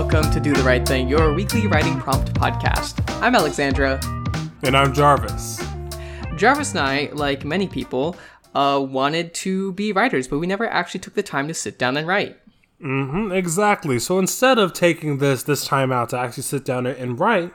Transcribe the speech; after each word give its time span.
welcome 0.00 0.32
to 0.32 0.40
Do 0.40 0.54
the 0.54 0.62
Right 0.62 0.88
Thing, 0.88 1.08
your 1.08 1.34
weekly 1.34 1.66
writing 1.66 2.00
prompt 2.00 2.32
podcast. 2.32 3.06
I'm 3.20 3.34
Alexandra. 3.34 4.00
And 4.62 4.74
I'm 4.74 4.94
Jarvis. 4.94 5.62
Jarvis 6.36 6.70
and 6.70 6.80
I, 6.80 7.10
like 7.12 7.44
many 7.44 7.68
people, 7.68 8.16
uh, 8.54 8.82
wanted 8.82 9.34
to 9.34 9.72
be 9.72 9.92
writers, 9.92 10.26
but 10.26 10.38
we 10.38 10.46
never 10.46 10.66
actually 10.66 11.00
took 11.00 11.12
the 11.12 11.22
time 11.22 11.48
to 11.48 11.54
sit 11.54 11.78
down 11.78 11.98
and 11.98 12.06
write. 12.06 12.38
Mm-hmm, 12.82 13.30
exactly. 13.32 13.98
So 13.98 14.18
instead 14.18 14.58
of 14.58 14.72
taking 14.72 15.18
this 15.18 15.42
this 15.42 15.66
time 15.66 15.92
out 15.92 16.08
to 16.08 16.18
actually 16.18 16.44
sit 16.44 16.64
down 16.64 16.86
and 16.86 17.20
write, 17.20 17.52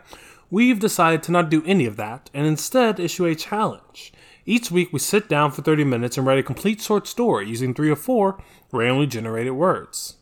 we've 0.52 0.80
decided 0.80 1.23
to 1.23 1.32
not 1.32 1.50
do 1.50 1.64
any 1.66 1.88
of 1.88 1.98
that 1.98 2.30
and 2.32 2.46
instead 2.46 2.99
issue 2.99 3.26
a 3.26 3.34
challenge. 3.34 4.13
Each 4.46 4.70
week 4.70 4.93
we 4.93 4.99
sit 4.99 5.27
down 5.27 5.49
for 5.49 5.63
30 5.63 5.84
minutes 5.84 6.16
and 6.16 6.27
write 6.27 6.38
a 6.38 6.43
complete 6.43 6.80
short 6.80 7.07
story 7.07 7.49
using 7.49 7.73
three 7.73 7.90
or 7.90 7.96
four 7.96 8.40
randomly 8.71 9.07
generated 9.07 9.54
words. 9.54 10.18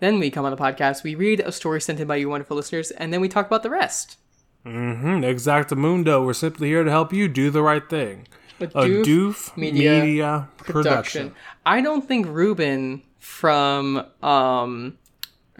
Then 0.00 0.18
we 0.18 0.30
come 0.30 0.44
on 0.44 0.50
the 0.50 0.56
podcast, 0.56 1.02
we 1.02 1.14
read 1.14 1.40
a 1.40 1.50
story 1.52 1.80
sent 1.80 1.98
in 2.00 2.06
by 2.06 2.16
you 2.16 2.28
wonderful 2.28 2.56
listeners, 2.56 2.90
and 2.92 3.12
then 3.12 3.20
we 3.20 3.28
talk 3.28 3.46
about 3.46 3.62
the 3.62 3.70
rest. 3.70 4.16
Mm-hmm. 4.64 5.24
Exactamundo. 5.24 6.24
We're 6.24 6.34
simply 6.34 6.68
here 6.68 6.84
to 6.84 6.90
help 6.90 7.12
you 7.12 7.28
do 7.28 7.50
the 7.50 7.62
right 7.62 7.88
thing. 7.88 8.26
A 8.60 8.64
A 8.64 8.68
Doof 8.68 9.04
doof 9.04 9.56
Media 9.56 10.00
media, 10.04 10.48
production. 10.58 11.32
I 11.64 11.80
don't 11.80 12.06
think 12.06 12.26
Ruben 12.26 13.02
from 13.18 14.04
um 14.22 14.98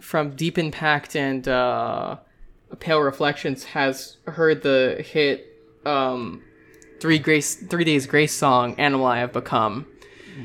from 0.01 0.31
Deep 0.35 0.57
Impact 0.57 1.15
and 1.15 1.47
uh 1.47 2.17
Pale 2.79 2.99
Reflections 2.99 3.63
has 3.63 4.17
heard 4.27 4.63
the 4.63 5.03
hit 5.05 5.47
um 5.85 6.43
Three 6.99 7.19
Grace 7.19 7.55
Three 7.55 7.85
Days 7.85 8.05
Grace 8.05 8.33
song 8.33 8.75
Animal 8.77 9.05
I 9.05 9.19
Have 9.19 9.31
Become. 9.31 9.87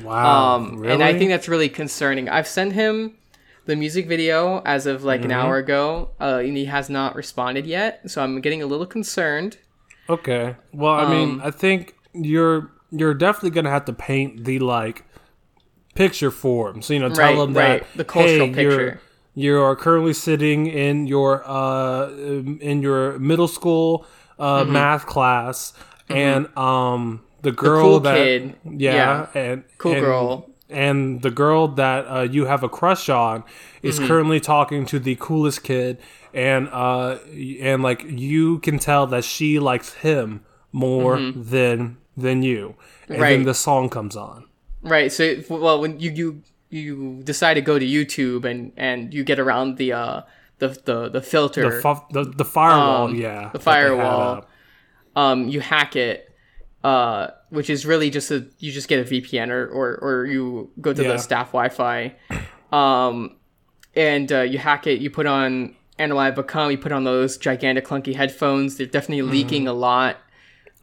Wow. 0.01 0.55
Um 0.55 0.77
really? 0.77 0.93
and 0.93 1.03
I 1.03 1.17
think 1.17 1.31
that's 1.31 1.49
really 1.49 1.69
concerning. 1.69 2.29
I've 2.29 2.47
sent 2.47 2.71
him 2.71 3.17
the 3.65 3.75
music 3.75 4.07
video 4.07 4.61
as 4.65 4.85
of 4.85 5.03
like 5.03 5.21
an 5.23 5.29
Mm-hmm. 5.31 5.39
hour 5.39 5.57
ago, 5.57 6.09
uh, 6.21 6.41
and 6.43 6.55
he 6.57 6.65
has 6.65 6.89
not 6.89 7.15
responded 7.15 7.65
yet. 7.65 8.01
So 8.09 8.21
I'm 8.23 8.39
getting 8.41 8.61
a 8.61 8.65
little 8.65 8.85
concerned. 8.85 9.57
Okay. 10.09 10.55
Well, 10.73 10.93
I 10.93 11.03
Um, 11.03 11.11
mean, 11.11 11.41
I 11.43 11.51
think 11.51 11.95
you're 12.13 12.71
you're 12.91 13.13
definitely 13.15 13.49
gonna 13.51 13.71
have 13.71 13.85
to 13.85 13.93
paint 13.93 14.45
the 14.45 14.59
like 14.59 15.03
picture 15.95 16.31
for 16.31 16.69
him. 16.69 16.81
So 16.81 16.93
you 16.93 16.99
know, 16.99 17.09
tell 17.09 17.25
Right, 17.31 17.35
them 17.37 17.53
that 17.53 17.69
right. 17.69 17.83
The 17.97 18.03
cultural 18.05 18.47
hey, 18.47 18.53
picture. 18.53 18.99
You're, 19.35 19.57
you 19.57 19.59
are 19.61 19.75
currently 19.75 20.13
sitting 20.13 20.67
in 20.67 21.07
your 21.07 21.43
uh 21.49 22.09
in 22.09 22.81
your 22.81 23.17
middle 23.19 23.47
school 23.47 24.05
uh 24.39 24.63
Mm-hmm. 24.63 24.73
math 24.73 25.05
class, 25.05 25.73
and 26.09 26.47
um 26.57 27.21
the 27.41 27.51
girl 27.51 27.81
cool 27.81 27.99
that 28.01 28.15
kid. 28.15 28.55
yeah, 28.65 29.27
and 29.33 29.63
Cool 29.77 29.93
and- 29.93 30.01
girl. 30.01 30.49
And 30.69 31.21
the 31.21 31.29
girl 31.31 31.67
that 31.67 32.05
uh, 32.07 32.21
you 32.21 32.45
have 32.45 32.63
a 32.63 32.69
crush 32.69 33.09
on 33.09 33.43
is 33.83 33.97
Mm-hmm. 33.97 34.07
currently 34.07 34.39
talking 34.39 34.85
to 34.87 34.99
the 34.99 35.15
coolest 35.19 35.63
kid 35.63 35.99
and 36.33 36.67
uh 36.69 37.17
and 37.61 37.83
like 37.83 38.03
you 38.07 38.59
can 38.59 38.79
tell 38.79 39.05
that 39.07 39.23
she 39.23 39.59
likes 39.59 39.93
him 39.95 40.43
more 40.71 41.19
than 41.35 41.97
than 42.17 42.41
you 42.43 42.75
and 43.07 43.13
Mm-hmm. 43.17 43.21
Right. 43.21 43.29
then 43.37 43.43
the 43.43 43.53
song 43.53 43.89
comes 43.89 44.15
on 44.15 44.45
Right. 44.81 45.11
So, 45.11 45.41
well, 45.49 45.79
when 45.81 45.99
you 45.99 46.11
you 46.11 46.41
you 46.69 47.21
decide 47.23 47.55
to 47.55 47.61
go 47.61 47.79
to 47.79 47.85
YouTube 47.85 48.45
and 48.45 48.71
and 48.77 49.13
you 49.13 49.23
get 49.23 49.39
around 49.39 49.77
the 49.77 49.93
uh 49.93 50.21
the 50.59 50.69
the 50.85 51.09
the 51.09 51.21
filter, 51.21 51.69
the 51.69 51.81
fu- 51.81 52.05
the, 52.11 52.23
the 52.23 52.45
firewall 52.45 53.05
Um, 53.05 53.15
yeah 53.15 53.49
the 53.53 53.57
that 53.59 53.63
they 53.65 53.71
had 53.71 53.87
firewall. 53.89 54.45
um, 55.15 55.47
you 55.47 55.59
hack 55.61 55.95
it, 55.95 56.24
uh, 56.85 57.31
which 57.49 57.69
is 57.69 57.85
really 57.85 58.09
just 58.11 58.29
a 58.31 58.45
you 58.59 58.71
just 58.71 58.87
get 58.87 58.99
a 58.99 59.09
VPN 59.11 59.49
or 59.49 59.67
or, 59.67 59.87
or 60.07 60.25
you 60.25 60.69
go 60.79 60.93
to 60.93 61.01
Yeah. 61.03 61.13
the 61.13 61.17
staff 61.17 61.47
Wi-Fi, 61.51 62.13
um, 62.71 63.35
and 63.95 64.31
uh, 64.31 64.41
you 64.41 64.57
hack 64.59 64.85
it. 64.87 65.01
You 65.01 65.09
put 65.09 65.25
on 65.25 65.75
Become. 65.97 66.71
You 66.71 66.77
put 66.77 66.91
on 66.91 67.03
those 67.05 67.37
gigantic 67.37 67.85
clunky 67.85 68.13
headphones. 68.15 68.75
They're 68.77 68.85
definitely 68.87 69.23
leaking 69.23 69.67
a 69.67 69.73
lot. 69.73 70.17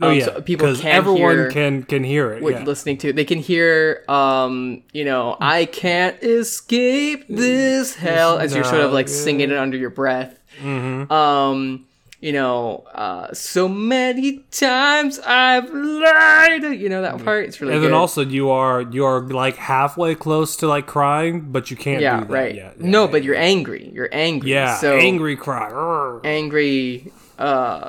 oh 0.01 0.09
Um, 0.11 0.19
yeah 0.19 0.25
so 0.25 0.41
people 0.41 0.75
can't 0.75 0.97
everyone 0.97 1.37
hear- 1.37 1.51
can 1.51 1.83
can 1.85 2.03
hear 2.03 2.33
it 2.33 2.43
what 2.43 2.55
yeah. 2.55 2.65
listening 2.65 2.97
to. 2.99 3.13
They 3.13 3.25
can 3.27 3.39
hear, 3.39 4.03
um, 4.09 4.83
you 4.93 5.05
know, 5.05 5.37
I 5.41 5.67
can't 5.67 6.17
escape 6.23 7.27
this 7.29 7.95
hell 7.95 8.39
as 8.39 8.55
you're 8.55 8.65
sort 8.65 8.81
of 8.81 8.93
like 8.93 9.09
singing 9.09 9.51
it 9.51 9.57
under 9.57 9.77
your 9.77 9.91
breath. 9.91 10.35
Mm-hmm. 10.61 11.13
Um, 11.13 11.87
you 12.23 12.33
know, 12.33 12.85
uh, 12.95 13.35
so 13.35 13.67
many 13.69 14.45
times 14.53 15.19
I've 15.19 15.69
lied. 15.75 16.63
You 16.63 16.89
know 16.89 17.03
that 17.03 17.23
part. 17.25 17.47
It's 17.47 17.61
really 17.61 17.73
and 17.75 17.83
good. 17.83 17.89
then 17.89 17.95
also 17.95 18.23
you 18.23 18.49
are 18.51 18.81
you 18.81 19.05
are 19.05 19.21
like 19.23 19.57
halfway 19.57 20.15
close 20.15 20.55
to 20.59 20.69
like 20.69 20.87
crying 20.87 21.51
but 21.51 21.71
you 21.71 21.77
can't 21.77 22.01
yeah, 22.01 22.21
do 22.21 22.27
that 22.27 22.33
right. 22.33 22.55
yet 22.55 22.81
no, 22.81 23.05
yeah, 23.07 23.11
but 23.11 23.25
you're 23.25 23.35
angry. 23.37 23.91
You're 23.93 24.09
angry. 24.13 24.51
yeah 24.53 24.77
So 24.77 24.97
angry 24.97 25.37
cry 25.37 25.69
Urgh. 25.73 26.21
angry, 26.25 27.13
uh, 27.39 27.89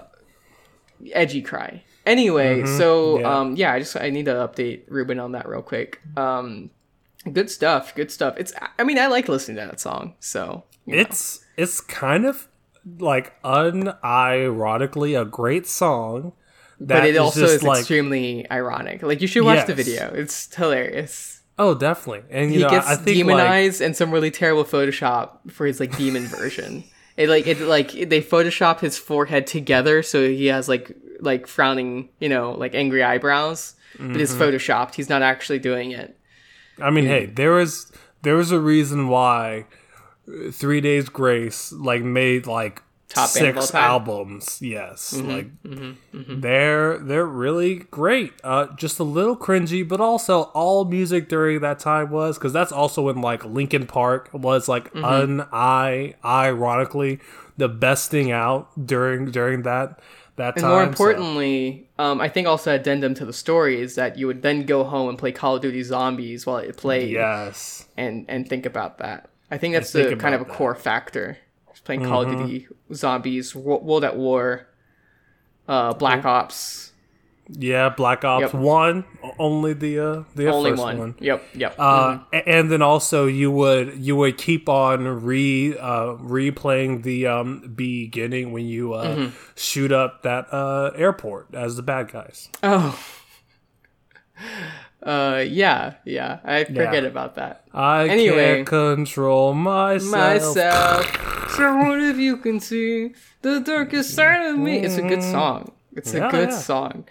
edgy 1.12 1.42
cry. 1.44 1.84
Anyway, 2.06 2.66
so 2.66 2.90
Mm-hmm. 3.18 3.22
yeah. 3.22 3.38
um, 3.40 3.56
yeah, 3.56 3.72
I 3.74 3.80
just 3.80 3.96
I 3.96 4.10
need 4.10 4.26
to 4.26 4.34
update 4.34 4.82
Ruben 4.90 5.20
on 5.20 5.32
that 5.34 5.48
real 5.48 5.62
quick. 5.62 6.02
Um, 6.18 6.72
good 7.32 7.50
stuff. 7.50 7.94
Good 7.96 8.10
stuff. 8.12 8.34
It's 8.38 8.52
I 8.80 8.84
mean 8.84 8.98
I 8.98 9.08
like 9.08 9.30
listening 9.30 9.58
to 9.58 9.66
that 9.68 9.80
song. 9.80 10.16
So 10.20 10.64
you 10.86 10.96
know. 10.96 11.02
It's 11.02 11.46
it's 11.56 11.80
kind 11.80 12.26
of 12.26 12.48
like 13.00 13.34
unironically 13.44 15.20
a 15.20 15.26
great 15.26 15.68
song. 15.68 16.34
That 16.80 17.00
but 17.02 17.06
it 17.06 17.16
is 17.16 17.20
also 17.20 17.46
is 17.46 17.64
like 17.64 17.80
extremely 17.80 18.50
ironic. 18.52 19.04
Like 19.04 19.22
you 19.22 19.28
should 19.28 19.44
watch 19.46 19.66
the 19.68 19.74
video. 19.76 20.12
It's 20.14 20.54
hilarious. 20.54 21.42
oh, 21.60 21.76
definitely. 21.76 22.24
And 22.30 22.52
you 22.52 22.58
He 22.58 22.64
know, 22.64 22.70
gets 22.70 22.88
I 22.88 22.96
think 22.96 23.08
like, 23.08 23.38
demonized 23.38 23.82
and 23.82 23.96
some 23.96 24.12
really 24.12 24.32
terrible 24.32 24.64
Photoshop 24.66 25.52
for 25.52 25.66
his 25.66 25.80
like 25.80 25.96
demon 25.98 26.24
version. 26.26 26.84
It 27.16 27.30
like 27.30 27.46
it 27.48 27.62
like 27.62 27.92
they 27.92 28.22
Photoshop 28.22 28.80
his 28.80 28.98
forehead 28.98 29.46
together 29.48 30.02
so 30.04 30.28
he 30.28 30.48
has 30.48 30.68
like 30.68 30.92
like 31.22 31.48
frowning, 31.48 32.10
you 32.20 32.28
know, 32.28 32.52
like 32.54 32.74
angry 32.76 33.04
eyebrows. 33.04 33.76
But 34.00 34.20
it's 34.20 34.34
Mm-hmm. 34.34 34.42
photoshopped. 34.42 34.96
He's 34.96 35.08
not 35.10 35.22
actually 35.22 35.60
doing 35.60 35.92
it. 35.92 36.18
I 36.82 36.90
mean, 36.90 37.06
hey, 37.06 37.28
there 37.28 37.60
is 37.60 37.92
there 38.24 38.40
is 38.40 38.52
a 38.52 38.60
reason 38.60 39.08
why 39.08 39.68
Three 40.52 40.82
Days 40.82 41.10
Grace 41.10 41.72
like 41.72 42.02
made 42.04 42.48
like 42.48 42.82
Top 43.10 43.32
band 43.36 43.48
of 43.50 43.56
all 43.58 43.62
six. 43.62 43.72
Mm-hmm, 43.76 43.84
albums. 43.86 44.60
Yes, 44.62 45.14
like 45.14 45.48
they're 46.12 46.98
they're 46.98 47.26
really 47.26 47.76
great. 47.92 48.34
Uh, 48.44 48.68
just 48.76 49.00
a 49.00 49.04
little 49.04 49.38
cringy, 49.38 49.88
but 49.88 50.02
also 50.02 50.44
all 50.54 50.86
music 50.86 51.30
during 51.30 51.60
that 51.62 51.80
time 51.80 52.10
was 52.10 52.38
because 52.38 52.54
that's 52.54 52.72
also 52.72 53.04
when 53.04 53.22
like 53.22 53.44
Linkin 53.46 53.86
Park 53.86 54.30
was 54.34 54.68
like 54.68 54.92
Mm-hmm. 54.94 55.06
un 55.06 55.48
I 55.52 56.16
ironically 56.26 57.20
the 57.58 57.70
best 57.70 58.10
thing 58.10 58.32
out 58.32 58.70
during 58.88 59.30
during 59.32 59.62
that 59.64 60.00
that 60.38 60.56
And 60.56 60.62
time. 60.64 60.72
more 60.72 60.84
so- 60.84 60.90
importantly, 60.90 61.88
um, 62.00 62.20
I 62.20 62.30
think 62.30 62.48
also 62.48 62.74
addendum 62.74 63.14
to 63.16 63.26
the 63.26 63.34
story 63.34 63.80
is 63.80 63.94
that 63.96 64.18
you 64.18 64.26
would 64.28 64.42
then 64.42 64.66
go 64.66 64.84
home 64.84 65.10
and 65.10 65.18
play 65.20 65.32
Call 65.32 65.58
of 65.58 65.62
Duty 65.62 65.84
Zombies 65.84 66.46
while 66.48 66.58
it 66.58 66.78
played, 66.78 67.12
yes, 67.12 67.86
and 67.96 68.26
and 68.28 68.48
think 68.50 68.66
about 68.66 68.98
that. 68.98 69.30
I 69.54 69.58
think 69.60 69.74
that's 69.76 69.92
the 69.92 70.16
kind 70.16 70.34
of 70.36 70.42
a 70.42 70.46
that. 70.46 70.54
core 70.54 70.74
factor. 70.76 71.38
Just 71.72 71.86
playing 71.86 72.04
Call 72.06 72.24
of 72.24 72.30
Duty 72.38 72.68
Zombies, 72.94 73.56
World 73.56 74.04
at 74.04 74.16
War, 74.18 74.68
uh, 75.68 75.94
Black 75.94 76.26
Ops, 76.26 76.92
yeah, 77.50 77.90
Black 77.90 78.24
Ops 78.24 78.54
Yep. 78.54 78.54
One, 78.54 79.04
only 79.38 79.74
the 79.74 80.00
uh, 80.00 80.24
the 80.34 80.48
only 80.50 80.72
first 80.72 80.82
one. 80.84 80.98
one. 80.98 81.16
Yep, 81.20 81.44
yep. 81.56 81.76
Uh, 81.78 82.20
a- 82.32 82.48
and 82.50 82.72
then 82.72 82.82
also 82.82 83.26
you 83.28 83.52
would 83.52 83.98
you 83.98 84.16
would 84.16 84.38
keep 84.38 84.70
on 84.70 85.06
re 85.24 85.76
uh, 85.78 86.14
replaying 86.16 87.04
the 87.04 87.28
um, 87.28 87.74
beginning 87.76 88.52
when 88.54 88.66
you 88.66 88.94
uh, 88.94 89.06
Mm-hmm. 89.16 89.36
shoot 89.56 89.92
up 89.92 90.24
that 90.24 90.52
uh, 90.54 90.92
airport 90.96 91.54
as 91.54 91.76
the 91.76 91.84
bad 91.84 92.12
guys. 92.12 92.50
oh. 92.64 92.98
Uh, 95.04 95.44
yeah, 95.46 95.96
yeah. 96.06 96.40
I 96.46 96.64
forget 96.64 97.04
Yeah. 97.04 97.10
about 97.10 97.36
that. 97.36 97.66
I 97.74 98.08
Anyway. 98.08 98.56
can't 98.64 98.68
control 98.68 99.54
myself. 99.54 100.56
myself. 100.56 101.52
so 101.58 101.76
what 101.78 102.00
if 102.00 102.18
you 102.18 102.38
can 102.38 102.60
see 102.60 103.14
the 103.42 103.60
darkest 103.60 104.16
side 104.16 104.46
of 104.48 104.58
me? 104.58 104.80
It's 104.80 104.98
a 104.98 105.02
good 105.02 105.22
song. 105.24 105.74
It's 105.96 106.14
Yeah, 106.14 106.28
a 106.28 106.32
good 106.32 106.50
yeah. 106.50 106.58
song. 106.58 107.06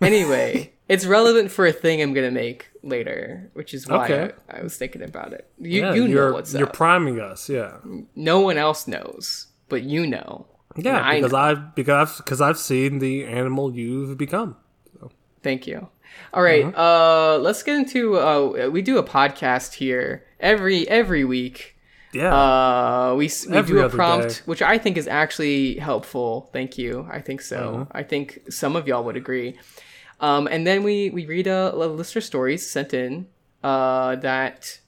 Anyway, 0.00 0.72
it's 0.88 1.04
relevant 1.04 1.50
for 1.50 1.66
a 1.66 1.72
thing 1.72 2.00
I'm 2.00 2.14
gonna 2.14 2.30
make 2.30 2.70
later, 2.82 3.50
which 3.52 3.74
is 3.74 3.86
why 3.86 4.04
Okay. 4.06 4.32
I, 4.48 4.58
I 4.60 4.62
was 4.62 4.76
thinking 4.76 5.02
about 5.02 5.32
it. 5.34 5.46
You 5.58 5.70
you 5.70 5.82
know 5.82 5.92
you're, 6.14 6.32
what's 6.32 6.54
you're 6.54 6.66
priming 6.66 7.20
us, 7.20 7.48
yeah, 7.50 7.76
no 8.16 8.40
one 8.40 8.56
else 8.56 8.86
knows, 8.88 9.48
but 9.68 9.82
you 9.82 10.06
know. 10.06 10.46
yeah, 10.76 10.96
And 10.96 11.06
I 11.06 11.14
because 11.16 11.32
know. 11.32 11.38
I've 11.38 11.74
because 11.74 12.10
I've 12.10 12.16
because 12.24 12.40
I've 12.40 12.58
seen 12.58 12.98
the 12.98 13.24
animal 13.26 13.74
you've 13.76 14.16
become. 14.16 14.56
Thank 15.42 15.66
you. 15.66 15.88
All 16.32 16.42
right, 16.42 16.64
Uh-huh. 16.64 17.34
uh, 17.34 17.38
let's 17.38 17.62
get 17.62 17.76
into. 17.76 18.18
Uh, 18.18 18.68
we 18.70 18.82
do 18.82 18.98
a 18.98 19.02
podcast 19.02 19.74
here 19.74 20.24
every 20.38 20.88
every 20.88 21.24
week. 21.24 21.76
Yeah, 22.12 22.34
Uh, 22.34 23.14
we 23.16 23.30
we 23.48 23.56
Every 23.56 23.78
do 23.78 23.84
a 23.84 23.88
prompt, 23.88 24.28
day. 24.28 24.34
which 24.46 24.62
I 24.62 24.78
think 24.78 24.96
is 24.96 25.06
actually 25.06 25.76
helpful. 25.76 26.50
Thank 26.52 26.76
you. 26.76 27.06
I 27.10 27.20
think 27.20 27.40
so. 27.40 27.56
Uh-huh. 27.56 27.84
I 27.92 28.02
think 28.02 28.40
some 28.50 28.74
of 28.74 28.88
y'all 28.88 29.04
would 29.04 29.16
agree. 29.16 29.56
Um, 30.20 30.48
and 30.50 30.66
then 30.66 30.82
we 30.82 31.10
we 31.10 31.26
read 31.26 31.46
a, 31.46 31.72
a 31.74 31.86
listener 31.86 32.20
stories 32.20 32.68
sent 32.68 32.92
in 32.94 33.26
uh, 33.62 34.16
that 34.16 34.80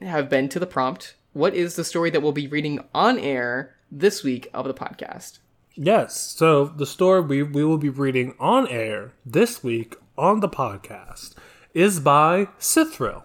have 0.00 0.28
been 0.30 0.48
to 0.50 0.58
the 0.58 0.66
prompt 0.66 1.14
what 1.32 1.52
is 1.54 1.74
the 1.76 1.84
story 1.84 2.10
that 2.10 2.22
we'll 2.22 2.32
be 2.32 2.46
reading 2.46 2.78
on 2.94 3.18
air 3.18 3.74
this 3.90 4.22
week 4.22 4.48
of 4.54 4.66
the 4.66 4.74
podcast? 4.74 5.38
Yes. 5.74 6.16
So 6.38 6.66
the 6.66 6.86
story 6.86 7.20
we, 7.22 7.42
we 7.42 7.64
will 7.64 7.78
be 7.78 7.88
reading 7.90 8.34
on 8.38 8.68
air 8.68 9.12
this 9.26 9.62
week 9.64 9.96
on 10.16 10.40
the 10.40 10.48
podcast 10.48 11.34
is 11.72 12.00
by 12.00 12.48
Cithril 12.58 13.22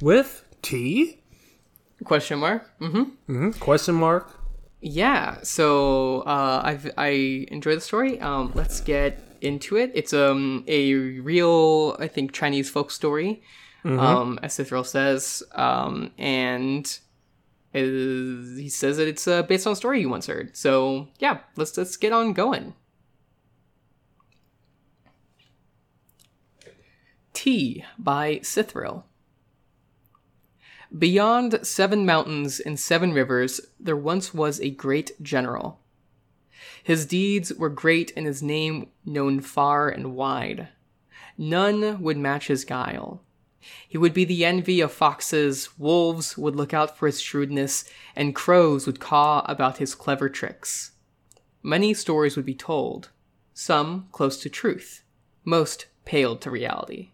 with 0.00 0.44
T 0.62 1.20
Question 2.04 2.38
mark. 2.38 2.70
Mm-hmm. 2.80 3.02
hmm 3.26 3.50
question 3.52 3.94
mark. 3.94 4.38
Yeah. 4.80 5.38
So 5.42 6.20
uh, 6.22 6.60
I've 6.62 6.90
I 6.98 7.46
enjoy 7.50 7.74
the 7.76 7.80
story. 7.80 8.20
Um, 8.20 8.52
let's 8.54 8.80
get 8.80 9.20
into 9.40 9.76
it. 9.76 9.92
It's 9.94 10.12
um 10.12 10.64
a 10.66 10.94
real 10.94 11.96
I 11.98 12.08
think 12.08 12.32
Chinese 12.32 12.68
folk 12.68 12.90
story, 12.90 13.42
um 13.84 14.38
as 14.42 14.54
Cithril 14.54 14.84
says, 14.84 15.42
um 15.52 16.12
and 16.18 16.98
is, 17.72 18.58
he 18.58 18.68
says 18.68 18.98
that 18.98 19.08
it's 19.08 19.26
uh, 19.26 19.42
based 19.42 19.66
on 19.66 19.72
a 19.72 19.76
story 19.76 20.00
you 20.00 20.08
once 20.08 20.26
heard. 20.26 20.56
So 20.56 21.08
yeah, 21.18 21.38
let's 21.56 21.76
let's 21.76 21.96
get 21.96 22.12
on 22.12 22.32
going. 22.32 22.74
Tea 27.34 27.84
by 27.98 28.36
Cithril. 28.42 29.04
Beyond 30.96 31.58
seven 31.62 32.06
mountains 32.06 32.60
and 32.60 32.78
seven 32.78 33.12
rivers, 33.12 33.60
there 33.78 33.96
once 33.96 34.32
was 34.32 34.60
a 34.60 34.70
great 34.70 35.20
general. 35.20 35.80
His 36.82 37.04
deeds 37.04 37.52
were 37.52 37.68
great 37.68 38.12
and 38.16 38.26
his 38.26 38.42
name 38.42 38.88
known 39.04 39.40
far 39.40 39.88
and 39.88 40.14
wide. 40.14 40.68
None 41.36 42.00
would 42.00 42.16
match 42.16 42.46
his 42.46 42.64
guile. 42.64 43.22
He 43.88 43.98
would 43.98 44.14
be 44.14 44.24
the 44.24 44.44
envy 44.44 44.80
of 44.80 44.92
foxes, 44.92 45.78
wolves 45.78 46.38
would 46.38 46.54
look 46.54 46.72
out 46.72 46.96
for 46.96 47.06
his 47.06 47.20
shrewdness, 47.20 47.84
and 48.14 48.34
crows 48.34 48.86
would 48.86 49.00
caw 49.00 49.44
about 49.46 49.78
his 49.78 49.94
clever 49.94 50.28
tricks. 50.28 50.92
Many 51.62 51.94
stories 51.94 52.36
would 52.36 52.46
be 52.46 52.54
told, 52.54 53.08
some 53.54 54.08
close 54.12 54.40
to 54.42 54.50
truth, 54.50 55.02
most 55.44 55.86
paled 56.04 56.40
to 56.42 56.50
reality. 56.50 57.10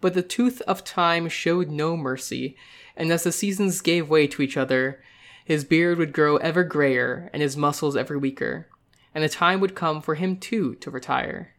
But 0.00 0.14
the 0.14 0.22
tooth 0.22 0.60
of 0.62 0.84
time 0.84 1.28
showed 1.28 1.70
no 1.70 1.96
mercy, 1.96 2.56
and 2.96 3.12
as 3.12 3.24
the 3.24 3.32
seasons 3.32 3.80
gave 3.80 4.08
way 4.08 4.26
to 4.28 4.42
each 4.42 4.56
other, 4.56 5.02
his 5.44 5.64
beard 5.64 5.98
would 5.98 6.12
grow 6.12 6.36
ever 6.36 6.64
grayer 6.64 7.28
and 7.32 7.42
his 7.42 7.56
muscles 7.56 7.96
ever 7.96 8.18
weaker, 8.18 8.68
and 9.14 9.24
the 9.24 9.28
time 9.28 9.60
would 9.60 9.74
come 9.74 10.00
for 10.00 10.14
him 10.14 10.36
too 10.36 10.74
to 10.76 10.90
retire. 10.90 11.54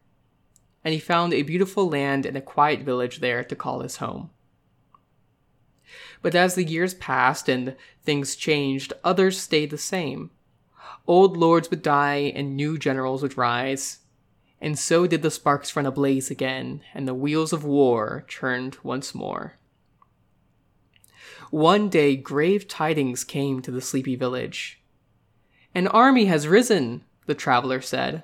And 0.84 0.94
he 0.94 1.00
found 1.00 1.32
a 1.32 1.42
beautiful 1.42 1.88
land 1.88 2.26
and 2.26 2.36
a 2.36 2.40
quiet 2.40 2.80
village 2.80 3.20
there 3.20 3.44
to 3.44 3.54
call 3.54 3.80
his 3.80 3.96
home. 3.96 4.30
But 6.22 6.34
as 6.34 6.54
the 6.54 6.64
years 6.64 6.94
passed 6.94 7.48
and 7.48 7.76
things 8.02 8.36
changed, 8.36 8.92
others 9.04 9.38
stayed 9.38 9.70
the 9.70 9.78
same. 9.78 10.30
Old 11.06 11.36
lords 11.36 11.68
would 11.70 11.82
die 11.82 12.32
and 12.34 12.56
new 12.56 12.78
generals 12.78 13.22
would 13.22 13.36
rise. 13.36 13.98
And 14.62 14.78
so 14.78 15.08
did 15.08 15.22
the 15.22 15.30
sparks 15.32 15.74
run 15.74 15.86
ablaze 15.86 16.30
again, 16.30 16.82
and 16.94 17.06
the 17.06 17.14
wheels 17.14 17.52
of 17.52 17.64
war 17.64 18.24
churned 18.28 18.78
once 18.84 19.12
more. 19.12 19.58
One 21.50 21.88
day 21.88 22.14
grave 22.14 22.68
tidings 22.68 23.24
came 23.24 23.60
to 23.60 23.72
the 23.72 23.80
sleepy 23.80 24.14
village. 24.14 24.80
An 25.74 25.88
army 25.88 26.26
has 26.26 26.46
risen, 26.46 27.02
the 27.26 27.34
traveler 27.34 27.80
said. 27.80 28.22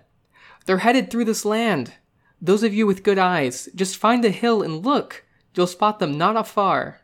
They're 0.65 0.79
headed 0.79 1.11
through 1.11 1.25
this 1.25 1.45
land. 1.45 1.95
Those 2.41 2.63
of 2.63 2.73
you 2.73 2.87
with 2.87 3.03
good 3.03 3.19
eyes, 3.19 3.69
just 3.75 3.97
find 3.97 4.25
a 4.25 4.31
hill 4.31 4.63
and 4.63 4.85
look. 4.87 5.25
You'll 5.57 5.67
spot 5.67 5.99
them 5.99 6.17
not 6.17 6.37
afar. 6.37 7.01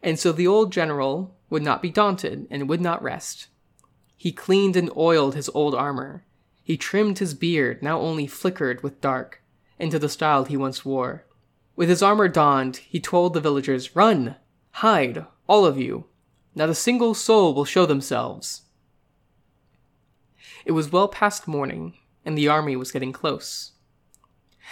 And 0.00 0.16
so 0.16 0.30
the 0.30 0.46
old 0.46 0.70
general 0.70 1.34
would 1.50 1.64
not 1.64 1.82
be 1.82 1.90
daunted 1.90 2.46
and 2.52 2.68
would 2.68 2.80
not 2.80 3.02
rest. 3.02 3.48
He 4.16 4.30
cleaned 4.30 4.76
and 4.76 4.92
oiled 4.96 5.34
his 5.34 5.50
old 5.52 5.74
armor. 5.74 6.24
He 6.70 6.76
trimmed 6.76 7.18
his 7.18 7.34
beard, 7.34 7.82
now 7.82 7.98
only 7.98 8.28
flickered 8.28 8.84
with 8.84 9.00
dark, 9.00 9.42
into 9.80 9.98
the 9.98 10.08
style 10.08 10.44
he 10.44 10.56
once 10.56 10.84
wore. 10.84 11.26
With 11.74 11.88
his 11.88 12.00
armor 12.00 12.28
donned, 12.28 12.76
he 12.76 13.00
told 13.00 13.34
the 13.34 13.40
villagers, 13.40 13.96
Run! 13.96 14.36
Hide, 14.74 15.26
all 15.48 15.66
of 15.66 15.78
you! 15.78 16.04
Not 16.54 16.68
a 16.68 16.76
single 16.76 17.12
soul 17.12 17.54
will 17.54 17.64
show 17.64 17.86
themselves. 17.86 18.66
It 20.64 20.70
was 20.70 20.92
well 20.92 21.08
past 21.08 21.48
morning, 21.48 21.94
and 22.24 22.38
the 22.38 22.46
army 22.46 22.76
was 22.76 22.92
getting 22.92 23.12
close. 23.12 23.72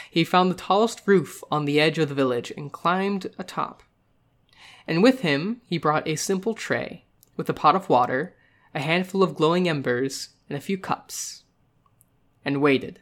He 0.09 0.23
found 0.23 0.53
the 0.53 0.55
tallest 0.55 1.03
roof 1.05 1.43
on 1.51 1.65
the 1.65 1.81
edge 1.81 1.99
of 1.99 2.09
the 2.09 2.15
village 2.15 2.53
and 2.57 2.73
climbed 2.73 3.27
atop. 3.41 3.83
And 4.87 5.03
with 5.03 5.23
him 5.23 5.63
he 5.67 5.79
brought 5.79 6.07
a 6.07 6.15
simple 6.15 6.55
tray, 6.55 7.07
with 7.37 7.49
a 7.49 7.53
pot 7.53 7.75
of 7.75 7.89
water, 7.89 8.37
a 8.73 8.79
handful 8.79 9.25
of 9.25 9.35
glowing 9.35 9.69
embers, 9.69 10.29
and 10.49 10.57
a 10.57 10.61
few 10.61 10.79
cups 10.79 11.43
and 12.49 12.63
waited. 12.63 12.99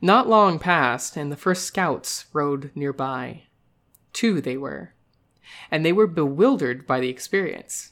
Not 0.00 0.28
long 0.28 0.60
passed, 0.60 1.16
and 1.16 1.32
the 1.32 1.36
first 1.36 1.64
scouts 1.64 2.26
rode 2.32 2.70
nearby. 2.76 3.42
Two 4.12 4.40
they 4.40 4.56
were, 4.56 4.94
and 5.68 5.84
they 5.84 5.92
were 5.92 6.06
bewildered 6.06 6.86
by 6.86 7.00
the 7.00 7.08
experience. 7.08 7.90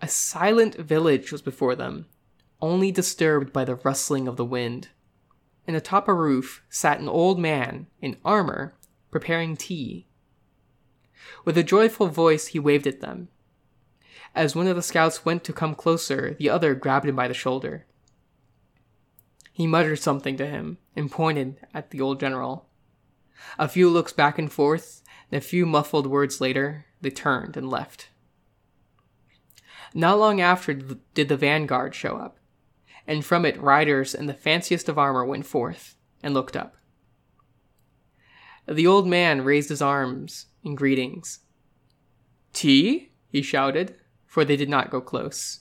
A 0.00 0.06
silent 0.06 0.76
village 0.76 1.32
was 1.32 1.42
before 1.42 1.74
them, 1.74 2.06
only 2.62 2.92
disturbed 2.92 3.52
by 3.52 3.64
the 3.64 3.74
rustling 3.74 4.28
of 4.28 4.36
the 4.36 4.44
wind. 4.44 4.90
And 5.66 5.76
atop 5.76 6.06
a 6.06 6.14
roof 6.14 6.62
sat 6.70 7.00
an 7.00 7.08
old 7.08 7.40
man 7.40 7.88
in 8.00 8.18
armor 8.24 8.76
preparing 9.10 9.56
tea. 9.56 10.06
With 11.44 11.58
a 11.58 11.64
joyful 11.64 12.06
voice, 12.06 12.48
he 12.48 12.60
waved 12.60 12.86
at 12.86 13.00
them. 13.00 13.30
As 14.32 14.54
one 14.54 14.68
of 14.68 14.76
the 14.76 14.82
scouts 14.82 15.24
went 15.24 15.42
to 15.42 15.52
come 15.52 15.74
closer, 15.74 16.36
the 16.38 16.50
other 16.50 16.76
grabbed 16.76 17.08
him 17.08 17.16
by 17.16 17.26
the 17.26 17.34
shoulder. 17.34 17.86
He 19.56 19.66
muttered 19.66 20.00
something 20.00 20.36
to 20.36 20.46
him 20.46 20.76
and 20.94 21.10
pointed 21.10 21.66
at 21.72 21.90
the 21.90 21.98
old 21.98 22.20
general. 22.20 22.68
A 23.58 23.66
few 23.66 23.88
looks 23.88 24.12
back 24.12 24.38
and 24.38 24.52
forth, 24.52 25.00
and 25.32 25.38
a 25.38 25.42
few 25.42 25.64
muffled 25.64 26.06
words 26.06 26.42
later, 26.42 26.84
they 27.00 27.08
turned 27.08 27.56
and 27.56 27.70
left. 27.70 28.10
Not 29.94 30.18
long 30.18 30.42
after 30.42 30.74
did 30.74 31.30
the 31.30 31.38
vanguard 31.38 31.94
show 31.94 32.18
up, 32.18 32.38
and 33.06 33.24
from 33.24 33.46
it 33.46 33.58
riders 33.58 34.14
in 34.14 34.26
the 34.26 34.34
fanciest 34.34 34.90
of 34.90 34.98
armor 34.98 35.24
went 35.24 35.46
forth 35.46 35.96
and 36.22 36.34
looked 36.34 36.54
up. 36.54 36.76
The 38.68 38.86
old 38.86 39.06
man 39.06 39.42
raised 39.42 39.70
his 39.70 39.80
arms 39.80 40.48
in 40.64 40.74
greetings. 40.74 41.38
Tea? 42.52 43.12
he 43.30 43.40
shouted, 43.40 43.96
for 44.26 44.44
they 44.44 44.56
did 44.56 44.68
not 44.68 44.90
go 44.90 45.00
close. 45.00 45.60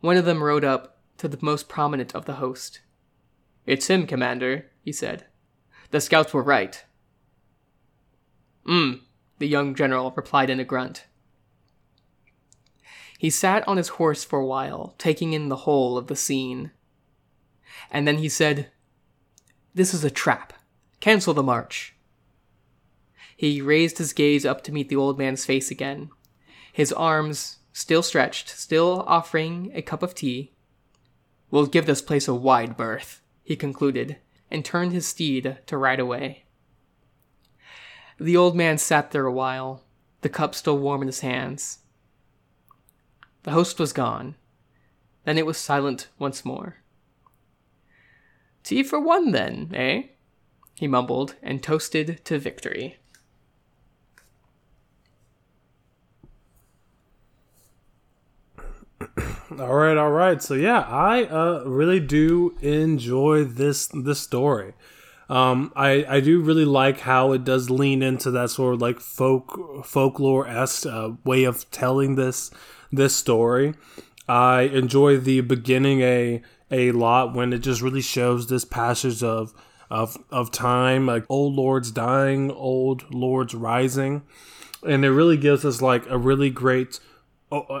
One 0.00 0.18
of 0.18 0.26
them 0.26 0.42
rode 0.44 0.66
up 0.66 0.93
to 1.18 1.28
the 1.28 1.38
most 1.40 1.68
prominent 1.68 2.14
of 2.14 2.24
the 2.24 2.34
host. 2.34 2.80
It's 3.66 3.88
him, 3.88 4.06
Commander, 4.06 4.70
he 4.80 4.92
said. 4.92 5.26
The 5.90 6.00
scouts 6.00 6.34
were 6.34 6.42
right. 6.42 6.84
Mm, 8.66 9.00
the 9.38 9.46
young 9.46 9.74
general 9.74 10.12
replied 10.16 10.50
in 10.50 10.60
a 10.60 10.64
grunt. 10.64 11.06
He 13.18 13.30
sat 13.30 13.66
on 13.66 13.76
his 13.76 13.88
horse 13.88 14.24
for 14.24 14.38
a 14.38 14.46
while, 14.46 14.94
taking 14.98 15.32
in 15.32 15.48
the 15.48 15.56
whole 15.56 15.96
of 15.96 16.08
the 16.08 16.16
scene. 16.16 16.72
And 17.90 18.06
then 18.06 18.18
he 18.18 18.28
said, 18.28 18.70
This 19.74 19.94
is 19.94 20.04
a 20.04 20.10
trap. 20.10 20.52
Cancel 21.00 21.34
the 21.34 21.42
march. 21.42 21.94
He 23.36 23.60
raised 23.60 23.98
his 23.98 24.12
gaze 24.12 24.44
up 24.44 24.62
to 24.64 24.72
meet 24.72 24.88
the 24.88 24.96
old 24.96 25.18
man's 25.18 25.44
face 25.44 25.70
again, 25.70 26.10
his 26.74 26.92
arms 26.92 27.58
still 27.72 28.02
stretched, 28.02 28.48
still 28.48 29.04
offering 29.06 29.70
a 29.74 29.80
cup 29.80 30.02
of 30.02 30.12
tea, 30.12 30.53
We'll 31.54 31.66
give 31.66 31.86
this 31.86 32.02
place 32.02 32.26
a 32.26 32.34
wide 32.34 32.76
berth, 32.76 33.22
he 33.44 33.54
concluded, 33.54 34.16
and 34.50 34.64
turned 34.64 34.90
his 34.90 35.06
steed 35.06 35.58
to 35.66 35.76
ride 35.76 36.00
away. 36.00 36.46
The 38.18 38.36
old 38.36 38.56
man 38.56 38.76
sat 38.76 39.12
there 39.12 39.24
a 39.24 39.32
while, 39.32 39.84
the 40.22 40.28
cup 40.28 40.56
still 40.56 40.76
warm 40.76 41.02
in 41.02 41.06
his 41.06 41.20
hands. 41.20 41.78
The 43.44 43.52
host 43.52 43.78
was 43.78 43.92
gone. 43.92 44.34
Then 45.22 45.38
it 45.38 45.46
was 45.46 45.56
silent 45.56 46.08
once 46.18 46.44
more. 46.44 46.78
Tea 48.64 48.82
for 48.82 48.98
one, 48.98 49.30
then, 49.30 49.70
eh? 49.74 50.08
He 50.74 50.88
mumbled 50.88 51.36
and 51.40 51.62
toasted 51.62 52.24
to 52.24 52.40
victory. 52.40 52.96
All 59.58 59.74
right, 59.74 59.96
all 59.96 60.10
right. 60.10 60.42
So 60.42 60.54
yeah, 60.54 60.80
I 60.80 61.24
uh, 61.24 61.62
really 61.64 62.00
do 62.00 62.56
enjoy 62.60 63.44
this 63.44 63.86
this 63.88 64.20
story. 64.20 64.74
Um, 65.28 65.72
I 65.76 66.04
I 66.08 66.20
do 66.20 66.40
really 66.40 66.64
like 66.64 67.00
how 67.00 67.32
it 67.32 67.44
does 67.44 67.70
lean 67.70 68.02
into 68.02 68.30
that 68.32 68.50
sort 68.50 68.74
of 68.74 68.80
like 68.82 69.00
folk 69.00 69.84
folklore 69.84 70.46
esque 70.48 70.86
uh, 70.86 71.12
way 71.24 71.44
of 71.44 71.70
telling 71.70 72.16
this 72.16 72.50
this 72.90 73.14
story. 73.14 73.74
I 74.28 74.62
enjoy 74.62 75.18
the 75.18 75.40
beginning 75.42 76.00
a 76.00 76.42
a 76.70 76.92
lot 76.92 77.34
when 77.34 77.52
it 77.52 77.58
just 77.60 77.82
really 77.82 78.02
shows 78.02 78.48
this 78.48 78.64
passage 78.64 79.22
of 79.22 79.54
of 79.90 80.16
of 80.30 80.50
time, 80.50 81.06
like 81.06 81.24
old 81.28 81.54
lords 81.54 81.90
dying, 81.92 82.50
old 82.50 83.14
lords 83.14 83.54
rising. 83.54 84.22
and 84.86 85.04
it 85.04 85.10
really 85.10 85.36
gives 85.36 85.64
us 85.64 85.80
like 85.80 86.08
a 86.10 86.18
really 86.18 86.50
great, 86.50 87.00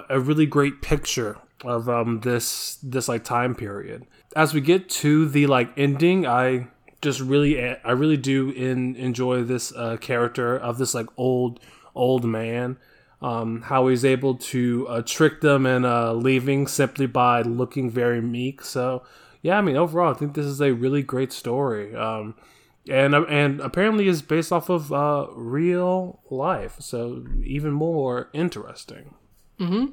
a 0.08 0.20
really 0.20 0.46
great 0.46 0.82
picture 0.82 1.38
of 1.64 1.88
um 1.88 2.20
this 2.20 2.78
this 2.82 3.08
like 3.08 3.24
time 3.24 3.54
period. 3.54 4.06
As 4.36 4.52
we 4.52 4.60
get 4.60 4.88
to 4.90 5.26
the 5.28 5.46
like 5.46 5.70
ending, 5.76 6.26
I 6.26 6.68
just 7.00 7.20
really 7.20 7.60
I 7.60 7.92
really 7.92 8.16
do 8.16 8.50
in, 8.50 8.96
enjoy 8.96 9.42
this 9.44 9.72
uh, 9.74 9.96
character 9.98 10.56
of 10.56 10.78
this 10.78 10.94
like 10.94 11.06
old 11.16 11.60
old 11.94 12.24
man. 12.24 12.78
Um, 13.22 13.62
how 13.62 13.88
he's 13.88 14.04
able 14.04 14.34
to 14.34 14.86
uh, 14.86 15.02
trick 15.02 15.40
them 15.40 15.64
and 15.64 15.86
uh, 15.86 16.12
leaving 16.12 16.66
simply 16.66 17.06
by 17.06 17.40
looking 17.40 17.90
very 17.90 18.20
meek. 18.20 18.60
So 18.62 19.02
yeah, 19.40 19.56
I 19.56 19.62
mean 19.62 19.76
overall, 19.76 20.14
I 20.14 20.18
think 20.18 20.34
this 20.34 20.44
is 20.44 20.60
a 20.60 20.72
really 20.72 21.02
great 21.02 21.32
story. 21.32 21.94
Um, 21.94 22.34
and 22.88 23.14
uh, 23.14 23.24
and 23.24 23.60
apparently 23.60 24.08
is 24.08 24.22
based 24.22 24.52
off 24.52 24.68
of 24.68 24.92
uh, 24.92 25.28
real 25.34 26.20
life, 26.30 26.76
so 26.80 27.24
even 27.42 27.72
more 27.72 28.28
interesting. 28.32 29.14
Hmm. 29.58 29.86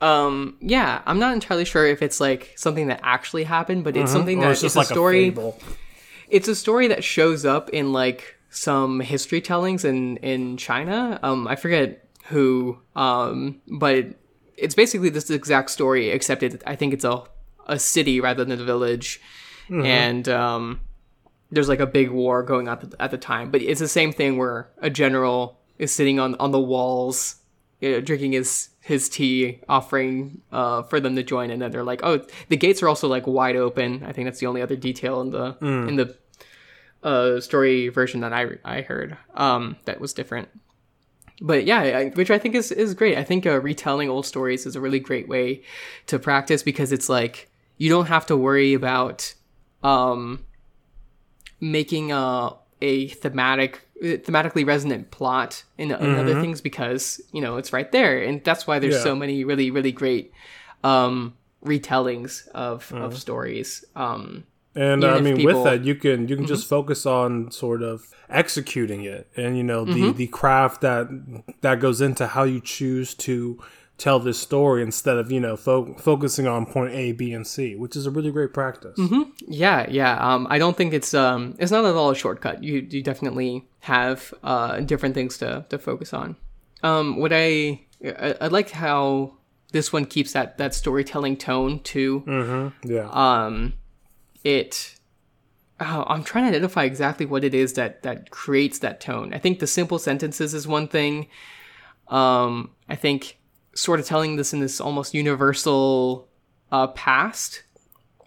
Um. 0.00 0.56
Yeah, 0.60 1.00
I'm 1.06 1.18
not 1.18 1.32
entirely 1.34 1.64
sure 1.64 1.86
if 1.86 2.02
it's 2.02 2.20
like 2.20 2.52
something 2.56 2.88
that 2.88 3.00
actually 3.02 3.44
happened, 3.44 3.84
but 3.84 3.96
it's 3.96 4.10
Mhm. 4.10 4.14
something 4.14 4.40
that 4.40 4.50
it's 4.62 4.74
a 4.74 4.78
like 4.78 4.86
story. 4.86 5.30
fable. 5.30 5.58
it's 6.28 6.48
a 6.48 6.54
story 6.54 6.88
that 6.88 7.04
shows 7.04 7.44
up 7.44 7.68
in 7.70 7.92
like 7.92 8.36
some 8.50 9.00
history 9.00 9.40
tellings 9.40 9.84
in 9.84 10.16
in 10.18 10.56
China. 10.56 11.20
Um, 11.22 11.46
I 11.46 11.54
forget 11.56 12.08
who. 12.26 12.78
Um, 12.96 13.60
but 13.68 14.06
it's 14.56 14.74
basically 14.74 15.08
this 15.08 15.30
exact 15.30 15.70
story, 15.70 16.10
except 16.10 16.42
it, 16.42 16.62
I 16.66 16.74
think 16.74 16.92
it's 16.94 17.04
a 17.04 17.22
a 17.68 17.78
city 17.78 18.20
rather 18.20 18.44
than 18.44 18.58
a 18.60 18.64
village, 18.64 19.20
and 19.70 20.28
um, 20.28 20.80
there's 21.52 21.68
like 21.68 21.78
a 21.80 21.86
big 21.86 22.10
war 22.10 22.42
going 22.42 22.66
on 22.68 22.78
at 22.78 22.90
the, 22.90 23.02
at 23.02 23.10
the 23.12 23.18
time. 23.18 23.50
But 23.52 23.62
it's 23.62 23.78
the 23.80 23.86
same 23.88 24.12
thing 24.12 24.36
where 24.36 24.68
a 24.78 24.90
general 24.90 25.60
is 25.78 25.92
sitting 25.92 26.18
on 26.18 26.34
on 26.40 26.50
the 26.50 26.60
walls, 26.60 27.36
you 27.82 27.90
know, 27.90 28.00
drinking 28.00 28.32
his 28.32 28.68
his 28.80 29.08
tea, 29.08 29.60
offering 29.68 30.40
uh, 30.52 30.82
for 30.84 31.00
them 31.00 31.16
to 31.16 31.22
join, 31.22 31.50
and 31.50 31.60
then 31.60 31.72
they're 31.72 31.82
like, 31.82 32.00
"Oh, 32.04 32.24
the 32.48 32.56
gates 32.56 32.80
are 32.82 32.88
also 32.88 33.08
like 33.08 33.26
wide 33.26 33.56
open." 33.56 34.04
I 34.06 34.12
think 34.12 34.26
that's 34.26 34.38
the 34.38 34.46
only 34.46 34.62
other 34.62 34.76
detail 34.76 35.20
in 35.20 35.30
the 35.30 35.56
in 35.88 35.96
the 35.96 36.16
uh, 37.02 37.40
story 37.40 37.88
version 37.88 38.20
that 38.20 38.32
I 38.32 38.46
I 38.64 38.82
heard 38.82 39.18
um, 39.34 39.76
that 39.84 40.00
was 40.00 40.14
different. 40.14 40.48
But 41.40 41.64
yeah, 41.64 41.80
I, 41.80 42.08
which 42.10 42.30
I 42.30 42.38
think 42.38 42.54
is 42.54 42.70
is 42.70 42.94
great. 42.94 43.18
I 43.18 43.24
think 43.24 43.46
uh, 43.46 43.60
retelling 43.60 44.08
old 44.08 44.26
stories 44.26 44.64
is 44.64 44.76
a 44.76 44.80
really 44.80 45.00
great 45.00 45.26
way 45.26 45.62
to 46.06 46.20
practice 46.20 46.62
because 46.62 46.92
it's 46.92 47.08
like 47.08 47.50
you 47.78 47.90
don't 47.90 48.06
have 48.06 48.26
to 48.26 48.36
worry 48.36 48.74
about 48.74 49.34
um, 49.82 50.44
making 51.60 52.12
a 52.12 52.52
a 52.80 53.08
thematic 53.08 53.80
thematically 54.02 54.66
resonant 54.66 55.10
plot 55.10 55.62
in, 55.78 55.90
in 55.92 56.14
other 56.18 56.40
things 56.40 56.60
because 56.60 57.20
you 57.32 57.40
know 57.40 57.56
it's 57.56 57.72
right 57.72 57.90
there. 57.92 58.22
And 58.22 58.42
that's 58.44 58.66
why 58.66 58.78
there's 58.78 58.96
Yeah. 58.96 59.02
so 59.10 59.14
many 59.16 59.44
really 59.44 59.70
really 59.70 59.92
great 59.92 60.32
um 60.84 61.34
retellings 61.64 62.48
of 62.48 62.92
of 62.92 63.16
stories. 63.18 63.84
Um 63.96 64.44
And 64.74 65.04
I 65.04 65.20
mean, 65.20 65.36
people- 65.36 65.62
with 65.62 65.64
that, 65.64 65.84
you 65.84 65.94
can 65.94 66.28
you 66.28 66.36
can 66.36 66.46
just 66.46 66.66
focus 66.68 67.06
on 67.06 67.50
sort 67.50 67.82
of 67.82 68.08
executing 68.30 69.04
it, 69.04 69.28
and 69.36 69.56
you 69.58 69.62
know 69.62 69.84
the 69.84 69.92
Mm-hmm. 69.92 70.16
the 70.16 70.26
craft 70.28 70.80
that 70.80 71.06
that 71.60 71.78
goes 71.80 72.00
into 72.00 72.26
how 72.26 72.44
you 72.44 72.60
choose 72.60 73.14
to 73.28 73.58
tell 73.98 74.18
this 74.18 74.38
story 74.40 74.82
instead 74.82 75.16
of 75.16 75.30
you 75.30 75.38
know 75.40 75.56
fo- 75.56 75.94
focusing 75.94 76.46
on 76.46 76.66
point 76.66 76.92
A, 76.94 77.12
B, 77.12 77.32
and 77.32 77.46
C, 77.46 77.76
which 77.76 77.94
is 77.96 78.06
a 78.06 78.10
really 78.10 78.30
great 78.32 78.52
practice. 78.52 78.98
Yeah, 79.46 79.86
yeah. 79.88 80.16
Um, 80.16 80.46
I 80.50 80.58
don't 80.58 80.76
think 80.76 80.92
it's 80.92 81.14
um, 81.14 81.54
it's 81.58 81.70
not 81.72 81.84
at 81.84 81.94
all 81.94 82.10
a 82.10 82.14
shortcut. 82.14 82.62
You 82.62 82.86
you 82.90 83.02
definitely 83.02 83.66
have 83.80 84.32
uh 84.42 84.80
different 84.80 85.14
things 85.14 85.38
to 85.38 85.64
to 85.68 85.78
focus 85.78 86.12
on. 86.12 86.36
Um, 86.82 87.18
what 87.18 87.32
I 87.32 87.80
I, 88.04 88.34
I 88.40 88.46
like 88.48 88.70
how 88.70 89.34
this 89.72 89.92
one 89.92 90.04
keeps 90.04 90.32
that 90.32 90.58
that 90.58 90.74
storytelling 90.74 91.36
tone 91.36 91.80
too. 91.80 92.24
Yeah, 92.84 93.08
Um, 93.10 93.74
it. 94.44 94.96
Oh, 95.80 96.04
I'm 96.06 96.22
trying 96.22 96.44
to 96.44 96.48
identify 96.50 96.84
exactly 96.84 97.26
what 97.26 97.42
it 97.42 97.54
is 97.54 97.72
that 97.74 98.02
that 98.04 98.30
creates 98.30 98.78
that 98.80 99.00
tone. 99.00 99.34
I 99.34 99.38
think 99.38 99.58
the 99.58 99.66
simple 99.66 99.98
sentences 99.98 100.54
is 100.54 100.66
one 100.66 100.86
thing. 100.86 101.26
Um, 102.08 102.70
I 102.88 102.94
think 102.96 103.38
sort 103.74 104.00
of 104.00 104.06
telling 104.06 104.36
this 104.36 104.52
in 104.52 104.60
this 104.60 104.80
almost 104.80 105.14
universal 105.14 106.28
uh, 106.70 106.86
past, 106.88 107.62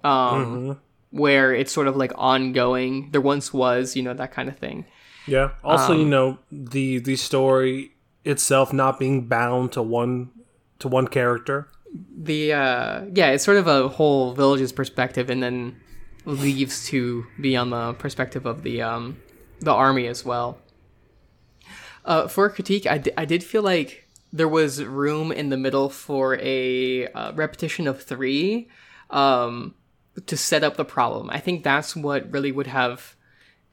um, 0.04 0.80
where 1.12 1.54
it's 1.54 1.72
sort 1.72 1.88
of 1.88 1.96
like 1.96 2.12
ongoing. 2.16 3.10
There 3.12 3.22
once 3.22 3.54
was, 3.54 3.96
you 3.96 4.04
know, 4.04 4.14
that 4.14 4.32
kind 4.32 4.50
of 4.50 4.58
thing. 4.58 4.86
yeah. 5.28 5.52
Also, 5.64 5.94
um, 5.94 6.00
you 6.00 6.06
know 6.06 6.38
the 6.52 7.00
the 7.00 7.16
story 7.16 7.92
itself 8.24 8.74
not 8.74 9.00
being 9.00 9.28
bound 9.28 9.72
to 9.74 9.82
one 9.82 10.30
to 10.80 10.88
one 10.88 11.08
character. 11.08 11.68
The 12.18 12.54
uh, 12.54 13.02
yeah, 13.14 13.30
it's 13.32 13.44
sort 13.44 13.58
of 13.58 13.68
a 13.68 13.88
whole 13.88 14.34
village's 14.34 14.72
perspective, 14.72 15.30
and 15.30 15.42
then 15.42 15.78
leaves 16.26 16.88
to 16.88 17.26
be 17.40 17.56
on 17.56 17.70
the 17.70 17.94
perspective 17.94 18.46
of 18.46 18.64
the 18.64 18.82
um, 18.82 19.18
the 19.62 19.72
army 19.72 20.08
as 20.08 20.26
well. 20.26 20.58
Uh, 22.04 22.28
for 22.28 22.46
a 22.46 22.50
critique, 22.52 22.86
I, 22.86 23.00
d- 23.00 23.12
I 23.18 23.26
did 23.26 23.44
feel 23.44 23.64
like 23.64 24.05
there 24.36 24.50
was 24.50 24.84
room 24.84 25.32
in 25.32 25.50
the 25.50 25.56
middle 25.58 25.90
for 25.90 26.38
a 26.42 27.08
uh, 27.08 27.32
repetition 27.34 27.88
of 27.88 28.04
three 28.04 28.68
um, 29.10 29.74
to 30.26 30.36
set 30.36 30.62
up 30.62 30.76
the 30.76 30.84
problem. 30.84 31.30
I 31.30 31.40
think 31.40 31.64
that's 31.64 31.96
what 31.96 32.30
really 32.30 32.52
would 32.52 32.68
have 32.68 33.16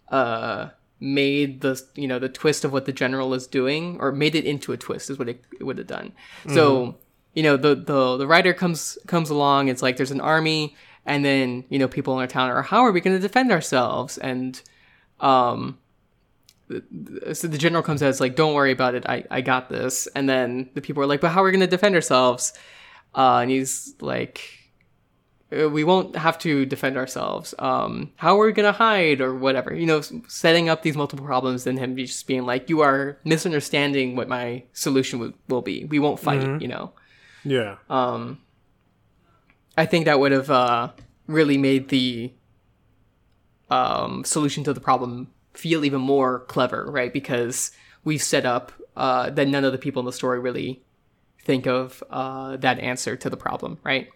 uh, 0.08 0.68
made 1.00 1.62
the 1.62 1.82
you 1.96 2.06
know 2.06 2.20
the 2.20 2.28
twist 2.28 2.64
of 2.64 2.72
what 2.72 2.84
the 2.84 2.92
general 2.92 3.34
is 3.34 3.48
doing, 3.48 3.96
or 3.98 4.12
made 4.12 4.36
it 4.36 4.44
into 4.44 4.72
a 4.72 4.76
twist 4.76 5.10
is 5.10 5.18
what 5.18 5.28
it, 5.28 5.42
it 5.58 5.64
would 5.64 5.78
have 5.78 5.88
done. 5.88 6.12
So 6.54 6.96
you 7.34 7.42
know 7.42 7.56
the 7.56 7.74
the 7.74 8.16
the 8.18 8.26
writer 8.28 8.54
comes 8.54 8.96
comes 9.08 9.30
along. 9.30 9.66
It's 9.66 9.82
like 9.82 9.96
there's 9.96 10.12
an 10.12 10.20
army, 10.20 10.76
and 11.04 11.24
then 11.24 11.64
you 11.70 11.78
know 11.80 11.88
people 11.88 12.14
in 12.14 12.20
our 12.20 12.28
town 12.28 12.50
are 12.50 12.62
how 12.62 12.82
are 12.82 12.92
we 12.92 13.00
going 13.00 13.16
to 13.16 13.20
defend 13.20 13.50
ourselves 13.50 14.16
and 14.16 14.62
um 15.18 15.78
so 17.32 17.48
the 17.48 17.58
general 17.58 17.82
comes 17.82 18.02
out 18.02 18.08
it's 18.08 18.20
like 18.20 18.36
don't 18.36 18.54
worry 18.54 18.72
about 18.72 18.94
it. 18.94 19.04
I 19.06 19.24
i 19.30 19.40
got 19.40 19.68
this. 19.68 20.06
And 20.14 20.28
then 20.28 20.70
the 20.74 20.80
people 20.80 21.02
are 21.02 21.06
like 21.06 21.20
but 21.20 21.30
how 21.30 21.42
are 21.42 21.46
we 21.46 21.50
going 21.50 21.60
to 21.60 21.66
defend 21.66 21.94
ourselves? 21.94 22.52
Uh 23.14 23.38
and 23.42 23.50
he's 23.50 23.94
like 24.00 24.40
"Uh, 25.52 25.68
we 25.68 25.84
won't 25.84 26.16
have 26.16 26.38
to 26.38 26.64
defend 26.64 26.96
ourselves. 26.96 27.54
Um 27.58 28.12
how 28.16 28.40
are 28.40 28.46
we 28.46 28.52
going 28.52 28.72
to 28.72 28.78
hide 28.78 29.20
or 29.20 29.34
whatever? 29.34 29.74
You 29.74 29.86
know 29.86 30.00
setting 30.28 30.68
up 30.68 30.82
these 30.82 30.96
multiple 30.96 31.26
problems 31.26 31.66
and 31.66 31.78
him 31.78 31.96
just 31.96 32.26
being 32.26 32.46
like 32.46 32.70
you 32.70 32.80
are 32.80 33.18
misunderstanding 33.24 34.16
what 34.16 34.28
my 34.28 34.64
solution 34.72 35.18
w- 35.18 35.36
will 35.48 35.62
be. 35.62 35.84
We 35.84 35.98
won't 35.98 36.20
fight 36.20 36.62
you 36.62 36.68
know? 36.68 36.92
Yeah, 37.44 37.78
um, 37.90 38.38
I 39.76 39.84
think 39.84 40.04
that 40.04 40.20
would 40.20 40.30
have 40.30 40.48
uh, 40.48 40.92
really 41.26 41.58
made 41.58 41.88
the 41.88 42.32
um, 43.68 44.22
solution 44.22 44.62
to 44.64 44.72
the 44.72 44.80
problem 44.80 45.31
feel 45.54 45.84
even 45.84 46.00
more 46.00 46.40
clever, 46.46 46.86
right? 46.90 47.12
Because 47.12 47.72
we've 48.04 48.22
set 48.22 48.44
up 48.46 48.72
uh, 48.96 49.30
that 49.30 49.48
none 49.48 49.64
of 49.64 49.72
the 49.72 49.78
people 49.78 50.00
in 50.00 50.06
the 50.06 50.12
story 50.12 50.40
really 50.40 50.82
think 51.44 51.66
of 51.66 52.02
uh, 52.10 52.56
that 52.58 52.78
answer 52.78 53.16
to 53.16 53.30
the 53.30 53.36
problem, 53.36 53.78
right? 53.84 54.08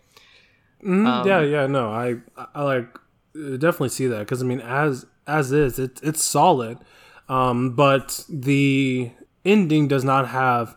Mhm, 0.83 1.07
Um, 1.07 1.27
yeah, 1.27 1.41
yeah. 1.43 1.67
No, 1.67 1.89
I 1.91 2.17
I 2.55 2.63
like 2.63 2.99
definitely 3.35 3.89
see 3.91 4.07
that 4.09 4.21
because 4.21 4.43
I 4.43 4.47
mean, 4.47 4.61
as 4.61 5.07
as 5.27 5.53
is, 5.53 5.79
it's 5.79 6.01
it's 6.03 6.23
solid, 6.23 6.79
um, 7.29 7.75
but 7.75 8.25
the 8.29 9.11
ending 9.45 9.89
does 9.89 10.05
not 10.05 10.29
have 10.29 10.77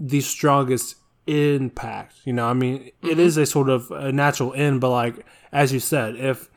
the 0.00 0.20
strongest 0.20 0.96
impact. 1.26 2.14
You 2.24 2.32
know, 2.32 2.46
I 2.46 2.54
mean, 2.54 2.90
it 3.02 3.18
is 3.18 3.36
a 3.36 3.46
sort 3.46 3.68
of 3.68 3.90
a 3.90 4.12
natural 4.12 4.52
end, 4.54 4.80
but 4.80 4.90
like 4.90 5.24
as 5.52 5.72
you 5.72 5.80
said, 5.80 6.16
if 6.16 6.48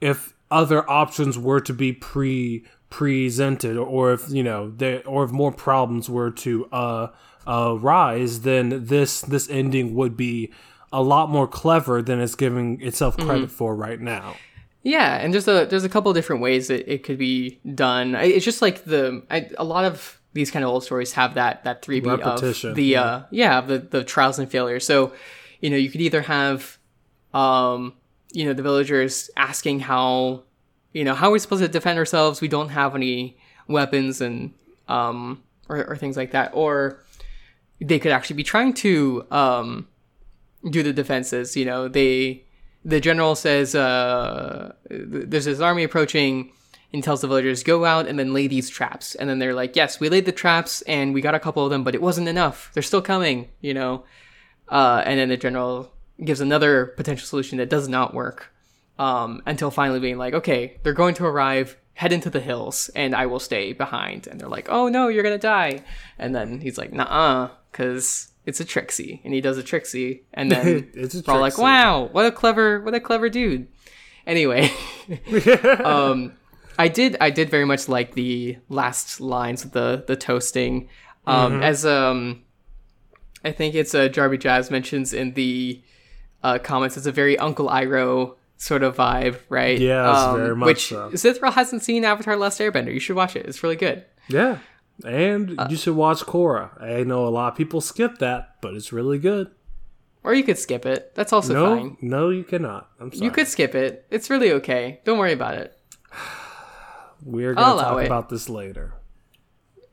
if 0.00 0.34
other 0.50 0.88
options 0.88 1.36
were 1.36 1.60
to 1.60 1.72
be 1.72 1.92
pre 1.92 2.64
presented, 2.90 3.76
or 3.76 4.12
if 4.12 4.30
you 4.30 4.42
know, 4.42 4.70
there, 4.70 5.06
or 5.06 5.24
if 5.24 5.30
more 5.30 5.52
problems 5.52 6.08
were 6.08 6.30
to 6.30 6.66
uh, 6.66 7.08
uh 7.46 7.76
rise, 7.78 8.42
then 8.42 8.86
this 8.86 9.20
this 9.20 9.48
ending 9.50 9.94
would 9.94 10.16
be 10.16 10.52
a 10.92 11.02
lot 11.02 11.28
more 11.28 11.46
clever 11.48 12.00
than 12.00 12.20
it's 12.20 12.34
giving 12.34 12.80
itself 12.80 13.16
credit 13.16 13.50
for 13.50 13.74
right 13.74 14.00
now. 14.00 14.36
Yeah, 14.82 15.16
and 15.16 15.34
there's 15.34 15.48
a 15.48 15.66
there's 15.66 15.84
a 15.84 15.88
couple 15.88 16.12
different 16.12 16.42
ways 16.42 16.68
that 16.68 16.90
it 16.90 17.02
could 17.02 17.18
be 17.18 17.58
done. 17.74 18.14
I- 18.14 18.26
It's 18.26 18.44
just 18.44 18.62
like 18.62 18.84
the 18.84 19.22
I, 19.30 19.50
a 19.58 19.64
lot 19.64 19.84
of 19.84 20.20
these 20.32 20.50
kind 20.50 20.64
of 20.64 20.70
old 20.70 20.84
stories 20.84 21.12
have 21.14 21.34
that 21.34 21.64
that 21.64 21.82
three 21.82 21.98
beat 21.98 22.10
Repetition, 22.20 22.70
of 22.70 22.76
the 22.76 22.84
yeah. 22.84 23.02
uh 23.02 23.22
yeah 23.30 23.60
the 23.60 23.78
the 23.78 24.04
trials 24.04 24.38
and 24.38 24.48
failures. 24.50 24.86
So 24.86 25.12
you 25.60 25.70
know 25.70 25.76
you 25.76 25.90
could 25.90 26.00
either 26.02 26.22
have 26.22 26.78
um 27.34 27.94
you 28.32 28.44
know 28.44 28.52
the 28.52 28.62
villagers 28.62 29.28
asking 29.36 29.80
how 29.80 30.44
you 30.96 31.04
know 31.04 31.14
how 31.14 31.28
are 31.28 31.32
we 31.32 31.38
supposed 31.38 31.62
to 31.62 31.68
defend 31.68 31.98
ourselves? 31.98 32.40
We 32.40 32.48
don't 32.48 32.70
have 32.70 32.94
any 32.94 33.36
weapons 33.68 34.22
and 34.22 34.54
um 34.88 35.42
or, 35.68 35.84
or 35.84 35.96
things 35.96 36.16
like 36.16 36.30
that, 36.30 36.52
or 36.54 37.04
they 37.82 37.98
could 37.98 38.12
actually 38.12 38.36
be 38.36 38.42
trying 38.44 38.72
to 38.74 39.26
um 39.30 39.88
do 40.70 40.82
the 40.82 40.94
defenses. 40.94 41.54
You 41.54 41.66
know, 41.66 41.86
they 41.86 42.44
the 42.82 42.98
general 42.98 43.34
says 43.34 43.74
uh, 43.74 44.72
th- 44.88 45.26
there's 45.28 45.44
this 45.44 45.60
army 45.60 45.84
approaching, 45.84 46.50
and 46.94 47.04
tells 47.04 47.20
the 47.20 47.28
villagers 47.28 47.62
go 47.62 47.84
out 47.84 48.06
and 48.06 48.18
then 48.18 48.32
lay 48.32 48.46
these 48.46 48.70
traps. 48.70 49.14
And 49.16 49.28
then 49.28 49.38
they're 49.38 49.52
like 49.52 49.76
yes 49.76 50.00
we 50.00 50.08
laid 50.08 50.24
the 50.24 50.32
traps 50.32 50.80
and 50.82 51.12
we 51.12 51.20
got 51.20 51.34
a 51.34 51.40
couple 51.40 51.62
of 51.62 51.68
them 51.68 51.84
but 51.84 51.94
it 51.94 52.00
wasn't 52.00 52.26
enough. 52.26 52.70
They're 52.72 52.82
still 52.82 53.02
coming 53.02 53.50
you 53.60 53.74
know. 53.74 54.04
Uh, 54.66 55.02
and 55.04 55.20
then 55.20 55.28
the 55.28 55.36
general 55.36 55.92
gives 56.24 56.40
another 56.40 56.86
potential 56.86 57.26
solution 57.26 57.58
that 57.58 57.68
does 57.68 57.86
not 57.86 58.14
work 58.14 58.50
um, 58.98 59.42
until 59.46 59.70
finally 59.70 60.00
being 60.00 60.18
like 60.18 60.34
okay 60.34 60.76
they're 60.82 60.92
going 60.92 61.14
to 61.14 61.24
arrive 61.24 61.76
head 61.94 62.12
into 62.12 62.28
the 62.30 62.40
hills 62.40 62.90
and 62.94 63.14
i 63.14 63.24
will 63.26 63.40
stay 63.40 63.72
behind 63.72 64.26
and 64.26 64.40
they're 64.40 64.48
like 64.48 64.68
oh 64.70 64.88
no 64.88 65.08
you're 65.08 65.22
gonna 65.22 65.38
die 65.38 65.80
and 66.18 66.34
then 66.34 66.60
he's 66.60 66.76
like 66.78 66.92
nah 66.92 67.50
because 67.70 68.28
it's 68.46 68.60
a 68.60 68.64
Trixie, 68.64 69.20
and 69.24 69.34
he 69.34 69.40
does 69.40 69.58
a 69.58 69.62
Trixie, 69.62 70.22
and 70.32 70.50
then 70.50 70.88
It's 70.94 71.16
a 71.16 71.30
all 71.30 71.40
like, 71.40 71.58
"Wow, 71.58 72.08
what 72.12 72.24
a 72.26 72.30
clever, 72.30 72.80
what 72.80 72.94
a 72.94 73.00
clever 73.00 73.28
dude." 73.28 73.66
Anyway, 74.24 74.70
um, 75.84 76.32
I 76.78 76.86
did, 76.86 77.16
I 77.20 77.30
did 77.30 77.50
very 77.50 77.64
much 77.64 77.88
like 77.88 78.14
the 78.14 78.56
last 78.68 79.20
lines 79.20 79.64
of 79.64 79.72
the 79.72 80.04
the 80.06 80.14
toasting, 80.14 80.88
um, 81.26 81.54
Mm-hmm. 81.54 81.62
as 81.64 81.84
um, 81.84 82.44
I 83.44 83.50
think 83.50 83.74
it's 83.74 83.94
uh, 83.96 84.08
Jarby 84.08 84.38
Jazz 84.38 84.70
mentions 84.70 85.12
in 85.12 85.34
the 85.34 85.82
uh, 86.44 86.58
comments. 86.58 86.96
It's 86.96 87.06
a 87.06 87.12
very 87.12 87.36
Uncle 87.38 87.68
Iroh 87.68 88.36
sort 88.56 88.82
of 88.82 88.96
vibe, 88.96 89.38
right? 89.48 89.78
Yeah, 89.78 90.10
um, 90.10 90.36
very 90.36 90.56
much 90.56 90.66
Which 90.66 90.88
so. 90.88 91.10
Cithril 91.10 91.52
hasn't 91.52 91.82
seen 91.82 92.04
Avatar: 92.04 92.36
Last 92.36 92.58
Airbender. 92.60 92.92
You 92.92 93.00
should 93.00 93.16
watch 93.16 93.36
it. 93.36 93.46
It's 93.46 93.62
really 93.62 93.76
good. 93.76 94.04
Yeah. 94.28 94.58
And 95.04 95.58
Uh, 95.60 95.66
you 95.68 95.76
should 95.76 95.94
watch 95.94 96.20
Korra. 96.22 96.70
I 96.82 97.02
know 97.04 97.26
a 97.26 97.28
lot 97.28 97.52
of 97.52 97.58
people 97.58 97.80
skip 97.82 98.18
that, 98.18 98.56
but 98.62 98.74
it's 98.74 98.92
really 98.92 99.18
good. 99.18 99.50
Or 100.24 100.32
you 100.34 100.42
could 100.42 100.58
skip 100.58 100.86
it. 100.86 101.14
That's 101.14 101.32
also 101.32 101.52
no, 101.54 101.76
fine. 101.76 101.96
no, 102.00 102.30
you 102.30 102.42
cannot. 102.44 102.88
I'm 102.98 103.12
sorry. 103.12 103.24
You 103.26 103.30
could 103.30 103.46
skip 103.46 103.74
it. 103.74 104.06
It's 104.10 104.30
really 104.30 104.52
okay. 104.52 105.00
Don't 105.04 105.18
worry 105.18 105.32
about 105.34 105.54
it. 105.54 105.78
We're 107.22 107.54
gonna 107.54 107.80
talk 107.82 108.02
it. 108.02 108.06
about 108.06 108.28
this 108.28 108.48
later. 108.48 108.94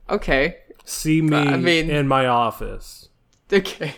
Okay. 0.09 0.57
See 0.85 1.21
me 1.21 1.35
I 1.37 1.57
mean- 1.57 1.89
in 1.89 2.07
my 2.07 2.27
office. 2.27 3.09
Okay. 3.51 3.93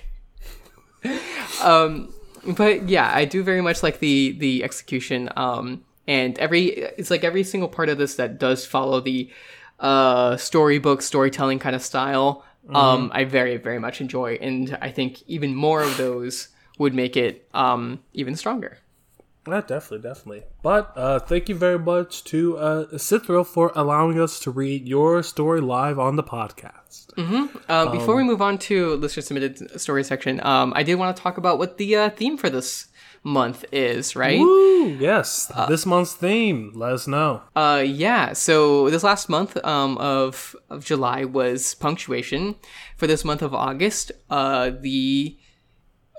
um 1.63 2.13
but 2.47 2.87
yeah, 2.89 3.11
I 3.13 3.25
do 3.25 3.43
very 3.43 3.61
much 3.61 3.83
like 3.83 3.99
the 3.99 4.35
the 4.39 4.63
execution 4.63 5.29
um 5.35 5.83
and 6.07 6.37
every 6.39 6.65
it's 6.67 7.09
like 7.09 7.23
every 7.23 7.43
single 7.43 7.69
part 7.69 7.89
of 7.89 7.97
this 7.97 8.15
that 8.15 8.37
does 8.39 8.65
follow 8.65 8.99
the 8.99 9.29
uh 9.79 10.37
storybook 10.37 11.01
storytelling 11.01 11.59
kind 11.59 11.75
of 11.75 11.81
style 11.81 12.45
um 12.73 13.11
I 13.13 13.25
very 13.25 13.57
very 13.57 13.79
much 13.79 14.01
enjoy 14.01 14.37
and 14.41 14.77
I 14.81 14.89
think 14.91 15.21
even 15.27 15.53
more 15.55 15.81
of 15.83 15.97
those 15.97 16.49
would 16.77 16.93
make 16.93 17.17
it 17.17 17.47
um 17.53 17.99
even 18.13 18.35
stronger. 18.35 18.77
Yeah, 19.47 19.61
definitely, 19.61 19.99
definitely. 20.09 20.43
But 20.63 20.91
uh, 20.95 21.19
thank 21.19 21.49
you 21.49 21.55
very 21.55 21.77
much 21.77 22.23
to 22.25 22.57
uh, 22.57 22.97
for 23.43 23.71
allowing 23.75 24.19
us 24.19 24.39
to 24.41 24.51
read 24.51 24.87
your 24.87 25.21
story 25.23 25.61
live 25.61 25.99
on 25.99 26.15
the 26.15 26.23
podcast. 26.23 27.11
Uh, 27.69 27.91
before 27.91 28.15
we 28.15 28.23
move 28.23 28.41
on 28.41 28.57
to 28.57 28.95
listener 28.95 29.21
submitted 29.21 29.79
story 29.79 30.03
section, 30.03 30.45
um, 30.45 30.73
I 30.75 30.83
did 30.83 30.95
want 30.95 31.15
to 31.15 31.21
talk 31.21 31.37
about 31.37 31.57
what 31.59 31.77
the 31.77 31.95
uh, 31.95 32.09
theme 32.09 32.37
for 32.37 32.49
this 32.49 32.87
month 33.23 33.65
is, 33.71 34.15
right? 34.15 34.39
Woo! 34.39 34.87
Yes, 34.87 35.51
this 35.67 35.85
month's 35.85 36.13
theme. 36.13 36.71
Let 36.75 36.93
us 36.93 37.07
know. 37.07 37.41
Uh, 37.55 37.83
yeah. 37.85 38.33
So 38.33 38.89
this 38.89 39.03
last 39.03 39.29
month 39.29 39.57
um, 39.65 39.97
of 39.97 40.55
of 40.69 40.85
July 40.85 41.25
was 41.25 41.75
punctuation. 41.75 42.55
For 42.97 43.07
this 43.07 43.25
month 43.25 43.41
of 43.41 43.53
August, 43.53 44.11
uh, 44.29 44.71
the 44.79 45.37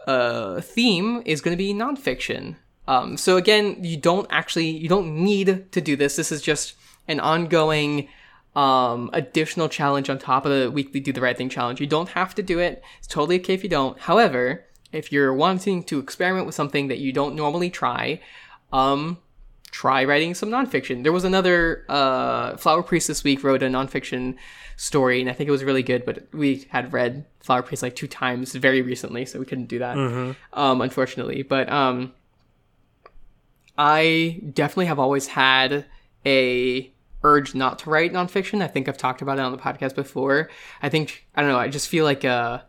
uh, 0.07 0.61
theme 0.61 1.23
is 1.25 1.41
going 1.41 1.57
to 1.57 1.59
be 1.59 1.73
nonfiction. 1.73 2.57
Um, 2.89 3.17
so 3.17 3.37
again, 3.37 3.83
you 3.83 3.97
don't 3.97 4.27
actually 4.31 4.69
you 4.69 4.89
don't 4.89 5.25
need 5.25 5.73
to 5.73 5.81
do 5.81 5.97
this. 5.97 6.17
This 6.17 6.31
is 6.31 6.43
just 6.43 6.75
an 7.09 7.21
ongoing 7.21 8.09
um, 8.55 9.11
additional 9.13 9.69
challenge 9.69 10.09
on 10.09 10.19
top 10.19 10.47
of 10.47 10.53
the 10.53 10.71
weekly 10.71 11.01
do 11.01 11.13
the 11.13 11.21
right 11.21 11.37
thing 11.37 11.49
challenge. 11.49 11.81
You 11.81 11.87
don't 11.87 12.09
have 12.11 12.35
to 12.37 12.43
do 12.43 12.59
it. 12.59 12.83
It's 12.99 13.07
totally 13.07 13.39
okay 13.41 13.55
if 13.55 13.63
you 13.63 13.69
don't. 13.69 13.99
However, 13.99 14.65
if 14.93 15.13
you're 15.13 15.35
wanting 15.35 15.85
to 15.85 15.99
experiment 15.99 16.47
with 16.47 16.55
something 16.55 16.89
that 16.89 16.99
you 16.99 17.13
don't 17.13 17.35
normally 17.35 17.69
try, 17.69 18.21
um, 18.73 19.19
try 19.71 20.05
writing 20.05 20.35
some 20.35 20.49
nonfiction. 20.49 21.03
There 21.03 21.13
was 21.13 21.25
another 21.25 21.85
uh, 21.89 22.57
Flower 22.57 22.83
Priest 22.83 23.09
this 23.09 23.23
week 23.23 23.45
wrote 23.45 23.63
a 23.63 23.67
nonfiction 23.67 24.37
story, 24.77 25.21
and 25.21 25.29
I 25.29 25.35
think 25.35 25.49
it 25.49 25.51
was 25.51 25.65
really 25.65 25.83
good. 25.83 26.07
But 26.07 26.29
we 26.33 26.67
had 26.71 26.93
read 26.95 27.27
Flower 27.41 27.63
Priest 27.63 27.83
like 27.83 27.95
two 27.95 28.07
times 28.07 28.55
very 28.55 28.81
recently, 28.81 29.27
so 29.27 29.39
we 29.39 29.45
couldn't 29.45 29.67
do 29.67 29.81
that, 29.81 29.99
um, 30.55 30.81
unfortunately. 30.81 31.43
But 31.43 31.71
um, 31.71 32.15
I 33.79 34.41
definitely 34.53 34.87
have 34.87 34.99
always 34.99 35.27
had 35.29 35.85
a 36.25 36.93
urge 37.23 37.55
not 37.55 37.79
to 37.81 37.91
write 37.91 38.13
nonfiction. 38.13 38.63
I 38.63 38.67
think 38.69 38.89
I've 38.89 38.97
talked 38.99 39.23
about 39.23 39.39
it 39.39 39.43
on 39.43 39.53
the 39.53 39.59
podcast 39.59 39.95
before. 39.95 40.49
I 40.83 40.89
think 40.89 41.27
I 41.35 41.43
don't 41.43 41.51
know. 41.51 41.59
I 41.59 41.69
just 41.69 41.89
feel 41.89 42.05
like 42.05 42.25
uh 42.25 42.61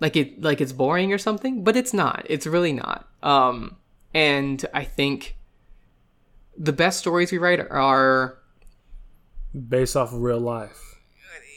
like 0.00 0.16
it 0.16 0.40
like 0.42 0.60
it's 0.60 0.72
boring 0.72 1.12
or 1.12 1.18
something, 1.18 1.64
but 1.64 1.76
it's 1.76 1.92
not. 1.94 2.26
It's 2.28 2.46
really 2.46 2.72
not. 2.72 3.08
Um, 3.22 3.76
and 4.14 4.64
I 4.72 4.84
think 4.84 5.36
the 6.56 6.72
best 6.72 6.98
stories 6.98 7.32
we 7.32 7.38
write 7.38 7.60
are 7.60 8.38
Based 9.68 9.96
off 9.96 10.12
of 10.12 10.20
real 10.20 10.38
life. 10.40 11.00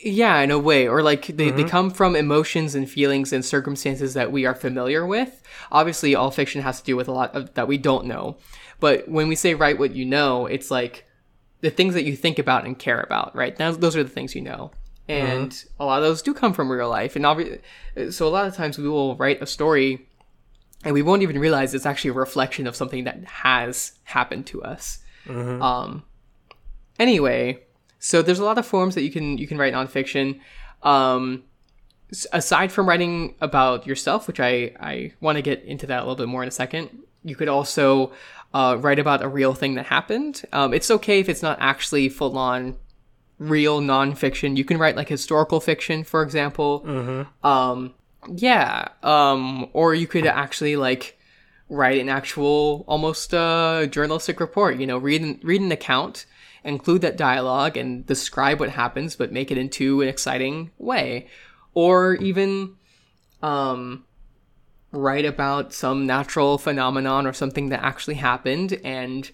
yeah 0.04 0.40
in 0.42 0.50
a 0.52 0.58
way 0.60 0.88
or 0.88 1.04
like 1.04 1.28
they, 1.28 1.52
they 1.52 1.64
come 1.64 1.90
from 1.92 2.16
emotions 2.16 2.74
and 2.76 2.90
feelings 2.90 3.32
and 3.32 3.46
circumstances 3.46 4.14
that 4.16 4.32
we 4.32 4.46
are 4.46 4.56
familiar 4.56 5.06
with 5.06 5.42
obviously 5.72 6.16
all 6.16 6.32
fiction 6.32 6.62
has 6.62 6.80
to 6.80 6.86
do 6.86 6.96
with 6.98 7.08
a 7.08 7.12
lot 7.12 7.34
of 7.36 7.54
that 7.54 7.68
we 7.68 7.78
don't 7.78 8.06
know 8.06 8.36
but 8.84 9.08
when 9.08 9.30
we 9.30 9.36
say 9.44 9.54
write 9.54 9.80
what 9.80 9.96
you 9.96 10.04
know 10.04 10.46
it's 10.46 10.70
like 10.70 11.06
the 11.62 11.70
things 11.70 11.94
that 11.94 12.04
you 12.04 12.18
think 12.18 12.38
about 12.38 12.66
and 12.66 12.78
care 12.78 13.00
about 13.00 13.34
right? 13.34 13.58
Now 13.58 13.72
those 13.72 13.96
are 13.96 14.04
the 14.04 14.10
things 14.10 14.36
you 14.36 14.42
know. 14.42 14.72
And 15.08 15.52
a 15.80 15.86
lot 15.86 16.00
of 16.00 16.04
those 16.04 16.22
do 16.22 16.34
come 16.34 16.52
from 16.52 16.70
real 16.70 16.90
life. 16.90 17.16
And 17.16 17.24
obvi- 17.24 17.62
so 18.12 18.28
a 18.28 18.34
lot 18.38 18.46
of 18.46 18.56
times 18.56 18.78
we 18.78 18.90
will 18.90 19.16
write 19.16 19.42
a 19.42 19.46
story 19.46 20.06
and 20.84 20.94
we 20.94 21.02
won't 21.02 21.22
even 21.22 21.40
realize 21.40 21.74
it's 21.74 21.86
actually 21.86 22.10
a 22.10 22.14
reflection 22.26 22.68
of 22.68 22.76
something 22.76 23.06
that 23.06 23.24
has 23.24 23.94
happened 24.04 24.48
to 24.48 24.62
us. 24.64 25.00
Um 25.30 26.04
anyway 27.00 27.64
so 28.00 28.22
there's 28.22 28.40
a 28.40 28.46
lot 28.46 28.58
of 28.58 28.66
forms 28.66 28.96
that 28.96 29.04
you 29.04 29.12
can 29.12 29.38
you 29.38 29.48
can 29.48 29.58
write 29.58 29.74
nonfiction. 29.74 30.42
Um 30.82 31.44
aside 32.34 32.70
from 32.74 32.90
writing 32.90 33.36
about 33.40 33.88
yourself 33.88 34.28
which 34.28 34.40
i 34.40 34.72
i 34.80 35.12
want 35.20 35.36
to 35.38 35.42
get 35.42 35.64
into 35.64 35.88
that 35.88 36.00
a 36.00 36.04
little 36.04 36.16
bit 36.24 36.28
more 36.28 36.44
in 36.44 36.48
a 36.48 36.52
second 36.64 36.90
you 37.24 37.36
could 37.36 37.48
also 37.48 38.12
uh, 38.54 38.78
write 38.80 39.00
about 39.00 39.24
a 39.24 39.28
real 39.28 39.54
thing 39.54 39.76
that 39.76 39.88
happened. 39.88 40.44
Um, 40.52 40.74
it's 40.74 40.92
okay 40.92 41.20
if 41.20 41.30
it's 41.30 41.42
not 41.42 41.58
actually 41.60 42.10
full 42.10 42.38
on 42.38 42.78
real 43.40 43.82
nonfiction. 43.82 44.56
You 44.58 44.64
can 44.64 44.78
write 44.78 44.96
like 44.96 45.10
historical 45.10 45.60
fiction 45.60 46.04
for 46.04 46.22
example. 46.22 46.84
Um 47.44 47.94
yeah 48.34 48.88
um 49.02 49.70
or 49.74 49.94
you 49.94 50.08
could 50.08 50.26
actually 50.26 50.78
like 50.78 51.20
write 51.68 52.00
an 52.00 52.08
actual 52.08 52.86
almost 52.88 53.34
uh 53.34 53.86
journalistic 53.88 54.40
report. 54.40 54.78
You 54.78 54.88
know 54.88 54.98
read 54.98 55.22
an, 55.22 55.40
read 55.44 55.62
an 55.62 55.72
account 55.72 56.26
include 56.64 57.02
that 57.02 57.18
dialogue 57.18 57.76
and 57.76 58.06
describe 58.06 58.60
what 58.62 58.70
happens 58.70 59.18
but 59.18 59.34
make 59.34 59.52
it 59.52 59.58
into 59.58 60.02
an 60.02 60.08
exciting 60.08 60.72
way. 60.78 61.28
Or 61.74 62.14
even 62.16 62.76
um 63.42 64.06
write 64.94 65.26
about 65.26 65.74
some 65.74 66.06
natural 66.06 66.58
phenomenon 66.58 67.26
or 67.26 67.34
something 67.34 67.70
that 67.70 67.84
actually 67.84 68.14
happened 68.14 68.80
and 68.84 69.32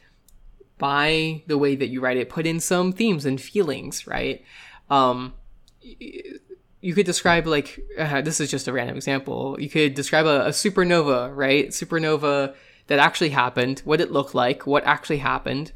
by 0.77 1.43
the 1.47 1.57
way 1.57 1.75
that 1.75 1.89
you 1.89 1.99
write 1.99 2.15
it 2.15 2.29
put 2.29 2.47
in 2.47 2.61
some 2.61 2.93
themes 2.93 3.25
and 3.25 3.39
feelings 3.41 4.07
right? 4.07 4.43
Um 4.89 5.33
you 5.81 6.93
could 6.95 7.05
describe 7.05 7.45
like 7.45 7.77
uh, 7.97 8.21
this 8.21 8.39
is 8.39 8.49
just 8.49 8.69
a 8.69 8.73
random 8.73 8.95
example. 8.95 9.57
You 9.59 9.69
could 9.69 9.93
describe 9.93 10.25
a, 10.25 10.45
a 10.45 10.49
supernova 10.49 11.35
right? 11.35 11.67
Supernova 11.67 12.55
that 12.87 12.99
actually 12.99 13.29
happened 13.29 13.81
what 13.83 13.99
it 13.99 14.11
looked 14.11 14.33
like 14.33 14.65
what 14.65 14.85
actually 14.85 15.17
happened. 15.17 15.73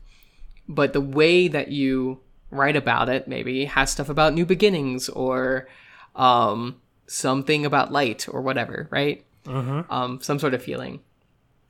But 0.69 0.93
the 0.93 1.01
way 1.01 1.49
that 1.49 1.67
you 1.67 2.21
write 2.51 2.77
about 2.77 3.09
it 3.09 3.27
maybe 3.27 3.65
has 3.65 3.91
stuff 3.91 4.07
about 4.07 4.33
new 4.33 4.45
beginnings 4.45 5.09
or 5.09 5.67
um, 6.15 6.79
something 7.05 7.65
about 7.65 7.91
light 7.91 8.29
or 8.29 8.41
whatever 8.41 8.87
right 8.89 9.25
um, 9.47 10.19
some 10.21 10.39
sort 10.39 10.53
of 10.53 10.63
feeling 10.63 10.99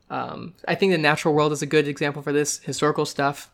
um, 0.10 0.54
i 0.68 0.76
think 0.76 0.92
the 0.92 0.98
natural 0.98 1.34
world 1.34 1.52
is 1.52 1.62
a 1.62 1.66
good 1.66 1.88
example 1.88 2.22
for 2.22 2.32
this 2.32 2.60
historical 2.60 3.06
stuff 3.06 3.50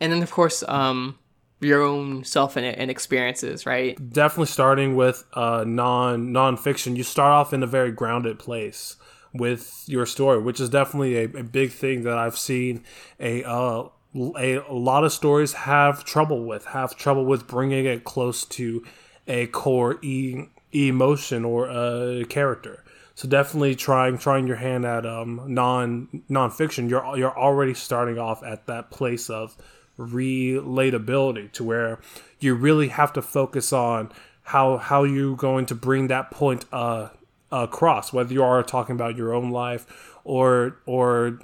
and 0.00 0.12
then 0.12 0.22
of 0.22 0.30
course 0.30 0.62
um, 0.68 1.18
your 1.60 1.82
own 1.82 2.24
self 2.24 2.56
and, 2.56 2.66
and 2.66 2.90
experiences 2.90 3.66
right 3.66 4.12
Definitely 4.12 4.46
starting 4.46 4.96
with 4.96 5.24
uh, 5.32 5.64
non 5.66 6.28
nonfiction. 6.28 6.96
You 6.96 7.02
start 7.02 7.32
off 7.32 7.52
in 7.52 7.62
a 7.62 7.66
very 7.66 7.90
grounded 7.90 8.38
place 8.38 8.96
with 9.32 9.82
your 9.86 10.06
story, 10.06 10.40
which 10.40 10.60
is 10.60 10.68
definitely 10.68 11.16
a, 11.16 11.24
a 11.24 11.42
big 11.42 11.72
thing 11.72 12.02
that 12.02 12.18
I've 12.18 12.38
seen 12.38 12.84
a 13.18 13.42
uh, 13.44 13.88
a, 14.14 14.56
a 14.56 14.72
lot 14.72 15.04
of 15.04 15.12
stories 15.12 15.52
have 15.52 16.04
trouble 16.04 16.44
with, 16.44 16.66
have 16.66 16.96
trouble 16.96 17.24
with 17.24 17.48
bringing 17.48 17.84
it 17.84 18.04
close 18.04 18.44
to 18.44 18.84
a 19.26 19.48
core 19.48 19.98
e- 20.02 20.44
emotion 20.72 21.44
or 21.44 21.68
a 21.68 22.24
character. 22.26 22.83
So 23.14 23.28
definitely 23.28 23.76
trying 23.76 24.18
trying 24.18 24.46
your 24.46 24.56
hand 24.56 24.84
at 24.84 25.06
um, 25.06 25.42
non 25.46 26.22
nonfiction. 26.28 26.90
You're 26.90 27.16
you're 27.16 27.38
already 27.38 27.74
starting 27.74 28.18
off 28.18 28.42
at 28.42 28.66
that 28.66 28.90
place 28.90 29.30
of 29.30 29.56
relatability 29.98 31.52
to 31.52 31.62
where 31.62 32.00
you 32.40 32.54
really 32.54 32.88
have 32.88 33.12
to 33.12 33.22
focus 33.22 33.72
on 33.72 34.10
how 34.42 34.78
how 34.78 35.04
you're 35.04 35.36
going 35.36 35.66
to 35.66 35.74
bring 35.74 36.08
that 36.08 36.30
point 36.30 36.64
uh, 36.72 37.08
across, 37.52 38.12
whether 38.12 38.32
you 38.32 38.42
are 38.42 38.62
talking 38.62 38.96
about 38.96 39.16
your 39.16 39.32
own 39.32 39.50
life 39.50 40.16
or 40.24 40.78
or 40.84 41.38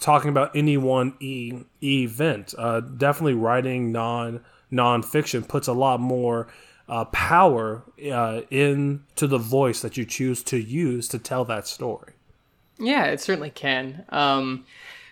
talking 0.00 0.30
about 0.30 0.54
any 0.54 0.76
one 0.76 1.14
e- 1.20 1.64
event. 1.82 2.54
Uh, 2.56 2.80
definitely 2.80 3.34
writing 3.34 3.90
non 3.90 4.44
nonfiction 4.72 5.46
puts 5.46 5.66
a 5.66 5.72
lot 5.72 5.98
more 5.98 6.46
uh, 6.88 7.04
power 7.06 7.84
uh, 8.10 8.42
into 8.50 9.26
the 9.26 9.38
voice 9.38 9.80
that 9.82 9.96
you 9.96 10.04
choose 10.04 10.42
to 10.44 10.58
use 10.58 11.08
to 11.08 11.18
tell 11.18 11.44
that 11.44 11.66
story. 11.66 12.14
Yeah, 12.78 13.06
it 13.06 13.20
certainly 13.20 13.50
can. 13.50 14.04
Um, 14.08 14.64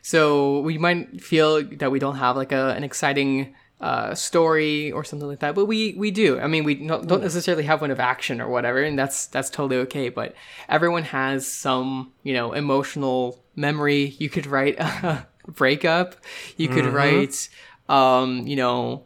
so 0.02 0.60
we 0.60 0.78
might 0.78 1.20
feel 1.20 1.62
that 1.64 1.90
we 1.90 1.98
don't 1.98 2.16
have 2.16 2.36
like 2.36 2.52
a, 2.52 2.70
an 2.70 2.84
exciting 2.84 3.54
uh, 3.80 4.14
story 4.14 4.90
or 4.92 5.04
something 5.04 5.28
like 5.28 5.40
that, 5.40 5.54
but 5.54 5.66
we 5.66 5.94
we 5.94 6.10
do. 6.10 6.38
I 6.38 6.46
mean, 6.46 6.64
we 6.64 6.76
don't 6.76 7.20
necessarily 7.20 7.64
have 7.64 7.80
one 7.80 7.90
of 7.90 8.00
action 8.00 8.40
or 8.40 8.48
whatever, 8.48 8.82
and 8.82 8.98
that's 8.98 9.26
that's 9.26 9.50
totally 9.50 9.80
okay. 9.82 10.08
But 10.08 10.34
everyone 10.68 11.02
has 11.02 11.46
some 11.46 12.12
you 12.22 12.32
know 12.32 12.52
emotional 12.52 13.42
memory. 13.54 14.16
You 14.18 14.30
could 14.30 14.46
write 14.46 14.78
a 14.78 15.26
breakup. 15.46 16.16
You 16.56 16.68
could 16.68 16.84
mm-hmm. 16.84 16.96
write, 16.96 17.48
um, 17.88 18.46
you 18.46 18.56
know, 18.56 19.04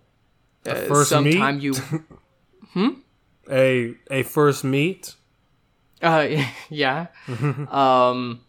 uh, 0.67 1.05
sometime 1.05 1.57
meet? 1.57 1.65
you. 1.65 1.75
hmm. 2.73 2.89
A 3.51 3.95
a 4.11 4.23
first 4.23 4.65
meet. 4.65 5.15
Uh, 6.03 6.45
yeah. 6.71 7.09
um, 7.71 8.41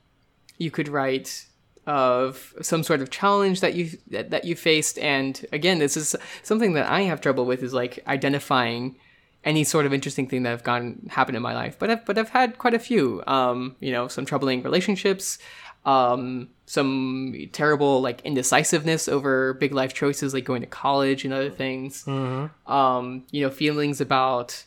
you 0.58 0.72
could 0.72 0.88
write 0.88 1.48
of 1.88 2.54
some 2.62 2.84
sort 2.84 3.02
of 3.02 3.10
challenge 3.10 3.62
that 3.62 3.74
you 3.74 3.90
that, 4.10 4.46
you 4.46 4.56
faced 4.56 5.00
and 5.00 5.46
again 5.52 5.80
this 5.80 5.98
is 5.98 6.16
something 6.44 6.74
that 6.74 6.88
i 6.88 7.02
have 7.02 7.20
trouble 7.20 7.44
with 7.44 7.64
is 7.64 7.74
like 7.74 8.00
identifying 8.08 8.96
any 9.44 9.64
sort 9.64 9.88
of 9.88 9.94
interesting 9.94 10.28
thing 10.28 10.44
that 10.44 10.52
have 10.52 10.64
gone 10.64 11.02
happened 11.10 11.36
in 11.36 11.42
my 11.42 11.56
life 11.56 11.78
but 11.80 11.90
i've 11.90 12.06
but 12.06 12.20
i've 12.20 12.30
had 12.30 12.60
quite 12.60 12.76
a 12.76 12.80
few 12.80 13.24
um 13.26 13.76
you 13.80 13.92
know 13.92 14.08
some 14.08 14.26
troubling 14.26 14.62
relationships 14.62 15.40
um 15.86 16.50
some 16.66 17.36
terrible 17.52 18.02
like 18.02 18.22
indecisiveness 18.22 19.08
over 19.08 19.54
big 19.56 19.74
life 19.74 19.94
choices 19.94 20.34
like 20.34 20.46
going 20.46 20.62
to 20.62 20.68
college 20.68 21.26
and 21.26 21.34
other 21.34 21.50
things 21.50 22.06
mm-hmm. 22.06 22.72
um 22.72 23.26
you 23.32 23.42
know 23.42 23.50
feelings 23.50 24.00
about 24.00 24.64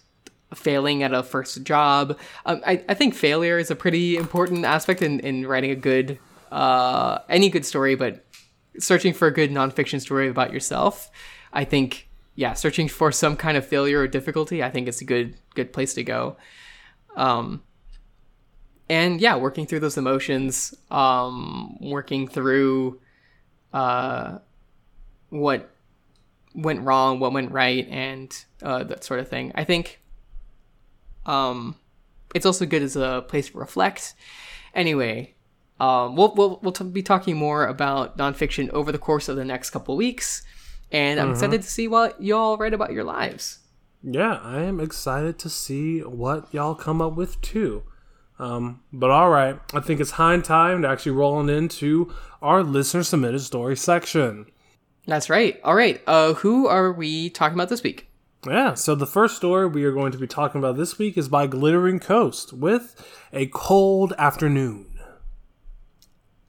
failing 0.54 1.02
at 1.02 1.12
a 1.12 1.22
first 1.22 1.62
job 1.62 2.18
um, 2.46 2.60
I, 2.66 2.84
I 2.88 2.94
think 2.94 3.14
failure 3.14 3.58
is 3.58 3.70
a 3.70 3.76
pretty 3.76 4.16
important 4.16 4.64
aspect 4.64 5.02
in, 5.02 5.20
in 5.20 5.46
writing 5.46 5.70
a 5.70 5.76
good 5.76 6.18
uh, 6.54 7.18
any 7.28 7.50
good 7.50 7.66
story, 7.66 7.96
but 7.96 8.24
searching 8.78 9.12
for 9.12 9.26
a 9.26 9.32
good 9.32 9.50
nonfiction 9.50 10.00
story 10.00 10.28
about 10.28 10.52
yourself, 10.52 11.10
I 11.52 11.64
think, 11.64 12.08
yeah, 12.36 12.52
searching 12.54 12.86
for 12.88 13.10
some 13.10 13.36
kind 13.36 13.56
of 13.56 13.66
failure 13.66 13.98
or 14.00 14.06
difficulty, 14.06 14.62
I 14.62 14.70
think 14.70 14.86
it's 14.86 15.00
a 15.00 15.04
good 15.04 15.34
good 15.54 15.72
place 15.72 15.94
to 15.94 16.04
go. 16.04 16.36
Um, 17.16 17.62
and 18.88 19.20
yeah, 19.20 19.36
working 19.36 19.66
through 19.66 19.80
those 19.80 19.96
emotions, 19.96 20.74
um, 20.90 21.76
working 21.80 22.28
through 22.28 23.00
uh, 23.72 24.38
what 25.30 25.70
went 26.54 26.82
wrong, 26.82 27.18
what 27.18 27.32
went 27.32 27.50
right, 27.50 27.88
and 27.88 28.44
uh, 28.62 28.84
that 28.84 29.04
sort 29.04 29.20
of 29.20 29.28
thing. 29.28 29.52
I 29.54 29.64
think 29.64 30.00
um, 31.26 31.76
it's 32.34 32.46
also 32.46 32.66
good 32.66 32.82
as 32.82 32.96
a 32.96 33.24
place 33.26 33.50
to 33.50 33.58
reflect. 33.58 34.14
Anyway, 34.74 35.34
um, 35.80 36.16
we'll 36.16 36.34
we'll, 36.34 36.60
we'll 36.62 36.72
t- 36.72 36.84
be 36.84 37.02
talking 37.02 37.36
more 37.36 37.66
about 37.66 38.18
nonfiction 38.18 38.68
over 38.70 38.92
the 38.92 38.98
course 38.98 39.28
of 39.28 39.36
the 39.36 39.44
next 39.44 39.70
couple 39.70 39.96
weeks, 39.96 40.42
and 40.92 41.18
I'm 41.18 41.26
mm-hmm. 41.26 41.34
excited 41.34 41.62
to 41.62 41.68
see 41.68 41.88
what 41.88 42.22
y'all 42.22 42.56
write 42.58 42.74
about 42.74 42.92
your 42.92 43.04
lives. 43.04 43.60
Yeah, 44.02 44.38
I 44.42 44.62
am 44.62 44.80
excited 44.80 45.38
to 45.38 45.48
see 45.48 46.00
what 46.00 46.52
y'all 46.52 46.74
come 46.74 47.00
up 47.00 47.14
with 47.14 47.40
too. 47.40 47.84
Um, 48.38 48.80
but 48.92 49.10
all 49.10 49.30
right, 49.30 49.58
I 49.72 49.80
think 49.80 50.00
it's 50.00 50.12
high 50.12 50.38
time 50.40 50.82
to 50.82 50.88
actually 50.88 51.12
rolling 51.12 51.54
into 51.54 52.12
our 52.42 52.62
listener 52.62 53.02
submitted 53.02 53.40
story 53.40 53.76
section. 53.76 54.46
That's 55.06 55.30
right. 55.30 55.60
All 55.62 55.74
right, 55.74 56.02
uh, 56.06 56.34
who 56.34 56.66
are 56.66 56.92
we 56.92 57.30
talking 57.30 57.54
about 57.54 57.68
this 57.68 57.82
week? 57.82 58.08
Yeah, 58.46 58.74
so 58.74 58.94
the 58.94 59.06
first 59.06 59.36
story 59.36 59.66
we 59.66 59.84
are 59.84 59.92
going 59.92 60.12
to 60.12 60.18
be 60.18 60.26
talking 60.26 60.58
about 60.58 60.76
this 60.76 60.98
week 60.98 61.16
is 61.16 61.28
by 61.28 61.46
Glittering 61.46 61.98
Coast 61.98 62.52
with 62.52 62.94
a 63.32 63.46
cold 63.46 64.12
afternoon. 64.18 64.98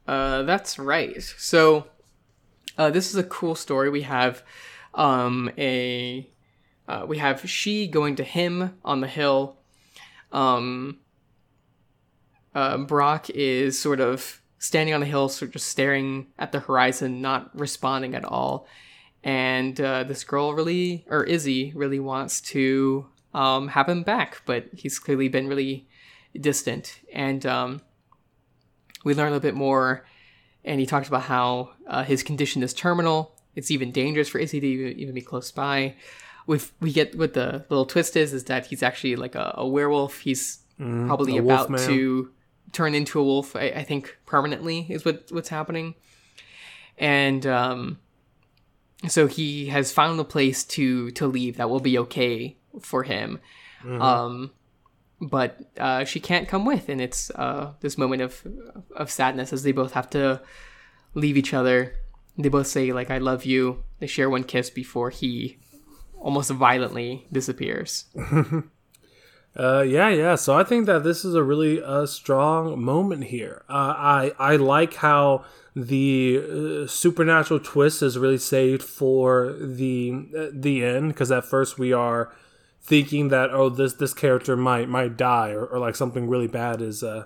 Uh, 0.07 0.43
that's 0.43 0.77
right. 0.77 1.21
So, 1.21 1.87
uh, 2.77 2.91
this 2.91 3.09
is 3.09 3.15
a 3.15 3.23
cool 3.23 3.55
story. 3.55 3.89
We 3.89 4.01
have 4.01 4.43
um, 4.93 5.51
a 5.57 6.29
uh, 6.87 7.05
we 7.07 7.17
have 7.17 7.49
she 7.49 7.87
going 7.87 8.15
to 8.17 8.23
him 8.23 8.77
on 8.83 9.01
the 9.01 9.07
hill. 9.07 9.57
Um, 10.31 10.99
uh, 12.55 12.77
Brock 12.77 13.29
is 13.29 13.77
sort 13.77 13.99
of 13.99 14.41
standing 14.57 14.95
on 14.95 15.01
the 15.01 15.05
hill, 15.05 15.29
sort 15.29 15.49
of 15.49 15.53
just 15.53 15.67
staring 15.67 16.27
at 16.39 16.51
the 16.51 16.61
horizon, 16.61 17.21
not 17.21 17.51
responding 17.57 18.15
at 18.15 18.25
all. 18.25 18.65
And 19.23 19.79
uh, 19.79 20.03
this 20.05 20.23
girl 20.23 20.53
really, 20.53 21.05
or 21.09 21.23
Izzy, 21.23 21.73
really 21.75 21.99
wants 21.99 22.41
to 22.41 23.07
um, 23.33 23.67
have 23.69 23.89
him 23.89 24.03
back, 24.03 24.41
but 24.45 24.67
he's 24.71 24.97
clearly 24.97 25.27
been 25.27 25.47
really 25.47 25.87
distant. 26.39 26.99
And 27.13 27.45
um, 27.45 27.81
we 29.03 29.13
learn 29.13 29.27
a 29.27 29.31
little 29.31 29.39
bit 29.41 29.55
more, 29.55 30.05
and 30.63 30.79
he 30.79 30.85
talks 30.85 31.07
about 31.07 31.23
how 31.23 31.71
uh, 31.87 32.03
his 32.03 32.23
condition 32.23 32.63
is 32.63 32.73
terminal. 32.73 33.35
It's 33.55 33.71
even 33.71 33.91
dangerous 33.91 34.29
for 34.29 34.39
Izzy 34.39 34.59
to 34.59 34.67
even 34.67 35.13
be 35.13 35.21
close 35.21 35.51
by. 35.51 35.95
we 36.47 36.59
we 36.79 36.91
get 36.91 37.17
what 37.17 37.33
the 37.33 37.65
little 37.69 37.85
twist 37.85 38.15
is 38.15 38.33
is 38.33 38.45
that 38.45 38.67
he's 38.67 38.83
actually 38.83 39.15
like 39.15 39.35
a, 39.35 39.53
a 39.57 39.67
werewolf. 39.67 40.19
He's 40.19 40.59
mm, 40.79 41.07
probably 41.07 41.37
about 41.37 41.77
to 41.79 42.31
turn 42.75 42.93
into 42.93 43.19
a 43.19 43.23
wolf. 43.23 43.55
I, 43.55 43.67
I, 43.69 43.83
think 43.83 44.17
permanently 44.25 44.85
is 44.89 45.05
what 45.05 45.31
what's 45.31 45.49
happening, 45.49 45.95
and 46.97 47.45
um, 47.45 47.99
so 49.07 49.27
he 49.27 49.67
has 49.67 49.91
found 49.91 50.19
a 50.19 50.23
place 50.23 50.63
to 50.65 51.09
to 51.11 51.25
leave 51.25 51.57
that 51.57 51.69
will 51.69 51.79
be 51.79 51.97
okay 51.99 52.57
for 52.81 53.03
him. 53.03 53.39
Mm-hmm. 53.83 54.01
Um, 54.01 54.51
but 55.21 55.59
uh, 55.79 56.03
she 56.03 56.19
can't 56.19 56.47
come 56.47 56.65
with, 56.65 56.89
and 56.89 56.99
it's 56.99 57.31
uh, 57.31 57.73
this 57.79 57.97
moment 57.97 58.21
of 58.21 58.45
of 58.95 59.09
sadness 59.09 59.53
as 59.53 59.63
they 59.63 59.71
both 59.71 59.93
have 59.93 60.09
to 60.11 60.41
leave 61.13 61.37
each 61.37 61.53
other. 61.53 61.95
They 62.37 62.49
both 62.49 62.67
say 62.67 62.91
like 62.91 63.09
"I 63.09 63.19
love 63.19 63.45
you." 63.45 63.83
They 63.99 64.07
share 64.07 64.29
one 64.29 64.43
kiss 64.43 64.69
before 64.69 65.09
he 65.09 65.57
almost 66.19 66.51
violently 66.51 67.27
disappears. 67.31 68.05
uh, 69.57 69.81
yeah, 69.81 70.09
yeah. 70.09 70.35
So 70.35 70.57
I 70.57 70.63
think 70.63 70.85
that 70.85 71.03
this 71.03 71.23
is 71.23 71.33
a 71.33 71.43
really 71.43 71.81
uh, 71.81 72.05
strong 72.05 72.81
moment 72.81 73.25
here. 73.25 73.63
Uh, 73.69 73.93
I 73.97 74.31
I 74.37 74.55
like 74.57 74.95
how 74.95 75.45
the 75.75 76.41
uh, 76.83 76.87
supernatural 76.87 77.59
twist 77.59 78.01
is 78.01 78.17
really 78.17 78.37
saved 78.37 78.81
for 78.83 79.53
the 79.59 80.27
uh, 80.37 80.47
the 80.51 80.83
end 80.83 81.09
because 81.09 81.31
at 81.31 81.45
first 81.45 81.77
we 81.77 81.93
are 81.93 82.33
thinking 82.81 83.29
that 83.29 83.49
oh 83.51 83.67
this 83.67 83.93
this 83.93 84.13
character 84.13 84.55
might 84.55 84.87
might 84.87 85.17
die 85.17 85.49
or, 85.49 85.65
or 85.65 85.79
like 85.79 85.95
something 85.95 86.29
really 86.29 86.47
bad 86.47 86.81
is 86.81 87.03
uh 87.03 87.25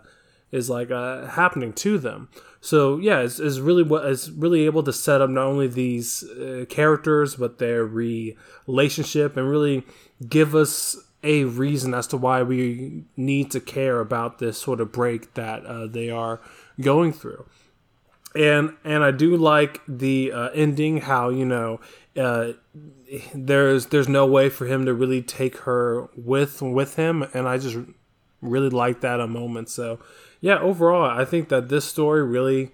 is 0.51 0.69
like 0.69 0.89
uh 0.89 1.27
happening 1.27 1.73
to 1.73 1.97
them 1.97 2.29
so 2.61 2.97
yeah 2.97 3.19
it's, 3.19 3.39
it's 3.39 3.59
really 3.59 3.83
what 3.83 4.05
is 4.05 4.31
really 4.31 4.65
able 4.65 4.81
to 4.81 4.93
set 4.93 5.21
up 5.21 5.29
not 5.29 5.45
only 5.45 5.67
these 5.67 6.23
uh, 6.23 6.65
characters 6.69 7.35
but 7.35 7.59
their 7.59 7.85
relationship 7.85 9.35
and 9.35 9.49
really 9.49 9.85
give 10.27 10.55
us 10.55 10.95
a 11.23 11.43
reason 11.43 11.93
as 11.93 12.07
to 12.07 12.17
why 12.17 12.41
we 12.43 13.03
need 13.17 13.51
to 13.51 13.59
care 13.59 13.99
about 13.99 14.39
this 14.39 14.57
sort 14.57 14.79
of 14.79 14.91
break 14.91 15.33
that 15.33 15.65
uh, 15.65 15.85
they 15.87 16.09
are 16.09 16.39
going 16.79 17.11
through 17.11 17.45
and 18.35 18.75
and 18.83 19.03
I 19.03 19.11
do 19.11 19.35
like 19.35 19.81
the 19.87 20.31
uh, 20.31 20.49
ending 20.49 21.01
how 21.01 21.29
you 21.29 21.45
know 21.45 21.79
uh, 22.17 22.53
there's 23.33 23.87
there's 23.87 24.09
no 24.09 24.25
way 24.25 24.49
for 24.49 24.67
him 24.67 24.85
to 24.85 24.93
really 24.93 25.21
take 25.21 25.57
her 25.59 26.09
with 26.15 26.61
with 26.61 26.95
him, 26.95 27.23
and 27.33 27.47
I 27.47 27.57
just 27.57 27.77
really 28.41 28.69
like 28.69 29.01
that 29.01 29.19
a 29.19 29.27
moment. 29.27 29.69
So 29.69 29.99
yeah, 30.41 30.59
overall, 30.59 31.09
I 31.09 31.25
think 31.25 31.49
that 31.49 31.69
this 31.69 31.85
story 31.85 32.23
really 32.23 32.71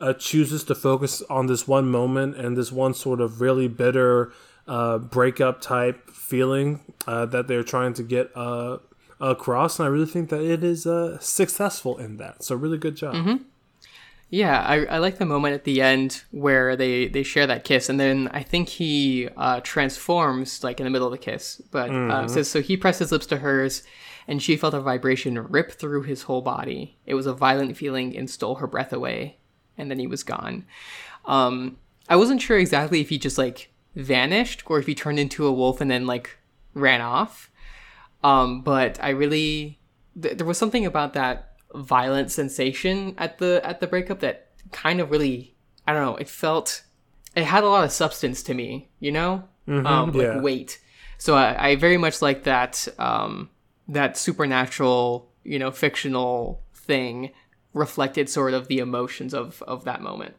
uh, 0.00 0.12
chooses 0.14 0.64
to 0.64 0.74
focus 0.74 1.22
on 1.30 1.46
this 1.46 1.68
one 1.68 1.88
moment 1.88 2.36
and 2.36 2.56
this 2.56 2.72
one 2.72 2.94
sort 2.94 3.20
of 3.20 3.40
really 3.40 3.68
bitter 3.68 4.32
uh, 4.66 4.98
breakup 4.98 5.60
type 5.60 6.10
feeling 6.26 6.80
uh, 7.06 7.24
that 7.26 7.46
they're 7.46 7.62
trying 7.62 7.94
to 7.94 8.02
get 8.02 8.30
uh, 8.34 8.78
across, 9.20 9.78
and 9.78 9.86
I 9.86 9.88
really 9.88 10.06
think 10.06 10.28
that 10.30 10.42
it 10.42 10.64
is 10.64 10.84
uh, 10.84 11.18
successful 11.20 11.96
in 11.98 12.16
that. 12.16 12.42
So 12.42 12.56
really 12.56 12.78
good 12.78 12.96
job. 12.96 13.14
Mm-hmm. 13.14 13.36
Yeah, 14.28 14.60
I, 14.60 14.84
I 14.86 14.98
like 14.98 15.18
the 15.18 15.24
moment 15.24 15.54
at 15.54 15.62
the 15.62 15.80
end 15.80 16.24
where 16.32 16.74
they, 16.74 17.06
they 17.06 17.22
share 17.22 17.46
that 17.46 17.62
kiss, 17.62 17.88
and 17.88 18.00
then 18.00 18.28
I 18.32 18.42
think 18.42 18.68
he 18.68 19.28
uh, 19.36 19.60
transforms 19.60 20.64
like 20.64 20.80
in 20.80 20.84
the 20.84 20.90
middle 20.90 21.06
of 21.06 21.12
the 21.12 21.18
kiss. 21.18 21.62
But 21.70 21.90
uh, 21.90 21.92
mm-hmm. 21.92 22.10
uh, 22.10 22.28
so, 22.28 22.42
so 22.42 22.60
he 22.60 22.76
pressed 22.76 22.98
his 22.98 23.12
lips 23.12 23.26
to 23.26 23.36
hers, 23.36 23.84
and 24.26 24.42
she 24.42 24.56
felt 24.56 24.74
a 24.74 24.80
vibration 24.80 25.38
rip 25.38 25.70
through 25.70 26.02
his 26.02 26.22
whole 26.22 26.42
body. 26.42 26.98
It 27.06 27.14
was 27.14 27.26
a 27.26 27.32
violent 27.32 27.76
feeling 27.76 28.16
and 28.16 28.28
stole 28.28 28.56
her 28.56 28.66
breath 28.66 28.92
away, 28.92 29.38
and 29.78 29.88
then 29.88 30.00
he 30.00 30.08
was 30.08 30.24
gone. 30.24 30.66
Um, 31.24 31.76
I 32.08 32.16
wasn't 32.16 32.42
sure 32.42 32.58
exactly 32.58 33.00
if 33.00 33.10
he 33.10 33.18
just 33.18 33.38
like 33.38 33.70
vanished 33.96 34.62
or 34.66 34.78
if 34.78 34.86
he 34.86 34.94
turned 34.94 35.18
into 35.18 35.46
a 35.46 35.52
wolf 35.52 35.80
and 35.80 35.90
then 35.90 36.06
like 36.06 36.38
ran 36.74 37.00
off. 37.00 37.50
Um, 38.22 38.62
but 38.62 39.02
I 39.02 39.10
really 39.10 39.80
th- 40.20 40.36
there 40.36 40.46
was 40.46 40.58
something 40.58 40.86
about 40.86 41.14
that 41.14 41.54
violent 41.74 42.30
sensation 42.30 43.14
at 43.18 43.38
the 43.38 43.60
at 43.64 43.80
the 43.80 43.86
breakup 43.86 44.20
that 44.20 44.50
kind 44.70 45.00
of 45.00 45.10
really 45.10 45.54
I 45.86 45.92
don't 45.92 46.04
know. 46.04 46.16
It 46.16 46.28
felt 46.28 46.82
it 47.34 47.44
had 47.44 47.64
a 47.64 47.68
lot 47.68 47.84
of 47.84 47.92
substance 47.92 48.42
to 48.44 48.54
me, 48.54 48.88
you 49.00 49.12
know, 49.12 49.48
um, 49.86 50.14
yeah. 50.14 50.34
like 50.34 50.42
weight. 50.42 50.80
So 51.18 51.34
I, 51.34 51.70
I 51.70 51.76
very 51.76 51.96
much 51.96 52.20
like 52.20 52.44
that 52.44 52.86
um, 52.98 53.50
that 53.88 54.16
supernatural, 54.18 55.30
you 55.42 55.58
know, 55.58 55.70
fictional 55.70 56.62
thing 56.74 57.32
reflected 57.72 58.28
sort 58.28 58.54
of 58.54 58.68
the 58.68 58.78
emotions 58.78 59.32
of 59.32 59.62
of 59.62 59.84
that 59.84 60.02
moment. 60.02 60.34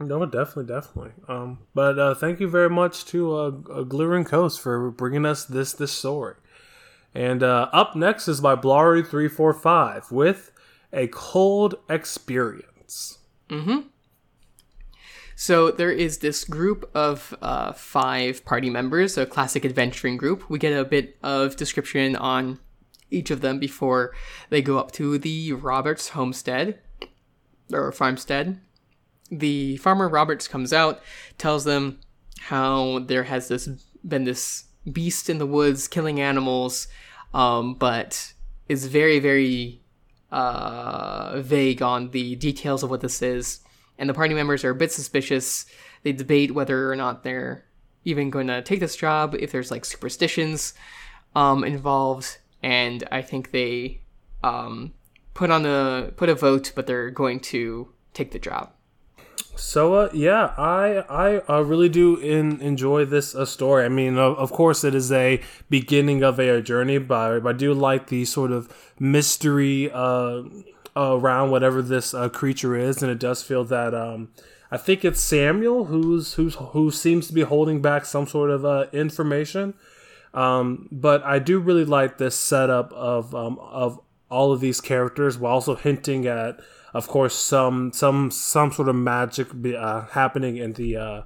No, 0.00 0.26
definitely, 0.26 0.66
definitely. 0.74 1.12
Um, 1.28 1.58
but 1.72 1.98
uh, 1.98 2.14
thank 2.14 2.40
you 2.40 2.48
very 2.48 2.70
much 2.70 3.04
to 3.06 3.36
uh, 3.36 3.52
uh, 3.70 3.82
Glittering 3.82 4.24
Coast 4.24 4.60
for 4.60 4.90
bringing 4.90 5.24
us 5.24 5.44
this 5.44 5.72
this 5.72 5.92
story. 5.92 6.34
And 7.14 7.44
uh, 7.44 7.68
up 7.72 7.94
next 7.94 8.26
is 8.26 8.40
by 8.40 8.56
Blari 8.56 9.06
three 9.06 9.28
four 9.28 9.54
five 9.54 10.10
with 10.10 10.50
a 10.92 11.06
cold 11.08 11.76
experience. 11.88 13.18
Mm-hmm. 13.50 13.80
so 15.36 15.70
there 15.70 15.92
is 15.92 16.18
this 16.18 16.44
group 16.44 16.90
of 16.94 17.36
uh, 17.42 17.72
five 17.72 18.44
party 18.44 18.70
members, 18.70 19.18
a 19.18 19.26
classic 19.26 19.64
adventuring 19.64 20.16
group. 20.16 20.48
We 20.48 20.58
get 20.58 20.72
a 20.72 20.84
bit 20.84 21.18
of 21.22 21.56
description 21.56 22.16
on 22.16 22.58
each 23.10 23.30
of 23.30 23.42
them 23.42 23.58
before 23.58 24.12
they 24.48 24.62
go 24.62 24.78
up 24.78 24.92
to 24.92 25.18
the 25.18 25.52
Roberts 25.52 26.10
homestead 26.10 26.80
or 27.72 27.92
farmstead. 27.92 28.60
The 29.30 29.76
farmer 29.78 30.08
Roberts 30.08 30.48
comes 30.48 30.72
out, 30.72 31.00
tells 31.38 31.64
them 31.64 32.00
how 32.40 33.00
there 33.00 33.24
has 33.24 33.48
this 33.48 33.68
been 34.06 34.24
this 34.24 34.64
beast 34.90 35.30
in 35.30 35.38
the 35.38 35.46
woods 35.46 35.88
killing 35.88 36.20
animals, 36.20 36.88
um, 37.32 37.74
but 37.74 38.34
is 38.68 38.86
very 38.86 39.18
very 39.18 39.80
uh, 40.30 41.40
vague 41.40 41.80
on 41.80 42.10
the 42.10 42.34
details 42.36 42.82
of 42.82 42.90
what 42.90 43.00
this 43.00 43.22
is. 43.22 43.60
And 43.98 44.10
the 44.10 44.14
party 44.14 44.34
members 44.34 44.64
are 44.64 44.70
a 44.70 44.74
bit 44.74 44.92
suspicious. 44.92 45.66
They 46.02 46.12
debate 46.12 46.52
whether 46.52 46.90
or 46.90 46.96
not 46.96 47.22
they're 47.22 47.64
even 48.04 48.30
going 48.30 48.48
to 48.48 48.60
take 48.60 48.80
this 48.80 48.96
job, 48.96 49.34
if 49.38 49.52
there's 49.52 49.70
like 49.70 49.84
superstitions 49.84 50.74
um, 51.34 51.64
involved. 51.64 52.38
And 52.62 53.04
I 53.12 53.22
think 53.22 53.52
they 53.52 54.02
um, 54.42 54.92
put 55.34 55.50
on 55.50 55.64
a 55.66 56.12
put 56.16 56.28
a 56.28 56.34
vote, 56.34 56.72
but 56.74 56.86
they're 56.86 57.10
going 57.10 57.40
to 57.40 57.90
take 58.12 58.32
the 58.32 58.38
job. 58.38 58.72
So 59.56 59.94
uh, 59.94 60.10
yeah, 60.12 60.52
I 60.58 61.04
I 61.08 61.38
uh, 61.48 61.60
really 61.60 61.88
do 61.88 62.16
in, 62.16 62.60
enjoy 62.60 63.04
this 63.04 63.34
uh, 63.34 63.44
story. 63.44 63.84
I 63.84 63.88
mean, 63.88 64.18
of, 64.18 64.52
course, 64.52 64.84
it 64.84 64.94
is 64.94 65.12
a 65.12 65.40
beginning 65.70 66.22
of 66.22 66.38
a, 66.38 66.60
journey, 66.60 66.98
but, 66.98 67.40
but 67.40 67.54
I 67.54 67.58
do 67.58 67.72
like 67.72 68.08
the 68.08 68.24
sort 68.24 68.50
of 68.52 68.72
mystery 68.98 69.90
uh, 69.92 70.42
around 70.96 71.50
whatever 71.50 71.82
this 71.82 72.14
uh, 72.14 72.28
creature 72.28 72.76
is, 72.76 73.02
and 73.02 73.10
it 73.10 73.18
does 73.18 73.42
feel 73.42 73.64
that 73.64 73.94
um, 73.94 74.30
I 74.70 74.76
think 74.76 75.04
it's 75.04 75.20
Samuel 75.20 75.84
who's 75.84 76.34
who's 76.34 76.56
who 76.56 76.90
seems 76.90 77.26
to 77.28 77.32
be 77.32 77.42
holding 77.42 77.80
back 77.80 78.04
some 78.04 78.26
sort 78.26 78.50
of 78.50 78.64
uh, 78.64 78.86
information. 78.92 79.74
Um, 80.32 80.88
but 80.90 81.22
I 81.22 81.38
do 81.38 81.60
really 81.60 81.84
like 81.84 82.18
this 82.18 82.34
setup 82.34 82.92
of 82.92 83.34
um, 83.34 83.58
of 83.60 84.00
all 84.30 84.52
of 84.52 84.60
these 84.60 84.80
characters, 84.80 85.38
while 85.38 85.54
also 85.54 85.76
hinting 85.76 86.26
at, 86.26 86.58
of 86.94 87.08
course, 87.08 87.34
some 87.34 87.92
some 87.92 88.30
some 88.30 88.70
sort 88.72 88.88
of 88.88 88.94
magic 88.94 89.48
uh, 89.76 90.02
happening 90.06 90.56
in 90.56 90.74
the 90.74 90.96
uh, 90.96 91.22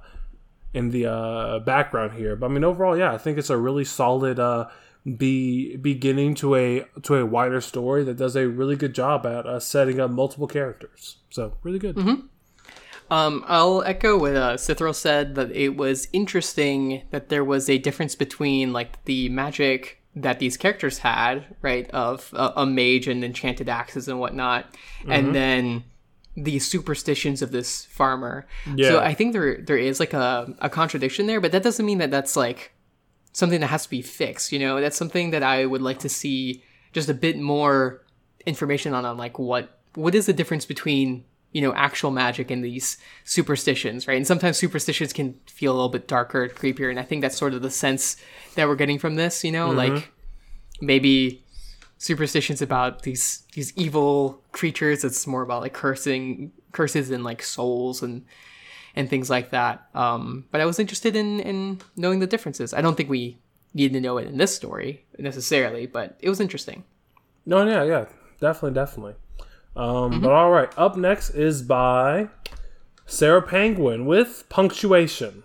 in 0.73 0.89
the 0.89 1.05
uh, 1.05 1.59
background 1.59 2.13
here. 2.13 2.35
But 2.35 2.47
I 2.47 2.49
mean, 2.49 2.63
overall, 2.63 2.97
yeah, 2.97 3.13
I 3.13 3.19
think 3.19 3.37
it's 3.37 3.51
a 3.51 3.57
really 3.57 3.85
solid 3.85 4.39
uh, 4.39 4.67
be 5.17 5.77
beginning 5.77 6.33
to 6.35 6.55
a 6.55 6.85
to 7.03 7.15
a 7.15 7.25
wider 7.25 7.61
story 7.61 8.03
that 8.03 8.17
does 8.17 8.35
a 8.35 8.47
really 8.47 8.75
good 8.75 8.95
job 8.95 9.27
at 9.27 9.45
uh, 9.45 9.59
setting 9.59 9.99
up 9.99 10.09
multiple 10.09 10.47
characters. 10.47 11.17
So 11.29 11.53
really 11.63 11.79
good. 11.79 11.97
Um, 13.11 13.43
I'll 13.47 13.81
echo 13.83 14.19
what 14.19 14.35
uh, 14.35 14.57
said 14.57 15.35
that 15.35 15.51
it 15.51 15.75
was 15.75 16.07
interesting 16.13 17.03
that 17.09 17.29
there 17.29 17.43
was 17.43 17.67
a 17.67 17.79
difference 17.79 18.15
between 18.15 18.71
like 18.71 19.03
the 19.05 19.29
magic 19.29 19.98
that 20.21 20.39
these 20.39 20.57
characters 20.57 20.99
had, 20.99 21.45
right, 21.61 21.89
of 21.91 22.33
a, 22.33 22.53
a 22.57 22.65
mage 22.65 23.07
and 23.07 23.23
enchanted 23.23 23.69
axes 23.69 24.07
and 24.07 24.19
whatnot, 24.19 24.65
and 25.07 25.25
mm-hmm. 25.25 25.33
then 25.33 25.83
the 26.35 26.59
superstitions 26.59 27.41
of 27.41 27.51
this 27.51 27.85
farmer. 27.85 28.45
Yeah. 28.75 28.89
So 28.89 28.99
I 28.99 29.13
think 29.13 29.33
there 29.33 29.57
there 29.57 29.77
is 29.77 29.99
like 29.99 30.13
a, 30.13 30.53
a 30.59 30.69
contradiction 30.69 31.27
there, 31.27 31.41
but 31.41 31.51
that 31.51 31.63
doesn't 31.63 31.85
mean 31.85 31.97
that 31.99 32.11
that's 32.11 32.35
like 32.35 32.71
something 33.33 33.59
that 33.61 33.67
has 33.67 33.83
to 33.83 33.89
be 33.89 34.01
fixed. 34.01 34.51
You 34.51 34.59
know, 34.59 34.81
that's 34.81 34.97
something 34.97 35.31
that 35.31 35.43
I 35.43 35.65
would 35.65 35.81
like 35.81 35.99
to 35.99 36.09
see 36.09 36.63
just 36.91 37.09
a 37.09 37.13
bit 37.13 37.37
more 37.37 38.03
information 38.45 38.93
on 38.93 39.05
on 39.05 39.17
like 39.17 39.37
what 39.37 39.79
what 39.95 40.15
is 40.15 40.25
the 40.25 40.33
difference 40.33 40.65
between 40.65 41.25
you 41.51 41.61
know 41.61 41.73
actual 41.73 42.11
magic 42.11 42.51
and 42.51 42.63
these 42.63 42.97
superstitions, 43.23 44.07
right? 44.07 44.17
And 44.17 44.27
sometimes 44.27 44.57
superstitions 44.57 45.13
can 45.13 45.39
feel 45.47 45.71
a 45.71 45.75
little 45.75 45.89
bit 45.89 46.07
darker, 46.07 46.47
creepier, 46.49 46.89
and 46.89 46.99
I 46.99 47.03
think 47.03 47.21
that's 47.21 47.37
sort 47.37 47.53
of 47.53 47.61
the 47.61 47.71
sense 47.71 48.17
that 48.55 48.67
we're 48.67 48.75
getting 48.75 48.99
from 48.99 49.15
this. 49.15 49.43
You 49.43 49.51
know, 49.51 49.71
like 49.71 50.11
maybe 50.81 51.43
superstitions 51.97 52.61
about 52.61 53.03
these 53.03 53.43
these 53.53 53.73
evil 53.75 54.43
creatures. 54.51 55.03
It's 55.03 55.27
more 55.27 55.41
about 55.41 55.61
like 55.61 55.73
cursing 55.73 56.51
curses 56.71 57.09
and 57.09 57.23
like 57.23 57.41
souls 57.43 58.01
and 58.01 58.25
and 58.95 59.09
things 59.09 59.29
like 59.29 59.51
that. 59.51 59.87
Um, 59.93 60.45
but 60.51 60.61
I 60.61 60.65
was 60.65 60.79
interested 60.79 61.15
in 61.15 61.39
in 61.39 61.81
knowing 61.95 62.19
the 62.19 62.27
differences. 62.27 62.73
I 62.73 62.81
don't 62.81 62.95
think 62.95 63.09
we 63.09 63.39
need 63.73 63.93
to 63.93 64.01
know 64.01 64.17
it 64.17 64.27
in 64.27 64.37
this 64.37 64.55
story 64.55 65.05
necessarily, 65.17 65.85
but 65.85 66.17
it 66.19 66.29
was 66.29 66.39
interesting. 66.39 66.83
No, 67.45 67.65
yeah, 67.65 67.83
yeah, 67.83 68.05
definitely, 68.39 68.75
definitely. 68.75 69.15
Um, 69.79 70.19
But 70.21 70.31
all 70.31 70.51
right, 70.51 70.69
up 70.77 70.97
next 70.97 71.29
is 71.31 71.61
by 71.61 72.27
Sarah 73.05 73.41
Penguin 73.41 74.05
with 74.05 74.43
punctuation. 74.49 75.43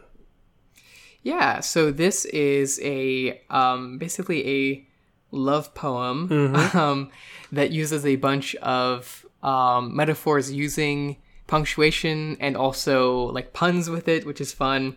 Yeah, 1.23 1.61
so 1.61 1.91
this 1.91 2.25
is 2.27 2.81
a 2.83 3.41
um, 3.49 3.99
basically 3.99 4.47
a 4.47 4.87
love 5.31 5.73
poem 5.75 6.55
um, 6.75 7.11
that 7.53 7.71
uses 7.71 8.05
a 8.05 8.17
bunch 8.17 8.55
of 8.57 9.25
um, 9.43 9.95
metaphors 9.97 10.53
using 10.53 11.17
punctuation 11.47 12.37
and 12.41 12.57
also 12.57 13.27
like 13.33 13.53
puns 13.53 13.89
with 13.89 14.09
it, 14.09 14.27
which 14.27 14.41
is 14.41 14.53
fun. 14.53 14.97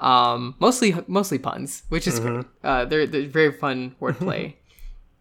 Um, 0.00 0.54
mostly 0.58 0.94
mostly 1.06 1.38
puns, 1.38 1.82
which 1.90 2.06
is 2.06 2.20
great. 2.20 2.46
Uh, 2.64 2.84
they're, 2.86 3.06
they're 3.06 3.28
very 3.28 3.52
fun 3.52 3.94
wordplay. 4.00 4.54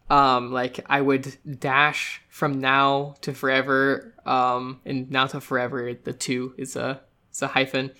um, 0.10 0.52
like 0.52 0.80
I 0.88 1.02
would 1.02 1.36
dash 1.60 2.22
from 2.30 2.60
now 2.60 3.16
to 3.22 3.34
forever, 3.34 4.14
um, 4.26 4.82
and 4.86 5.10
now 5.10 5.28
to 5.28 5.42
forever. 5.42 5.94
The 5.94 6.14
two 6.14 6.54
is 6.58 6.76
a 6.76 7.02
is 7.32 7.42
a 7.42 7.48
hyphen 7.48 7.92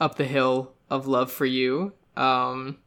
up 0.00 0.16
the 0.16 0.24
hill 0.24 0.74
of 0.88 1.06
love 1.06 1.30
for 1.30 1.46
you. 1.46 1.92
Um, 2.16 2.78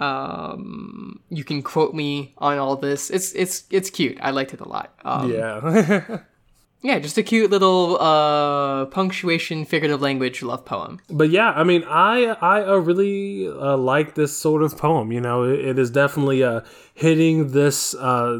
um, 0.00 1.20
you 1.28 1.44
can 1.44 1.62
quote 1.62 1.94
me 1.94 2.34
on 2.38 2.58
all 2.58 2.76
this. 2.76 3.10
It's 3.10 3.32
it's 3.32 3.64
it's 3.70 3.90
cute. 3.90 4.18
I 4.20 4.30
liked 4.30 4.54
it 4.54 4.60
a 4.60 4.68
lot. 4.68 4.94
Um, 5.04 5.32
Yeah. 5.32 6.20
yeah, 6.80 6.98
just 7.00 7.18
a 7.18 7.22
cute 7.22 7.50
little 7.50 8.00
uh 8.00 8.86
punctuation 8.86 9.64
figurative 9.64 10.00
language 10.00 10.42
love 10.42 10.64
poem. 10.64 11.00
but 11.10 11.30
yeah, 11.30 11.50
I 11.50 11.64
mean, 11.64 11.84
I 11.84 12.36
I 12.40 12.62
uh, 12.62 12.76
really 12.76 13.48
uh, 13.48 13.76
like 13.76 14.14
this 14.14 14.36
sort 14.36 14.62
of 14.62 14.76
poem. 14.78 15.10
You 15.10 15.20
know, 15.20 15.42
it, 15.42 15.60
it 15.60 15.78
is 15.78 15.90
definitely 15.90 16.44
uh, 16.44 16.60
hitting 16.94 17.52
this. 17.52 17.94
Uh, 17.94 18.38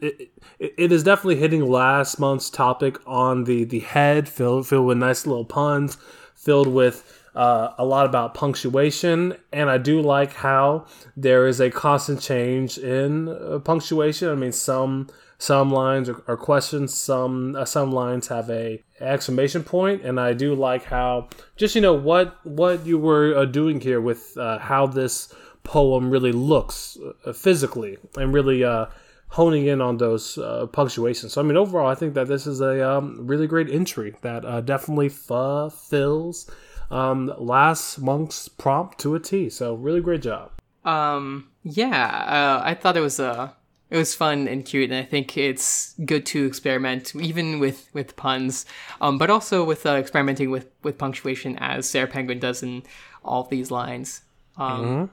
it, 0.00 0.30
it 0.58 0.92
is 0.92 1.02
definitely 1.02 1.36
hitting 1.36 1.68
last 1.68 2.20
month's 2.20 2.50
topic 2.50 2.98
on 3.06 3.44
the 3.44 3.64
the 3.64 3.80
head, 3.80 4.28
filled 4.28 4.68
filled 4.68 4.86
with 4.86 4.98
nice 4.98 5.26
little 5.26 5.44
puns, 5.44 5.96
filled 6.34 6.68
with. 6.68 7.18
Uh, 7.34 7.72
a 7.78 7.84
lot 7.86 8.04
about 8.04 8.34
punctuation, 8.34 9.34
and 9.54 9.70
I 9.70 9.78
do 9.78 10.02
like 10.02 10.34
how 10.34 10.84
there 11.16 11.46
is 11.46 11.62
a 11.62 11.70
constant 11.70 12.20
change 12.20 12.76
in 12.76 13.30
uh, 13.30 13.58
punctuation. 13.58 14.28
I 14.28 14.34
mean, 14.34 14.52
some 14.52 15.08
some 15.42 15.72
lines 15.72 16.08
are, 16.08 16.36
questions, 16.36 16.94
some 16.94 17.56
uh, 17.56 17.64
some 17.64 17.90
lines 17.90 18.28
have 18.28 18.48
a 18.48 18.80
exclamation 19.00 19.64
point, 19.64 20.02
and 20.02 20.20
I 20.20 20.34
do 20.34 20.54
like 20.54 20.84
how 20.84 21.30
just 21.56 21.74
you 21.74 21.80
know 21.80 21.94
what 21.94 22.38
what 22.46 22.86
you 22.86 22.96
were 22.96 23.36
uh, 23.36 23.44
doing 23.44 23.80
here 23.80 24.00
with 24.00 24.36
uh, 24.36 24.60
how 24.60 24.86
this 24.86 25.34
poem 25.64 26.10
really 26.10 26.30
looks 26.30 26.96
uh, 27.26 27.32
physically, 27.32 27.98
and 28.16 28.32
really 28.32 28.62
uh, 28.62 28.86
honing 29.30 29.66
in 29.66 29.80
on 29.80 29.96
those 29.96 30.38
uh, 30.38 30.66
punctuations. 30.66 31.32
So 31.32 31.40
I 31.40 31.44
mean, 31.44 31.56
overall, 31.56 31.88
I 31.88 31.96
think 31.96 32.14
that 32.14 32.28
this 32.28 32.46
is 32.46 32.60
a 32.60 32.88
um, 32.88 33.26
really 33.26 33.48
great 33.48 33.68
entry 33.68 34.14
that 34.22 34.44
uh, 34.44 34.60
definitely 34.60 35.08
fulfills 35.08 36.48
um, 36.88 37.34
last 37.36 37.98
month's 37.98 38.46
prompt 38.46 39.00
to 39.00 39.16
a 39.16 39.18
T. 39.18 39.50
So 39.50 39.74
really 39.74 40.02
great 40.02 40.22
job. 40.22 40.52
Um, 40.84 41.48
yeah, 41.64 42.06
uh, 42.28 42.62
I 42.64 42.74
thought 42.74 42.96
it 42.96 43.00
was 43.00 43.18
a 43.18 43.56
it 43.92 43.96
was 43.98 44.14
fun 44.14 44.48
and 44.48 44.64
cute, 44.64 44.90
and 44.90 44.98
I 44.98 45.04
think 45.04 45.36
it's 45.36 45.94
good 46.06 46.24
to 46.26 46.46
experiment 46.46 47.14
even 47.14 47.60
with 47.60 47.90
with 47.92 48.16
puns, 48.16 48.64
um, 49.02 49.18
but 49.18 49.28
also 49.28 49.62
with 49.62 49.84
uh, 49.84 49.96
experimenting 49.96 50.50
with 50.50 50.66
with 50.82 50.96
punctuation 50.96 51.58
as 51.58 51.88
Sarah 51.88 52.06
Penguin 52.06 52.38
does 52.38 52.62
in 52.62 52.84
all 53.22 53.42
of 53.42 53.50
these 53.50 53.70
lines. 53.70 54.22
Um, 54.56 55.10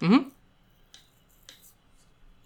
Mm-hmm. 0.00 0.28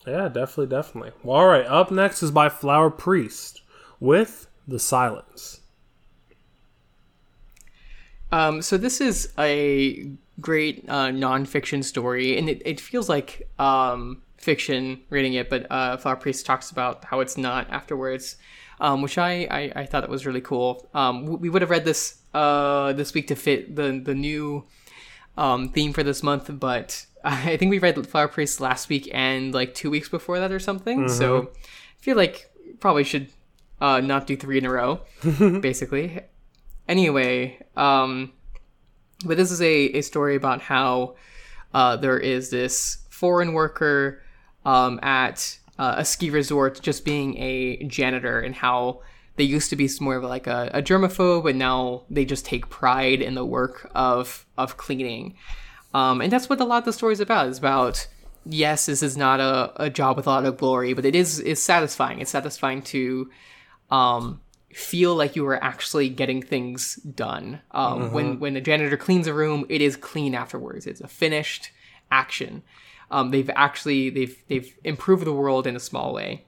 Yeah, 0.06 0.28
definitely, 0.28 0.66
definitely. 0.66 1.12
Well, 1.22 1.36
all 1.36 1.46
right. 1.46 1.66
Up 1.66 1.90
next 1.90 2.22
is 2.22 2.30
by 2.30 2.48
Flower 2.48 2.90
Priest 2.90 3.62
with 4.00 4.48
the 4.66 4.78
Silence. 4.78 5.60
Um, 8.32 8.60
so 8.60 8.76
this 8.76 9.00
is 9.00 9.32
a 9.38 10.10
great 10.40 10.84
uh, 10.88 11.08
nonfiction 11.08 11.84
story, 11.84 12.36
and 12.36 12.48
it, 12.48 12.60
it 12.64 12.80
feels 12.80 13.08
like 13.08 13.48
um, 13.58 14.22
fiction 14.44 15.00
reading 15.10 15.34
it, 15.34 15.50
but 15.50 15.66
uh, 15.70 15.96
Flower 15.96 16.16
Priest 16.16 16.46
talks 16.46 16.70
about 16.70 17.04
how 17.04 17.20
it's 17.20 17.36
not 17.36 17.68
afterwards, 17.70 18.36
um, 18.80 19.02
which 19.02 19.18
I, 19.18 19.48
I, 19.50 19.72
I 19.76 19.86
thought 19.86 20.02
that 20.02 20.10
was 20.10 20.26
really 20.26 20.40
cool. 20.40 20.88
Um, 20.94 21.26
we 21.40 21.50
would 21.50 21.62
have 21.62 21.70
read 21.70 21.84
this 21.84 22.18
uh, 22.34 22.92
this 22.92 23.14
week 23.14 23.28
to 23.28 23.36
fit 23.36 23.74
the 23.74 24.00
the 24.04 24.14
new 24.14 24.64
um, 25.36 25.70
theme 25.70 25.92
for 25.92 26.02
this 26.02 26.22
month, 26.22 26.50
but 26.60 27.06
I 27.24 27.56
think 27.56 27.70
we 27.70 27.78
read 27.78 28.06
Flower 28.06 28.28
Priest 28.28 28.60
last 28.60 28.88
week 28.88 29.08
and 29.12 29.54
like 29.54 29.74
two 29.74 29.90
weeks 29.90 30.08
before 30.08 30.38
that 30.38 30.52
or 30.52 30.58
something. 30.58 31.08
So 31.08 31.42
I 31.42 32.02
feel 32.02 32.16
like 32.16 32.50
probably 32.80 33.04
should 33.04 33.28
uh, 33.80 34.00
not 34.00 34.26
do 34.26 34.36
three 34.36 34.58
in 34.58 34.66
a 34.66 34.70
row, 34.70 35.00
basically. 35.60 36.20
Anyway, 36.86 37.58
um, 37.76 38.32
but 39.24 39.36
this 39.36 39.50
is 39.50 39.62
a, 39.62 39.86
a 39.96 40.00
story 40.02 40.36
about 40.36 40.60
how 40.60 41.16
uh, 41.72 41.96
there 41.96 42.18
is 42.18 42.50
this 42.50 42.98
foreign 43.10 43.52
worker 43.52 44.22
um, 44.64 44.98
at 45.02 45.58
uh, 45.78 45.94
a 45.98 46.04
ski 46.04 46.30
resort 46.30 46.80
just 46.80 47.04
being 47.04 47.36
a 47.38 47.82
janitor 47.84 48.40
and 48.40 48.54
how 48.54 49.00
they 49.36 49.44
used 49.44 49.70
to 49.70 49.76
be 49.76 49.88
more 50.00 50.16
of 50.16 50.24
like 50.24 50.46
a, 50.46 50.70
a 50.72 50.82
germaphobe 50.82 51.48
and 51.48 51.58
now 51.58 52.04
they 52.08 52.24
just 52.24 52.44
take 52.44 52.68
pride 52.68 53.20
in 53.20 53.34
the 53.34 53.44
work 53.44 53.90
of 53.94 54.46
of 54.56 54.76
cleaning. 54.76 55.34
Um, 55.92 56.20
and 56.20 56.32
that's 56.32 56.48
what 56.48 56.60
a 56.60 56.64
lot 56.64 56.78
of 56.78 56.84
the 56.84 56.92
story 56.92 57.12
is 57.12 57.20
about. 57.20 57.48
It's 57.48 57.58
about 57.58 58.06
yes 58.46 58.86
this 58.86 59.02
is 59.02 59.16
not 59.16 59.40
a, 59.40 59.72
a 59.84 59.90
job 59.90 60.16
with 60.16 60.26
a 60.26 60.30
lot 60.30 60.44
of 60.44 60.58
glory 60.58 60.92
but 60.92 61.04
it 61.04 61.14
is 61.14 61.40
is 61.40 61.62
satisfying. 61.62 62.20
It's 62.20 62.30
satisfying 62.30 62.82
to 62.82 63.30
um, 63.90 64.40
feel 64.72 65.14
like 65.16 65.34
you 65.34 65.46
are 65.46 65.62
actually 65.62 66.08
getting 66.08 66.40
things 66.40 66.96
done. 66.96 67.60
Um, 67.72 68.12
when 68.12 68.38
when 68.38 68.56
a 68.56 68.60
janitor 68.60 68.96
cleans 68.96 69.26
a 69.26 69.34
room 69.34 69.66
it 69.68 69.80
is 69.80 69.96
clean 69.96 70.34
afterwards. 70.34 70.86
It's 70.86 71.00
a 71.00 71.08
finished 71.08 71.70
action 72.12 72.62
um, 73.10 73.30
they've 73.30 73.50
actually 73.54 74.10
they've 74.10 74.42
they've 74.48 74.76
improved 74.84 75.24
the 75.24 75.32
world 75.32 75.66
in 75.66 75.76
a 75.76 75.80
small 75.80 76.12
way 76.12 76.44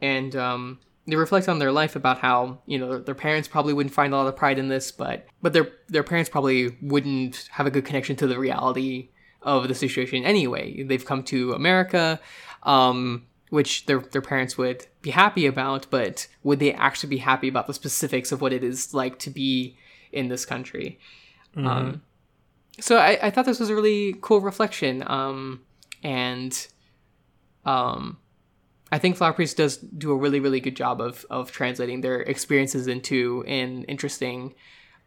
and 0.00 0.34
um, 0.36 0.78
they 1.06 1.16
reflect 1.16 1.48
on 1.48 1.58
their 1.58 1.72
life 1.72 1.96
about 1.96 2.18
how 2.18 2.58
you 2.66 2.78
know 2.78 2.98
their 2.98 3.14
parents 3.14 3.48
probably 3.48 3.72
wouldn't 3.72 3.94
find 3.94 4.12
a 4.12 4.16
lot 4.16 4.26
of 4.26 4.36
pride 4.36 4.58
in 4.58 4.68
this, 4.68 4.92
but 4.92 5.26
but 5.40 5.52
their 5.52 5.70
their 5.88 6.02
parents 6.02 6.30
probably 6.30 6.76
wouldn't 6.82 7.48
have 7.52 7.66
a 7.66 7.70
good 7.70 7.84
connection 7.84 8.16
to 8.16 8.26
the 8.26 8.38
reality 8.38 9.08
of 9.42 9.66
the 9.68 9.74
situation 9.74 10.24
anyway. 10.24 10.82
They've 10.82 11.04
come 11.04 11.22
to 11.24 11.52
America, 11.54 12.20
um, 12.62 13.26
which 13.50 13.86
their 13.86 14.00
their 14.00 14.22
parents 14.22 14.56
would 14.58 14.86
be 15.00 15.10
happy 15.10 15.46
about, 15.46 15.86
but 15.90 16.28
would 16.42 16.60
they 16.60 16.72
actually 16.72 17.10
be 17.10 17.18
happy 17.18 17.48
about 17.48 17.66
the 17.66 17.74
specifics 17.74 18.30
of 18.30 18.40
what 18.40 18.52
it 18.52 18.62
is 18.62 18.94
like 18.94 19.18
to 19.20 19.30
be 19.30 19.76
in 20.12 20.28
this 20.28 20.44
country? 20.44 21.00
Um, 21.56 22.02
so 22.80 22.96
I, 22.96 23.18
I 23.22 23.30
thought 23.30 23.44
this 23.44 23.60
was 23.60 23.70
a 23.70 23.74
really 23.74 24.16
cool 24.20 24.40
reflection, 24.40 25.04
um, 25.06 25.60
and 26.02 26.66
um, 27.64 28.18
I 28.90 28.98
think 28.98 29.16
Flower 29.16 29.32
Priest 29.32 29.56
does 29.56 29.78
do 29.78 30.10
a 30.12 30.16
really, 30.16 30.40
really 30.40 30.60
good 30.60 30.76
job 30.76 31.00
of 31.00 31.24
of 31.30 31.50
translating 31.50 32.00
their 32.00 32.20
experiences 32.20 32.86
into 32.86 33.44
an 33.46 33.84
interesting 33.84 34.54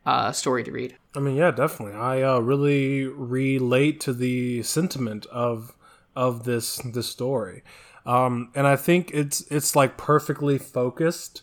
uh, 0.05 0.31
story 0.31 0.63
to 0.63 0.71
read. 0.71 0.95
I 1.15 1.19
mean, 1.19 1.35
yeah, 1.35 1.51
definitely. 1.51 1.95
I 1.95 2.21
uh, 2.21 2.39
really 2.39 3.05
relate 3.05 3.99
to 4.01 4.13
the 4.13 4.63
sentiment 4.63 5.25
of 5.27 5.75
of 6.15 6.43
this 6.43 6.77
this 6.77 7.07
story, 7.07 7.63
um, 8.05 8.51
and 8.55 8.65
I 8.67 8.75
think 8.75 9.11
it's 9.13 9.41
it's 9.51 9.75
like 9.75 9.97
perfectly 9.97 10.57
focused 10.57 11.41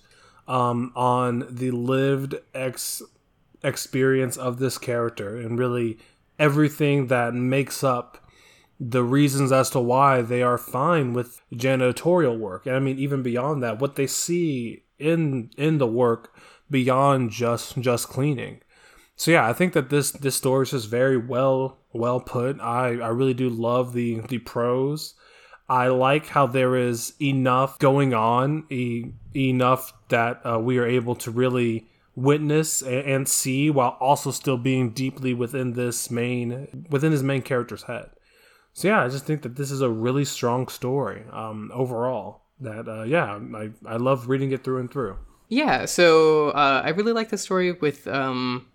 um, 0.49 0.93
on 0.97 1.47
the 1.49 1.71
lived 1.71 2.37
ex 2.55 3.03
experience 3.63 4.37
of 4.37 4.59
this 4.59 4.79
character 4.79 5.37
and 5.37 5.59
really 5.59 5.99
everything 6.39 7.07
that 7.07 7.35
makes 7.35 7.85
up 7.85 8.22
the 8.85 9.05
reasons 9.05 9.53
as 9.53 9.71
to 9.71 9.81
why 9.81 10.23
they 10.23 10.43
are 10.43 10.59
fine 10.59 11.13
with 11.13 11.41
janitorial 11.55 12.37
work. 12.37 12.67
And 12.67 12.75
I 12.75 12.81
mean, 12.81 12.99
even 12.99 13.23
beyond 13.23 13.63
that, 13.63 13.79
what 13.79 13.95
they 13.95 14.09
see 14.09 14.85
in 14.99 15.51
in 15.57 15.79
the 15.79 15.87
work 15.87 16.35
beyond 16.69 17.31
just 17.31 17.79
just 17.79 18.09
cleaning. 18.09 18.61
So 19.15 19.31
yeah, 19.31 19.49
I 19.49 19.53
think 19.53 19.73
that 19.75 19.91
this 19.91 20.11
this 20.11 20.35
story 20.35 20.65
is 20.65 20.73
just 20.73 20.89
very 20.89 21.17
well 21.17 21.79
well 21.93 22.19
put. 22.19 22.61
I 22.61 22.99
I 22.99 23.09
really 23.09 23.35
do 23.35 23.49
love 23.49 23.93
the 23.93 24.21
the 24.29 24.39
prose. 24.39 25.15
I 25.69 25.87
like 25.87 26.27
how 26.27 26.49
there 26.49 26.75
is 26.77 27.15
enough 27.21 27.79
going 27.79 28.13
on, 28.13 28.65
e- 28.69 29.13
enough 29.35 29.93
that 30.09 30.45
uh, 30.45 30.59
we 30.59 30.77
are 30.79 30.87
able 30.87 31.15
to 31.17 31.31
really 31.31 31.87
witness 32.15 32.83
and, 32.83 33.07
and 33.07 33.29
see 33.29 33.71
while 33.71 33.97
also 34.01 34.33
still 34.33 34.59
being 34.59 34.91
deeply 34.91 35.33
within 35.33 35.75
this 35.75 36.11
main 36.11 36.87
within 36.91 37.13
his 37.13 37.23
main 37.23 37.43
character's 37.43 37.85
head. 37.85 38.11
So 38.73 38.89
yeah, 38.89 39.05
I 39.05 39.09
just 39.09 39.27
think 39.27 39.43
that 39.43 39.57
this 39.57 39.71
is 39.71 39.81
a 39.81 39.91
really 39.91 40.25
strong 40.25 40.69
story 40.69 41.25
um, 41.33 41.71
overall. 41.75 42.43
That 42.61 42.89
uh, 42.89 43.03
yeah, 43.03 43.39
I 43.55 43.71
I 43.87 43.97
love 43.97 44.29
reading 44.29 44.53
it 44.53 44.65
through 44.65 44.81
and 44.81 44.91
through. 44.91 45.17
Yeah, 45.49 45.85
so 45.85 46.49
uh, 46.51 46.83
I 46.85 46.91
really 46.91 47.13
like 47.13 47.29
the 47.29 47.37
story 47.37 47.73
with, 47.73 48.07
um, 48.09 48.67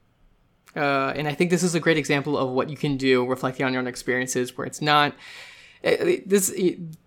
uh, 0.76 1.12
and 1.16 1.28
I 1.28 1.34
think 1.34 1.50
this 1.50 1.64
is 1.64 1.74
a 1.74 1.80
great 1.80 1.98
example 1.98 2.38
of 2.38 2.52
what 2.52 2.70
you 2.70 2.78
can 2.78 2.98
do 2.98 3.26
reflecting 3.26 3.66
on 3.66 3.74
your 3.74 3.82
own 3.82 3.88
experiences, 3.88 4.56
where 4.56 4.68
it's 4.68 4.82
not 4.82 5.14
uh, 5.84 5.96
this. 6.26 6.50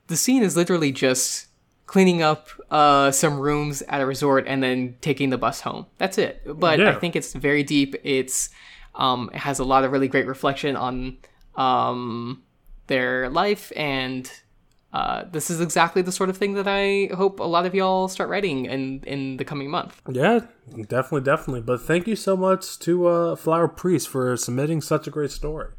The 0.09 0.17
scene 0.17 0.43
is 0.43 0.57
literally 0.57 0.91
just 0.91 1.47
cleaning 1.87 2.23
up 2.23 2.49
uh, 2.71 3.11
some 3.13 3.39
rooms 3.39 3.83
at 3.89 4.01
a 4.01 4.07
resort 4.07 4.45
and 4.49 4.61
then 4.63 4.97
taking 5.01 5.31
the 5.31 5.39
bus 5.39 5.61
home. 5.61 5.87
That's 5.99 6.19
it. 6.19 6.43
But 6.47 6.81
Yeah. 6.81 6.91
I 6.91 6.95
think 6.95 7.15
it's 7.15 7.33
very 7.35 7.63
deep. 7.63 7.95
It's 8.03 8.51
um, 8.97 9.31
it 9.33 9.39
has 9.39 9.61
a 9.61 9.65
lot 9.65 9.85
of 9.85 9.93
really 9.93 10.09
great 10.09 10.27
reflection 10.27 10.75
on 10.75 11.19
um, 11.55 12.43
their 12.91 13.31
life 13.31 13.73
and 13.77 14.31
uh, 14.93 15.25
this 15.31 15.51
is 15.51 15.61
exactly 15.61 16.03
the 16.03 16.13
sort 16.13 16.29
of 16.29 16.37
thing 16.37 16.55
that 16.55 16.67
I 16.67 17.15
hope 17.15 17.39
a 17.39 17.45
lot 17.45 17.65
of 17.65 17.75
y'all 17.75 18.09
start 18.09 18.29
writing 18.29 18.67
in 18.67 19.03
in 19.05 19.37
the 19.37 19.45
coming 19.45 19.71
month. 19.71 20.03
Yeah, 20.11 20.41
definitely, 20.77 21.21
definitely. 21.23 21.61
But 21.61 21.81
thank 21.81 22.09
you 22.09 22.17
so 22.17 22.37
much 22.37 22.79
to 22.81 23.07
uh, 23.07 23.37
Flower 23.37 23.69
Priest 23.69 24.09
for 24.09 24.37
submitting 24.37 24.81
such 24.81 25.07
a 25.07 25.11
great 25.11 25.31
story. 25.31 25.73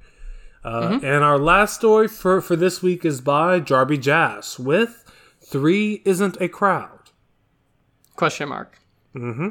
Uh, 0.63 0.99
And 1.03 1.23
our 1.23 1.37
last 1.37 1.75
story 1.75 2.07
for, 2.07 2.39
for 2.39 2.55
this 2.55 2.81
week 2.81 3.03
is 3.03 3.19
by 3.19 3.59
Jarby 3.59 3.99
Jazz 3.99 4.59
with 4.59 5.03
Three 5.43 6.01
Isn't 6.05 6.37
a 6.39 6.47
Crowd. 6.47 7.11
Question 8.15 8.49
mark. 8.49 8.79
Mm-hmm. 9.15 9.49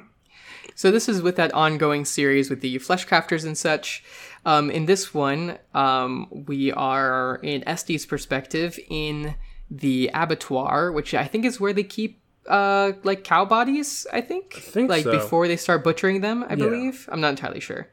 So 0.74 0.90
this 0.90 1.08
is 1.08 1.20
with 1.20 1.36
that 1.36 1.52
ongoing 1.52 2.04
series 2.04 2.48
with 2.48 2.60
the 2.60 2.78
flesh 2.78 3.06
crafters 3.06 3.44
and 3.44 3.58
such. 3.58 4.02
Um, 4.46 4.70
in 4.70 4.86
this 4.86 5.12
one, 5.12 5.58
um, 5.74 6.44
we 6.46 6.72
are 6.72 7.40
in 7.42 7.66
Estes' 7.68 8.06
perspective 8.06 8.78
in 8.88 9.34
the 9.70 10.10
abattoir, 10.14 10.92
which 10.92 11.14
I 11.14 11.26
think 11.26 11.44
is 11.44 11.60
where 11.60 11.72
they 11.72 11.84
keep 11.84 12.20
uh, 12.48 12.92
like 13.02 13.22
cow 13.22 13.44
bodies. 13.44 14.06
I 14.12 14.20
think, 14.20 14.54
think 14.54 14.88
like 14.88 15.04
so. 15.04 15.12
before 15.12 15.46
they 15.46 15.56
start 15.56 15.84
butchering 15.84 16.20
them. 16.20 16.44
I 16.48 16.54
believe. 16.54 17.08
I'm 17.12 17.20
not 17.20 17.30
entirely 17.30 17.60
sure. 17.60 17.88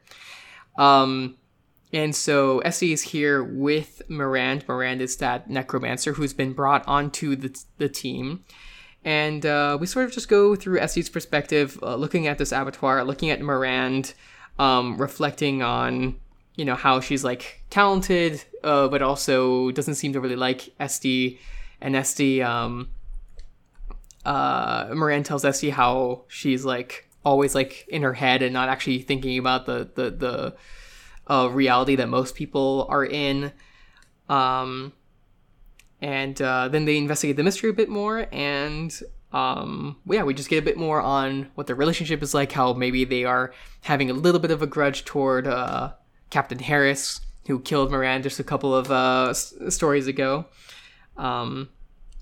Um, 0.78 1.36
and 1.92 2.14
so 2.14 2.58
Essie 2.60 2.92
is 2.92 3.02
here 3.02 3.42
with 3.42 4.02
Mirand. 4.08 4.64
Mirand 4.66 5.00
is 5.00 5.16
that 5.16 5.48
necromancer 5.48 6.12
who's 6.12 6.32
been 6.32 6.52
brought 6.52 6.86
onto 6.86 7.34
the, 7.34 7.58
the 7.78 7.88
team. 7.88 8.44
And 9.04 9.46
uh, 9.46 9.78
we 9.80 9.86
sort 9.86 10.04
of 10.04 10.12
just 10.12 10.28
go 10.28 10.54
through 10.54 10.80
Essie's 10.80 11.08
perspective, 11.08 11.78
uh, 11.82 11.94
looking 11.94 12.26
at 12.26 12.36
this 12.36 12.52
abattoir, 12.52 13.04
looking 13.04 13.30
at 13.30 13.40
Mirand, 13.40 14.12
um, 14.58 15.00
reflecting 15.00 15.62
on, 15.62 16.16
you 16.58 16.64
know, 16.64 16.74
how 16.74 16.98
she's 16.98 17.22
like 17.22 17.62
talented, 17.70 18.42
uh, 18.64 18.88
but 18.88 19.00
also 19.00 19.70
doesn't 19.70 19.94
seem 19.94 20.12
to 20.12 20.20
really 20.20 20.34
like 20.34 20.74
Esty. 20.80 21.38
And 21.80 21.94
Esty, 21.94 22.42
um, 22.42 22.88
uh, 24.24 24.86
Mirand 24.86 25.24
tells 25.24 25.44
Esty 25.44 25.70
how 25.70 26.24
she's 26.26 26.64
like 26.64 27.08
always 27.24 27.54
like 27.54 27.86
in 27.88 28.02
her 28.02 28.12
head 28.12 28.42
and 28.42 28.52
not 28.52 28.68
actually 28.68 28.98
thinking 28.98 29.38
about 29.38 29.66
the, 29.66 29.88
the, 29.94 30.10
the, 30.10 30.56
uh, 31.32 31.48
reality 31.48 31.94
that 31.94 32.08
most 32.08 32.34
people 32.34 32.86
are 32.90 33.04
in. 33.04 33.52
Um, 34.28 34.92
and 36.00 36.42
uh, 36.42 36.66
then 36.66 36.86
they 36.86 36.96
investigate 36.96 37.36
the 37.36 37.44
mystery 37.44 37.70
a 37.70 37.72
bit 37.72 37.88
more, 37.88 38.26
and 38.32 38.98
um, 39.32 39.96
yeah, 40.06 40.22
we 40.22 40.32
just 40.32 40.48
get 40.48 40.58
a 40.58 40.64
bit 40.64 40.76
more 40.76 41.00
on 41.00 41.50
what 41.54 41.66
their 41.66 41.76
relationship 41.76 42.22
is 42.22 42.34
like, 42.34 42.52
how 42.52 42.72
maybe 42.72 43.04
they 43.04 43.24
are 43.24 43.52
having 43.82 44.10
a 44.10 44.14
little 44.14 44.40
bit 44.40 44.50
of 44.50 44.62
a 44.62 44.66
grudge 44.66 45.04
toward 45.04 45.46
uh, 45.46 45.92
Captain 46.30 46.58
Harris, 46.58 47.20
who 47.46 47.60
killed 47.60 47.90
Moran 47.90 48.22
just 48.22 48.38
a 48.40 48.44
couple 48.44 48.74
of 48.74 48.90
uh, 48.90 49.28
s- 49.30 49.54
stories 49.70 50.06
ago. 50.06 50.46
Um, 51.16 51.68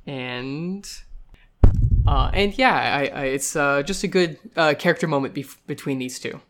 and 0.06 0.88
uh, 2.06 2.30
and 2.32 2.56
yeah, 2.56 2.74
I, 2.74 3.06
I, 3.06 3.24
it's 3.26 3.56
uh, 3.56 3.82
just 3.82 4.04
a 4.04 4.08
good 4.08 4.38
uh, 4.56 4.74
character 4.78 5.06
moment 5.06 5.34
bef- 5.34 5.58
between 5.66 5.98
these 5.98 6.18
two. 6.18 6.40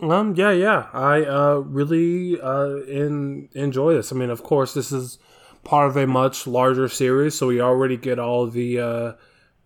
Um. 0.00 0.34
Yeah. 0.34 0.50
Yeah. 0.50 0.88
I 0.92 1.22
uh 1.22 1.62
really 1.64 2.40
uh 2.40 2.78
in 2.88 3.48
enjoy 3.54 3.94
this. 3.94 4.10
I 4.10 4.16
mean, 4.16 4.30
of 4.30 4.42
course, 4.42 4.74
this 4.74 4.90
is 4.90 5.18
part 5.62 5.88
of 5.88 5.96
a 5.96 6.06
much 6.06 6.46
larger 6.48 6.88
series, 6.88 7.36
so 7.36 7.46
we 7.46 7.60
already 7.60 7.96
get 7.96 8.18
all 8.18 8.48
the 8.48 8.80
uh, 8.80 9.12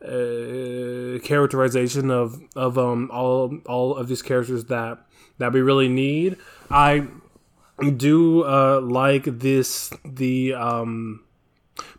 uh 0.04 1.18
characterization 1.24 2.10
of 2.10 2.40
of 2.54 2.76
um 2.78 3.10
all 3.12 3.58
all 3.66 3.96
of 3.96 4.08
these 4.08 4.22
characters 4.22 4.64
that 4.66 4.98
that 5.38 5.52
we 5.52 5.62
really 5.62 5.88
need. 5.88 6.36
I 6.70 7.08
do 7.96 8.44
uh 8.44 8.80
like 8.80 9.24
this 9.24 9.92
the 10.04 10.54
um 10.54 11.24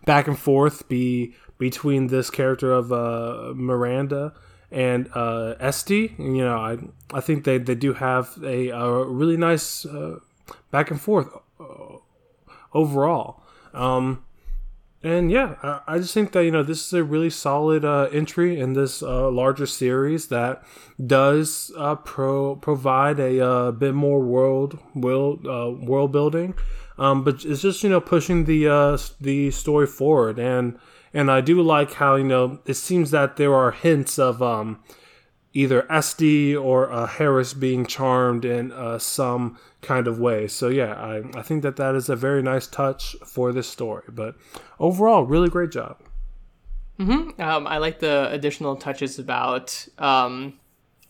back 0.05 0.27
and 0.27 0.37
forth 0.37 0.87
be 0.89 1.35
between 1.57 2.07
this 2.07 2.29
character 2.29 2.71
of 2.71 2.91
uh 2.91 3.53
Miranda 3.55 4.33
and 4.71 5.09
uh, 5.15 5.55
Esty. 5.59 6.15
You 6.17 6.43
know, 6.43 6.57
I 6.57 6.77
I 7.13 7.21
think 7.21 7.43
they, 7.43 7.57
they 7.57 7.75
do 7.75 7.93
have 7.93 8.37
a, 8.43 8.69
a 8.69 9.05
really 9.05 9.37
nice 9.37 9.85
uh, 9.85 10.19
back 10.71 10.91
and 10.91 11.01
forth 11.01 11.27
uh, 11.59 11.97
overall. 12.73 13.43
Um, 13.73 14.23
and 15.01 15.31
yeah, 15.31 15.79
I, 15.87 15.99
just 15.99 16.13
think 16.13 16.33
that 16.33 16.43
you 16.43 16.51
know 16.51 16.61
this 16.61 16.85
is 16.85 16.93
a 16.93 17.05
really 17.05 17.29
solid 17.29 17.85
uh, 17.85 18.09
entry 18.11 18.59
in 18.59 18.73
this 18.73 19.01
uh, 19.01 19.29
larger 19.29 19.65
series 19.65 20.27
that 20.27 20.61
does 21.05 21.71
uh, 21.77 21.95
pro 21.95 22.57
provide 22.57 23.17
a 23.17 23.39
uh, 23.39 23.71
bit 23.71 23.93
more 23.93 24.19
world 24.19 24.77
world 24.93 25.47
uh, 25.47 25.71
world 25.71 26.11
building, 26.11 26.53
um, 26.97 27.23
but 27.23 27.45
it's 27.45 27.61
just 27.61 27.81
you 27.81 27.89
know 27.89 28.01
pushing 28.01 28.43
the 28.43 28.67
uh, 28.67 28.97
the 29.21 29.51
story 29.51 29.87
forward. 29.87 30.37
And 30.37 30.77
and 31.13 31.31
I 31.31 31.39
do 31.39 31.61
like 31.61 31.93
how 31.93 32.15
you 32.17 32.25
know 32.25 32.59
it 32.65 32.73
seems 32.73 33.11
that 33.11 33.37
there 33.37 33.55
are 33.55 33.71
hints 33.71 34.19
of 34.19 34.41
um, 34.43 34.83
either 35.53 35.89
Esty 35.89 36.53
or 36.53 37.07
Harris 37.07 37.53
being 37.53 37.85
charmed 37.85 38.43
in 38.43 38.73
some 38.99 39.57
kind 39.81 40.07
of 40.07 40.19
way. 40.19 40.47
So 40.47 40.69
yeah, 40.69 40.93
I, 40.93 41.23
I 41.37 41.41
think 41.41 41.63
that 41.63 41.75
that 41.77 41.95
is 41.95 42.09
a 42.09 42.15
very 42.15 42.41
nice 42.41 42.67
touch 42.67 43.15
for 43.25 43.51
this 43.51 43.67
story. 43.67 44.03
But 44.09 44.35
overall, 44.79 45.23
really 45.23 45.49
great 45.49 45.71
job. 45.71 45.97
Mm-hmm. 46.99 47.41
Um, 47.41 47.65
I 47.65 47.77
like 47.77 47.99
the 47.99 48.29
additional 48.29 48.75
touches 48.75 49.19
about 49.19 49.87
um, 49.97 50.59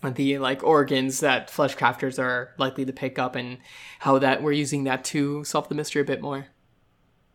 the 0.04 0.38
like 0.38 0.64
organs 0.64 1.20
that 1.22 1.50
flesh 1.50 1.76
crafters 1.76 2.20
are 2.20 2.54
likely 2.60 2.86
to 2.86 2.94
pick 2.94 3.18
up, 3.18 3.36
and 3.36 3.58
how 4.00 4.20
that 4.20 4.44
we're 4.44 4.52
using 4.52 4.84
that 4.84 5.04
to 5.06 5.44
solve 5.44 5.68
the 5.68 5.76
mystery 5.76 6.04
a 6.04 6.06
bit 6.06 6.22
more. 6.22 6.46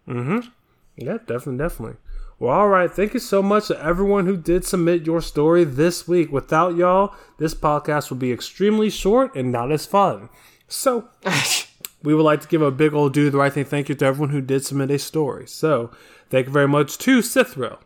Mm-hmm. 0.07 0.49
Yeah, 0.97 1.19
definitely, 1.27 1.59
definitely. 1.59 1.97
Well, 2.39 2.53
all 2.53 2.69
right. 2.69 2.91
Thank 2.91 3.15
you 3.15 3.21
so 3.21 3.43
much 3.43 3.69
to 3.69 3.85
everyone 3.85 4.27
who 4.27 4.37
did 4.37 4.65
submit 4.65 5.07
your 5.07 5.21
story 5.21 5.65
this 5.65 6.07
week. 6.07 6.33
Without 6.33 6.77
y'all, 6.77 7.15
this 7.39 7.55
podcast 7.55 8.11
would 8.11 8.19
be 8.19 8.33
extremely 8.33 8.91
short 8.91 9.35
and 9.35 9.51
not 9.51 9.73
as 9.73 9.87
fun. 9.87 10.29
So, 10.69 11.09
we 12.03 12.15
would 12.15 12.23
like 12.23 12.41
to 12.41 12.49
give 12.49 12.63
a 12.63 12.71
big 12.71 12.95
old 12.95 13.13
do 13.13 13.31
the 13.31 13.39
right 13.39 13.53
thing 13.53 13.65
thank 13.65 13.89
you 13.89 13.95
to 13.95 14.05
everyone 14.05 14.31
who 14.31 14.41
did 14.41 14.65
submit 14.65 14.91
a 14.91 14.99
story. 14.99 15.47
So, 15.47 15.91
thank 16.31 16.47
you 16.47 16.53
very 16.53 16.69
much 16.69 16.99
to 16.99 17.19
Sithro. 17.21 17.79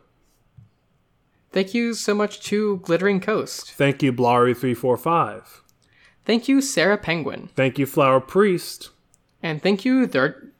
Thank 1.51 1.73
you 1.73 1.93
so 1.93 2.13
much 2.13 2.41
to 2.41 2.77
Glittering 2.77 3.21
Coast. 3.21 3.71
Thank 3.71 4.03
you, 4.03 4.13
Blari345. 4.13 5.61
Thank 6.25 6.47
you, 6.47 6.61
Sarah 6.61 6.97
Penguin. 6.97 7.49
Thank 7.55 7.79
you, 7.79 7.87
Flower 7.87 8.19
Priest. 8.19 8.91
And 9.41 9.61
thank 9.61 9.83
you, 9.83 10.05
Third. 10.05 10.51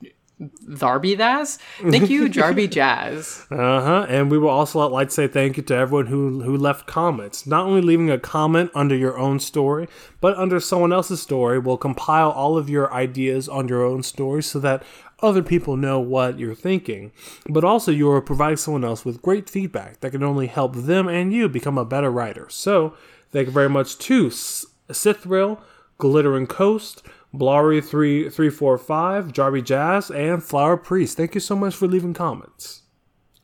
Darby 0.78 1.16
Daz. 1.16 1.58
Thank 1.82 2.10
you, 2.10 2.30
Jarby 2.30 2.70
Jazz. 2.72 3.46
Uh 3.52 3.82
huh. 3.82 4.06
And 4.08 4.32
we 4.32 4.38
will 4.38 4.50
also 4.50 4.88
like 4.88 5.10
to 5.10 5.14
say 5.14 5.28
thank 5.28 5.58
you 5.58 5.64
to 5.64 5.76
everyone 5.76 6.08
who 6.08 6.42
who 6.42 6.56
left 6.56 6.88
comments. 6.88 7.46
Not 7.46 7.66
only 7.66 7.82
leaving 7.82 8.10
a 8.10 8.18
comment 8.18 8.72
under 8.74 8.96
your 8.96 9.18
own 9.18 9.40
story, 9.40 9.88
but 10.22 10.38
under 10.38 10.60
someone 10.60 10.94
else's 10.94 11.22
story. 11.22 11.60
We'll 11.60 11.78
compile 11.78 12.30
all 12.32 12.58
of 12.58 12.70
your 12.70 12.94
ideas 12.94 13.50
on 13.50 13.68
your 13.68 13.84
own 13.84 14.04
story 14.04 14.42
so 14.42 14.60
that 14.60 14.84
other 15.22 15.44
people 15.44 15.76
know 15.76 16.00
what 16.00 16.40
you're 16.40 16.56
thinking. 16.56 17.12
But 17.50 17.64
also, 17.64 17.92
you 17.92 18.10
are 18.12 18.22
providing 18.22 18.58
someone 18.58 18.86
else 18.86 19.04
with 19.04 19.22
great 19.22 19.50
feedback 19.50 20.00
that 20.00 20.12
can 20.12 20.24
only 20.24 20.48
help 20.48 20.74
them 20.76 21.08
and 21.08 21.34
you 21.34 21.50
become 21.50 21.78
a 21.78 21.86
better 21.86 22.10
writer. 22.10 22.48
So, 22.50 22.94
thank 23.32 23.48
you 23.48 23.52
very 23.52 23.70
much 23.70 23.98
to 23.98 24.28
Sithril, 24.28 25.60
Glittering 25.98 26.48
Coast. 26.48 27.04
Blari 27.34 27.84
three 27.84 28.30
three 28.30 28.50
four 28.50 28.78
five, 28.78 29.28
Jarby 29.28 29.64
Jazz, 29.64 30.10
and 30.10 30.44
Flower 30.44 30.78
Priest. 30.78 31.18
Thank 31.18 31.36
you 31.36 31.42
so 31.42 31.56
much 31.56 31.76
for 31.76 31.88
leaving 31.88 32.14
comments. 32.14 32.84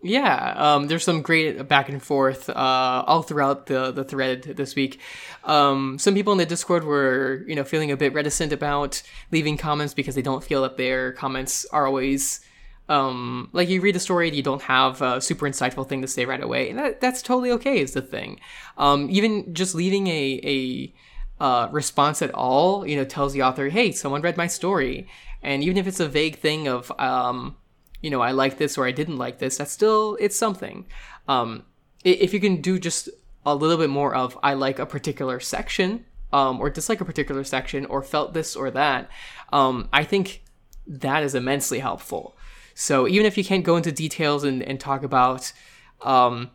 Yeah, 0.02 0.54
um, 0.58 0.86
there's 0.88 1.04
some 1.04 1.24
great 1.24 1.68
back 1.68 1.90
and 1.90 2.02
forth 2.02 2.48
uh, 2.50 3.04
all 3.08 3.24
throughout 3.24 3.66
the 3.66 3.92
the 3.92 4.04
thread 4.04 4.44
this 4.44 4.76
week. 4.76 5.00
Um, 5.44 5.98
some 5.98 6.14
people 6.14 6.32
in 6.32 6.38
the 6.38 6.46
Discord 6.46 6.84
were 6.84 7.44
you 7.48 7.56
know 7.56 7.64
feeling 7.64 7.92
a 7.92 7.98
bit 7.98 8.14
reticent 8.14 8.52
about 8.52 9.02
leaving 9.32 9.58
comments 9.58 9.94
because 9.94 10.14
they 10.14 10.22
don't 10.22 10.44
feel 10.44 10.62
that 10.62 10.78
their 10.78 11.12
comments 11.14 11.66
are 11.72 11.88
always 11.88 12.42
um, 12.88 13.50
like 13.52 13.68
you 13.68 13.82
read 13.82 13.96
a 13.96 14.00
story 14.00 14.28
and 14.28 14.38
you 14.38 14.44
don't 14.44 14.62
have 14.62 15.02
a 15.02 15.20
super 15.22 15.48
insightful 15.48 15.88
thing 15.88 16.02
to 16.02 16.08
say 16.08 16.26
right 16.26 16.42
away, 16.42 16.70
and 16.70 16.78
that, 16.78 17.02
that's 17.02 17.22
totally 17.22 17.52
okay. 17.52 17.80
Is 17.80 17.94
the 17.94 18.02
thing. 18.02 18.40
Um, 18.78 19.08
even 19.10 19.54
just 19.54 19.74
leaving 19.74 20.08
a 20.08 20.40
a 20.44 20.94
uh, 21.40 21.68
response 21.72 22.22
at 22.22 22.34
all, 22.34 22.88
you 22.88 22.96
know, 22.96 23.06
tells 23.06 23.34
the 23.34 23.44
author, 23.44 23.70
hey, 23.70 23.92
someone 23.92 24.22
read 24.22 24.38
my 24.38 24.48
story. 24.48 25.08
And 25.44 25.64
even 25.64 25.78
if 25.78 25.88
it's 25.88 26.00
a 26.00 26.08
vague 26.08 26.38
thing 26.38 26.68
of, 26.68 26.92
um, 27.00 27.58
you 28.02 28.10
know, 28.10 28.22
I 28.22 28.32
like 28.32 28.58
this 28.58 28.78
or 28.78 28.86
I 28.86 28.92
didn't 28.92 29.18
like 29.18 29.40
this, 29.40 29.58
that's 29.58 29.72
still, 29.72 30.18
it's 30.20 30.38
something. 30.38 30.86
Um, 31.28 31.66
if 32.04 32.34
you 32.34 32.40
can 32.40 32.62
do 32.62 32.80
just 32.80 33.10
a 33.46 33.56
little 33.56 33.78
bit 33.78 33.90
more 33.90 34.16
of, 34.16 34.38
I 34.42 34.54
like 34.54 34.80
a 34.80 34.86
particular 34.86 35.40
section, 35.40 36.06
um, 36.32 36.60
or 36.60 36.70
dislike 36.70 37.02
a 37.02 37.06
particular 37.06 37.44
section, 37.44 37.86
or 37.86 38.02
felt 38.02 38.34
this 38.34 38.56
or 38.56 38.72
that, 38.72 39.10
um, 39.54 39.90
I 39.94 40.04
think 40.04 40.44
that 40.88 41.24
is 41.24 41.36
immensely 41.36 41.80
helpful. 41.80 42.38
So 42.74 43.08
even 43.08 43.26
if 43.26 43.38
you 43.38 43.44
can't 43.44 43.64
go 43.64 43.78
into 43.78 43.92
details 43.92 44.44
and, 44.44 44.62
and 44.62 44.80
talk 44.80 45.04
about, 45.04 45.54
um, 46.02 46.52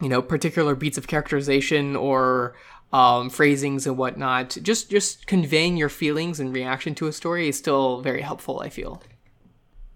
you 0.00 0.08
know, 0.08 0.22
particular 0.22 0.74
beats 0.74 0.96
of 0.96 1.08
characterization 1.08 1.96
or 1.96 2.54
um, 2.92 3.30
phrasings 3.30 3.86
and 3.86 3.96
whatnot. 3.96 4.56
Just 4.62 4.90
just 4.90 5.26
conveying 5.26 5.76
your 5.76 5.88
feelings 5.88 6.40
and 6.40 6.54
reaction 6.54 6.94
to 6.96 7.06
a 7.06 7.12
story 7.12 7.48
is 7.48 7.58
still 7.58 8.00
very 8.00 8.22
helpful. 8.22 8.60
I 8.60 8.68
feel. 8.68 9.02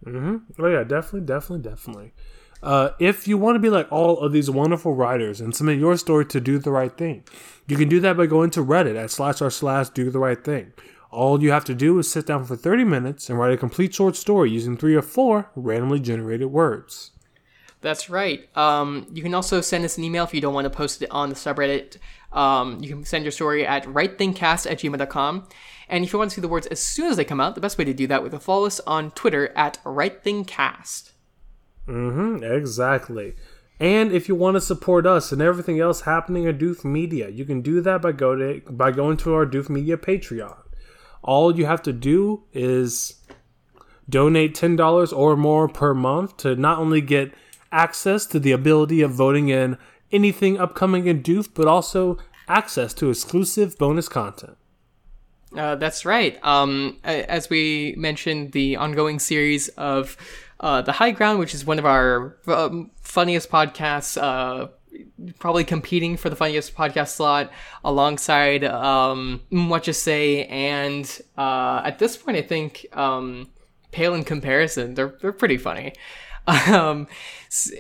Mm-hmm. 0.04 0.62
Oh 0.62 0.68
yeah, 0.68 0.84
definitely, 0.84 1.26
definitely, 1.26 1.70
definitely. 1.70 2.12
Uh, 2.62 2.90
if 3.00 3.26
you 3.26 3.36
want 3.36 3.56
to 3.56 3.60
be 3.60 3.70
like 3.70 3.90
all 3.90 4.20
of 4.20 4.32
these 4.32 4.48
wonderful 4.48 4.94
writers 4.94 5.40
and 5.40 5.54
submit 5.54 5.78
your 5.78 5.96
story 5.96 6.24
to 6.26 6.40
do 6.40 6.58
the 6.58 6.70
right 6.70 6.96
thing, 6.96 7.24
you 7.66 7.76
can 7.76 7.88
do 7.88 7.98
that 8.00 8.16
by 8.16 8.26
going 8.26 8.50
to 8.50 8.64
Reddit 8.64 8.96
at 8.96 9.10
slash 9.10 9.42
r 9.42 9.50
slash 9.50 9.88
do 9.88 10.10
the 10.10 10.20
right 10.20 10.42
thing. 10.42 10.72
All 11.10 11.42
you 11.42 11.50
have 11.50 11.64
to 11.66 11.74
do 11.74 11.98
is 11.98 12.10
sit 12.10 12.26
down 12.26 12.44
for 12.44 12.56
30 12.56 12.84
minutes 12.84 13.28
and 13.28 13.38
write 13.38 13.52
a 13.52 13.56
complete 13.56 13.94
short 13.94 14.16
story 14.16 14.50
using 14.50 14.76
three 14.76 14.94
or 14.94 15.02
four 15.02 15.50
randomly 15.54 16.00
generated 16.00 16.48
words. 16.48 17.10
That's 17.82 18.08
right. 18.08 18.48
Um, 18.56 19.06
you 19.12 19.22
can 19.22 19.34
also 19.34 19.60
send 19.60 19.84
us 19.84 19.98
an 19.98 20.04
email 20.04 20.24
if 20.24 20.32
you 20.32 20.40
don't 20.40 20.54
want 20.54 20.64
to 20.64 20.70
post 20.70 21.02
it 21.02 21.10
on 21.10 21.28
the 21.28 21.34
subreddit. 21.34 21.98
Um, 22.32 22.82
you 22.82 22.88
can 22.88 23.04
send 23.04 23.24
your 23.24 23.32
story 23.32 23.66
at 23.66 23.84
rightthingcast 23.84 24.70
at 24.70 24.78
gmail.com. 24.78 25.48
And 25.88 26.04
if 26.04 26.12
you 26.12 26.18
want 26.18 26.30
to 26.30 26.34
see 26.36 26.40
the 26.40 26.48
words 26.48 26.66
as 26.68 26.80
soon 26.80 27.10
as 27.10 27.16
they 27.16 27.24
come 27.24 27.40
out, 27.40 27.54
the 27.54 27.60
best 27.60 27.76
way 27.76 27.84
to 27.84 27.92
do 27.92 28.06
that 28.06 28.22
would 28.22 28.32
to 28.32 28.38
follow 28.38 28.66
us 28.66 28.80
on 28.80 29.10
Twitter 29.10 29.52
at 29.56 29.78
rightthingcast. 29.84 31.10
Mm-hmm, 31.86 32.44
exactly. 32.44 33.34
And 33.80 34.12
if 34.12 34.28
you 34.28 34.36
want 34.36 34.54
to 34.54 34.60
support 34.60 35.06
us 35.06 35.32
and 35.32 35.42
everything 35.42 35.80
else 35.80 36.02
happening 36.02 36.46
at 36.46 36.58
Doof 36.58 36.84
Media, 36.84 37.28
you 37.28 37.44
can 37.44 37.62
do 37.62 37.80
that 37.80 38.00
by 38.00 38.12
go 38.12 38.36
to 38.36 38.60
by 38.70 38.92
going 38.92 39.16
to 39.18 39.34
our 39.34 39.44
Doof 39.44 39.68
Media 39.68 39.96
Patreon. 39.96 40.56
All 41.22 41.56
you 41.56 41.66
have 41.66 41.82
to 41.82 41.92
do 41.92 42.44
is 42.52 43.20
donate 44.08 44.54
ten 44.54 44.76
dollars 44.76 45.12
or 45.12 45.36
more 45.36 45.68
per 45.68 45.94
month 45.94 46.36
to 46.38 46.54
not 46.54 46.78
only 46.78 47.00
get 47.00 47.32
access 47.72 48.26
to 48.26 48.38
the 48.38 48.52
ability 48.52 49.00
of 49.00 49.10
voting 49.10 49.48
in 49.48 49.78
anything 50.12 50.58
upcoming 50.58 51.06
in 51.06 51.22
Doof, 51.22 51.48
but 51.52 51.66
also 51.66 52.18
access 52.46 52.92
to 52.94 53.10
exclusive 53.10 53.78
bonus 53.78 54.08
content. 54.08 54.56
Uh, 55.56 55.74
that's 55.76 56.04
right. 56.04 56.38
Um, 56.44 56.98
as 57.04 57.50
we 57.50 57.94
mentioned, 57.98 58.52
the 58.52 58.76
ongoing 58.76 59.18
series 59.18 59.68
of 59.70 60.16
uh, 60.60 60.82
The 60.82 60.92
High 60.92 61.10
Ground, 61.10 61.38
which 61.38 61.54
is 61.54 61.64
one 61.64 61.78
of 61.78 61.84
our 61.86 62.36
um, 62.46 62.90
funniest 63.00 63.50
podcasts, 63.50 64.20
uh, 64.20 64.68
probably 65.38 65.64
competing 65.64 66.16
for 66.16 66.30
the 66.30 66.36
funniest 66.36 66.74
podcast 66.74 67.08
slot 67.08 67.50
alongside 67.84 68.64
um, 68.64 69.42
What 69.50 69.86
You 69.86 69.92
Say, 69.92 70.44
and 70.44 71.20
uh, 71.36 71.82
at 71.84 71.98
this 71.98 72.16
point, 72.16 72.36
I 72.36 72.42
think 72.42 72.86
um, 72.92 73.48
Pale 73.90 74.14
in 74.14 74.24
comparison. 74.24 74.94
They're, 74.94 75.14
they're 75.20 75.32
pretty 75.32 75.58
funny. 75.58 75.92
Um, 76.46 77.06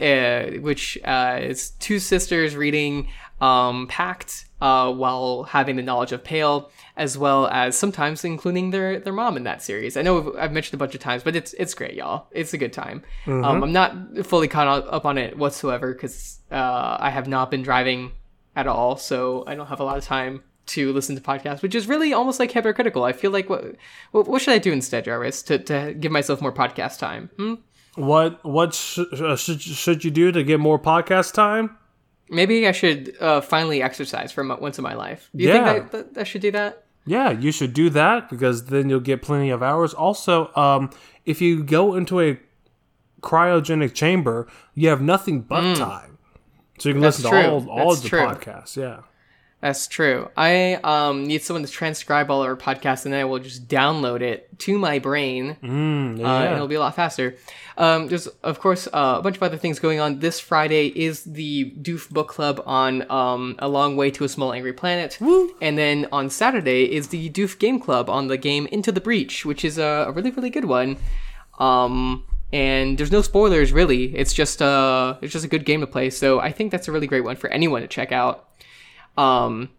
uh, 0.00 0.42
which 0.60 0.98
uh, 1.04 1.38
is 1.42 1.70
two 1.70 1.98
sisters 1.98 2.56
reading 2.56 3.08
um, 3.40 3.88
Pact 3.88 4.46
uh, 4.60 4.92
while 4.92 5.42
having 5.42 5.74
the 5.74 5.82
knowledge 5.82 6.12
of 6.12 6.22
Pale, 6.22 6.70
as 6.96 7.18
well 7.18 7.48
as 7.48 7.76
sometimes 7.76 8.24
including 8.24 8.70
their 8.70 9.00
their 9.00 9.12
mom 9.12 9.36
in 9.36 9.42
that 9.44 9.60
series. 9.62 9.96
I 9.96 10.02
know 10.02 10.36
I've 10.38 10.52
mentioned 10.52 10.74
a 10.74 10.78
bunch 10.78 10.94
of 10.94 11.00
times, 11.00 11.24
but 11.24 11.34
it's 11.34 11.52
it's 11.54 11.74
great, 11.74 11.94
y'all. 11.94 12.28
It's 12.30 12.54
a 12.54 12.58
good 12.58 12.72
time. 12.72 13.02
Um, 13.44 13.64
I'm 13.64 13.72
not 13.72 14.24
fully 14.24 14.46
caught 14.46 14.68
up 14.68 15.04
on 15.04 15.18
it 15.18 15.36
whatsoever 15.36 15.92
because 15.92 16.38
uh, 16.52 16.96
I 17.00 17.10
have 17.10 17.26
not 17.26 17.50
been 17.50 17.62
driving 17.62 18.12
at 18.54 18.68
all, 18.68 18.96
so 18.96 19.42
I 19.46 19.56
don't 19.56 19.66
have 19.66 19.80
a 19.80 19.84
lot 19.84 19.98
of 19.98 20.04
time 20.04 20.44
to 20.64 20.92
listen 20.92 21.16
to 21.16 21.22
podcasts, 21.22 21.60
which 21.60 21.74
is 21.74 21.88
really 21.88 22.12
almost 22.12 22.38
like 22.38 22.52
hypocritical. 22.52 23.02
I 23.02 23.12
feel 23.12 23.32
like 23.32 23.50
what 23.50 23.74
what, 24.12 24.28
what 24.28 24.40
should 24.40 24.54
I 24.54 24.58
do 24.58 24.72
instead, 24.72 25.04
Jarvis, 25.06 25.42
to, 25.44 25.58
to 25.58 25.94
give 25.94 26.12
myself 26.12 26.40
more 26.40 26.52
podcast 26.52 26.98
time? 26.98 27.30
Hmm? 27.36 27.54
What 27.94 28.42
what 28.44 28.74
sh- 28.74 29.00
uh, 29.12 29.36
should 29.36 29.60
should 29.60 30.04
you 30.04 30.10
do 30.10 30.32
to 30.32 30.42
get 30.42 30.60
more 30.60 30.78
podcast 30.78 31.34
time? 31.34 31.76
Maybe 32.30 32.66
I 32.66 32.72
should 32.72 33.14
uh, 33.20 33.42
finally 33.42 33.82
exercise 33.82 34.32
for 34.32 34.42
mo- 34.42 34.58
once 34.60 34.78
in 34.78 34.82
my 34.82 34.94
life. 34.94 35.28
Do 35.36 35.44
you 35.44 35.50
Yeah. 35.50 35.86
think 35.88 36.16
I 36.16 36.24
should 36.24 36.40
do 36.40 36.50
that? 36.52 36.84
Yeah, 37.04 37.30
you 37.32 37.52
should 37.52 37.74
do 37.74 37.90
that 37.90 38.30
because 38.30 38.66
then 38.66 38.88
you'll 38.88 39.00
get 39.00 39.20
plenty 39.22 39.50
of 39.50 39.62
hours. 39.62 39.92
Also, 39.92 40.50
um, 40.56 40.88
if 41.26 41.42
you 41.42 41.62
go 41.62 41.94
into 41.94 42.20
a 42.20 42.38
cryogenic 43.20 43.92
chamber, 43.92 44.46
you 44.74 44.88
have 44.88 45.00
nothing 45.02 45.42
but 45.42 45.76
time, 45.76 46.16
so 46.78 46.88
you 46.88 46.94
can 46.94 47.00
Mm. 47.02 47.04
That's 47.04 47.18
listen 47.18 47.30
true. 47.30 47.42
to 47.42 47.48
all 47.50 47.70
all 47.70 47.88
That's 47.90 47.98
of 47.98 48.02
the 48.04 48.08
true. 48.08 48.20
podcasts. 48.20 48.76
Yeah. 48.76 49.00
That's 49.62 49.86
true. 49.86 50.28
I 50.36 50.74
um, 50.82 51.24
need 51.24 51.44
someone 51.44 51.62
to 51.64 51.70
transcribe 51.70 52.32
all 52.32 52.42
our 52.42 52.56
podcasts, 52.56 53.04
and 53.04 53.14
then 53.14 53.20
I 53.20 53.24
will 53.24 53.38
just 53.38 53.68
download 53.68 54.20
it 54.20 54.58
to 54.58 54.76
my 54.76 54.98
brain. 54.98 55.56
Mm, 55.62 56.18
Uh, 56.20 56.26
and 56.26 56.54
it'll 56.54 56.66
be 56.66 56.74
a 56.74 56.80
lot 56.80 56.96
faster. 56.96 57.36
Um, 57.78 58.08
there's, 58.08 58.26
of 58.26 58.58
course, 58.58 58.88
uh, 58.88 59.14
a 59.18 59.22
bunch 59.22 59.36
of 59.36 59.42
other 59.44 59.56
things 59.56 59.78
going 59.78 60.00
on. 60.00 60.18
This 60.18 60.40
Friday 60.40 60.88
is 60.88 61.22
the 61.22 61.70
Doof 61.80 62.10
Book 62.10 62.26
Club 62.26 62.60
on 62.66 63.08
um, 63.08 63.54
A 63.60 63.68
Long 63.68 63.96
Way 63.96 64.10
to 64.10 64.24
a 64.24 64.28
Small 64.28 64.52
Angry 64.52 64.72
Planet. 64.72 65.16
And 65.60 65.78
then 65.78 66.08
on 66.10 66.28
Saturday 66.28 66.92
is 66.92 67.08
the 67.08 67.30
Doof 67.30 67.56
Game 67.60 67.78
Club 67.78 68.10
on 68.10 68.26
the 68.26 68.36
game 68.36 68.66
Into 68.72 68.90
the 68.90 69.00
Breach, 69.00 69.46
which 69.46 69.64
is 69.64 69.78
a, 69.78 70.06
a 70.08 70.10
really, 70.10 70.32
really 70.32 70.50
good 70.50 70.64
one. 70.64 70.96
Um, 71.60 72.24
and 72.52 72.98
there's 72.98 73.12
no 73.12 73.22
spoilers, 73.22 73.72
really. 73.72 74.14
It's 74.16 74.34
just, 74.34 74.60
uh, 74.60 75.18
it's 75.22 75.32
just 75.32 75.44
a 75.44 75.48
good 75.48 75.64
game 75.64 75.82
to 75.82 75.86
play. 75.86 76.10
So 76.10 76.40
I 76.40 76.50
think 76.50 76.72
that's 76.72 76.88
a 76.88 76.92
really 76.92 77.06
great 77.06 77.22
one 77.22 77.36
for 77.36 77.48
anyone 77.50 77.82
to 77.82 77.86
check 77.88 78.10
out. 78.10 78.48
Um, 79.16 79.70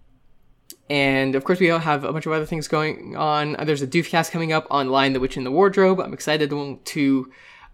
and 0.89 1.36
of 1.36 1.43
course, 1.43 1.59
we 1.59 1.71
all 1.71 1.79
have 1.79 2.03
a 2.03 2.11
bunch 2.11 2.25
of 2.25 2.31
other 2.31 2.45
things 2.45 2.67
going 2.67 3.15
on. 3.15 3.55
There's 3.65 3.81
a 3.81 3.88
Doofcast 3.88 4.31
coming 4.31 4.51
up 4.51 4.67
on 4.69 4.88
the 5.13 5.19
Witch, 5.19 5.38
in 5.38 5.43
the 5.43 5.51
Wardrobe. 5.51 5.99
I'm 5.99 6.13
excited 6.13 6.49
to, 6.49 7.31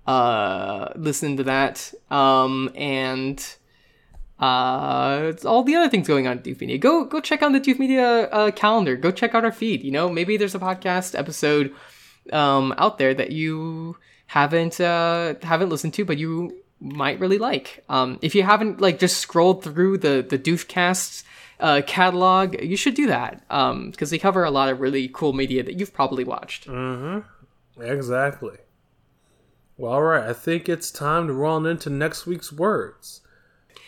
uh, 0.08 0.90
listen 0.96 1.38
to 1.38 1.44
that. 1.44 1.94
Um, 2.10 2.72
and 2.76 3.44
uh, 4.40 5.24
it's 5.26 5.44
all 5.44 5.64
the 5.64 5.76
other 5.76 5.90
things 5.90 6.08
going 6.08 6.28
on 6.28 6.38
at 6.38 6.44
Doof 6.44 6.62
Media. 6.62 6.78
Go 6.78 7.04
go 7.04 7.20
check 7.20 7.44
out 7.44 7.52
the 7.52 7.60
Doof 7.60 7.78
Media 7.78 8.24
uh, 8.30 8.52
calendar. 8.52 8.96
Go 8.96 9.12
check 9.12 9.36
out 9.36 9.44
our 9.44 9.52
feed. 9.52 9.84
You 9.84 9.92
know, 9.92 10.10
maybe 10.10 10.38
there's 10.38 10.56
a 10.56 10.60
podcast 10.60 11.18
episode 11.18 11.76
um, 12.32 12.74
out 12.78 12.98
there 12.98 13.14
that 13.14 13.32
you 13.32 13.98
haven't 14.28 14.80
uh, 14.80 15.36
haven't 15.42 15.70
listened 15.70 15.94
to, 15.96 16.06
but 16.06 16.18
you 16.18 16.64
might 16.80 17.20
really 17.20 17.38
like. 17.38 17.84
Um, 17.90 18.18
if 18.22 18.34
you 18.34 18.44
haven't 18.44 18.80
like 18.80 18.98
just 18.98 19.18
scrolled 19.18 19.64
through 19.64 19.98
the 19.98 20.26
the 20.28 20.40
Doofcasts 20.40 21.24
uh, 21.60 21.82
catalog, 21.86 22.62
you 22.62 22.78
should 22.78 22.94
do 22.96 23.08
that 23.08 23.42
because 23.92 24.10
they 24.10 24.18
cover 24.18 24.44
a 24.44 24.52
lot 24.52 24.70
of 24.70 24.80
really 24.80 25.10
cool 25.14 25.34
media 25.34 25.64
that 25.64 25.80
you've 25.80 25.94
probably 25.94 26.24
watched. 26.24 26.68
Mhm. 26.68 27.24
Exactly. 27.80 28.58
Well, 29.78 29.94
all 29.94 30.02
right. 30.02 30.28
I 30.30 30.34
think 30.34 30.68
it's 30.68 30.92
time 30.92 31.28
to 31.28 31.34
roll 31.34 31.66
into 31.66 31.90
next 31.90 32.26
week's 32.26 32.52
words. 32.52 33.22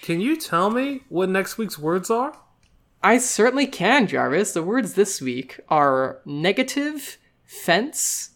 Can 0.02 0.22
you 0.22 0.38
tell 0.38 0.70
me 0.70 1.02
what 1.10 1.30
next 1.30 1.58
week's 1.58 1.78
words 1.78 2.10
are? 2.10 2.34
I 3.04 3.18
certainly 3.18 3.68
can, 3.68 4.08
Jarvis. 4.08 4.54
The 4.54 4.64
words 4.64 4.94
this 4.94 5.22
week 5.22 5.60
are 5.70 6.20
negative, 6.26 7.18
fence, 7.44 8.32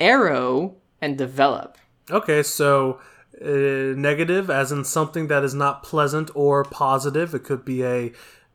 arrow, 0.00 0.76
and 1.00 1.18
develop. 1.18 1.76
Okay, 2.10 2.42
so 2.42 3.00
uh, 3.42 3.48
negative, 3.48 4.48
as 4.50 4.72
in 4.72 4.84
something 4.84 5.26
that 5.28 5.44
is 5.44 5.54
not 5.54 5.82
pleasant 5.82 6.30
or 6.34 6.64
positive. 6.64 7.34
It 7.34 7.44
could 7.44 7.64
be 7.64 7.84
a 7.84 8.12